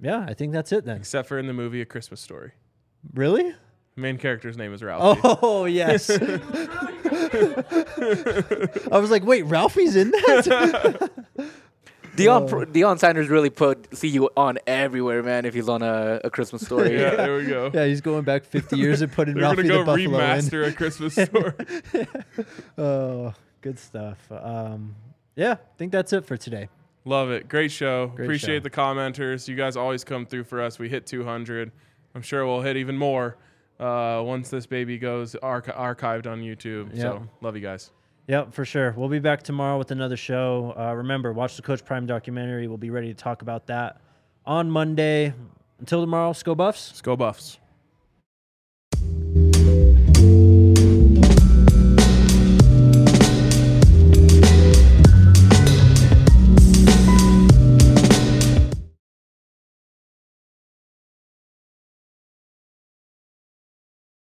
yeah, 0.00 0.24
I 0.28 0.34
think 0.34 0.52
that's 0.52 0.72
it 0.72 0.84
then. 0.84 0.96
Except 0.96 1.28
for 1.28 1.38
in 1.38 1.46
the 1.46 1.52
movie 1.52 1.80
A 1.80 1.84
Christmas 1.84 2.20
Story. 2.20 2.52
Really? 3.14 3.50
The 3.94 4.00
main 4.00 4.18
character's 4.18 4.56
name 4.56 4.72
is 4.74 4.82
Ralphie. 4.82 5.20
Oh 5.42 5.64
yes. 5.64 6.10
I 8.90 8.98
was 8.98 9.10
like, 9.10 9.24
wait, 9.24 9.42
Ralphie's 9.46 9.96
in 9.96 10.10
that? 10.10 11.10
Deion 12.18 12.48
pro- 12.48 12.64
Deion 12.66 12.98
Sanders 12.98 13.28
really 13.28 13.50
put 13.50 13.96
see 13.96 14.08
you 14.08 14.28
on 14.36 14.58
everywhere, 14.66 15.22
man. 15.22 15.44
If 15.44 15.54
he's 15.54 15.68
on 15.68 15.82
a, 15.82 16.20
a 16.24 16.30
Christmas 16.30 16.62
story, 16.66 16.98
Yeah, 17.00 17.14
there 17.16 17.36
we 17.36 17.46
go. 17.46 17.70
yeah, 17.72 17.86
he's 17.86 18.00
going 18.00 18.24
back 18.24 18.44
50 18.44 18.76
years 18.78 19.00
and 19.02 19.10
putting 19.12 19.34
They're 19.34 19.42
Ralphie 19.44 19.62
gonna 19.68 19.68
the 19.68 19.84
go 19.84 19.84
Buffalo 19.84 20.18
in. 20.18 20.40
remaster 20.40 20.66
A 20.66 20.72
Christmas 20.72 21.14
Story. 21.94 22.06
Oh, 22.76 23.34
good 23.60 23.78
stuff. 23.78 24.18
Um, 24.30 24.94
yeah, 25.36 25.52
I 25.52 25.56
think 25.78 25.92
that's 25.92 26.12
it 26.12 26.24
for 26.26 26.36
today. 26.36 26.68
Love 27.04 27.30
it. 27.30 27.48
Great 27.48 27.70
show. 27.72 28.08
Great 28.08 28.26
Appreciate 28.26 28.56
show. 28.58 28.60
the 28.64 28.70
commenters. 28.70 29.48
You 29.48 29.54
guys 29.56 29.76
always 29.76 30.04
come 30.04 30.26
through 30.26 30.44
for 30.44 30.60
us. 30.60 30.78
We 30.78 30.88
hit 30.88 31.06
200. 31.06 31.70
I'm 32.14 32.22
sure 32.22 32.44
we'll 32.46 32.60
hit 32.62 32.76
even 32.76 32.96
more 32.98 33.36
uh, 33.80 34.20
once 34.24 34.50
this 34.50 34.66
baby 34.66 34.98
goes 34.98 35.34
arch- 35.36 35.66
archived 35.66 36.26
on 36.26 36.40
YouTube. 36.42 36.90
Yeah. 36.94 37.02
So 37.02 37.28
love 37.40 37.54
you 37.56 37.62
guys. 37.62 37.90
Yep, 38.28 38.52
for 38.52 38.66
sure. 38.66 38.92
We'll 38.94 39.08
be 39.08 39.20
back 39.20 39.42
tomorrow 39.42 39.78
with 39.78 39.90
another 39.90 40.18
show. 40.18 40.74
Uh, 40.78 40.92
remember, 40.92 41.32
watch 41.32 41.56
the 41.56 41.62
Coach 41.62 41.82
Prime 41.82 42.04
documentary. 42.04 42.68
We'll 42.68 42.76
be 42.76 42.90
ready 42.90 43.08
to 43.08 43.14
talk 43.14 43.40
about 43.40 43.66
that 43.68 44.02
on 44.44 44.70
Monday. 44.70 45.32
Until 45.80 46.02
tomorrow, 46.02 46.32
Sko 46.32 46.54
Buffs. 46.54 47.00
Go 47.00 47.16
Buffs. 47.16 47.58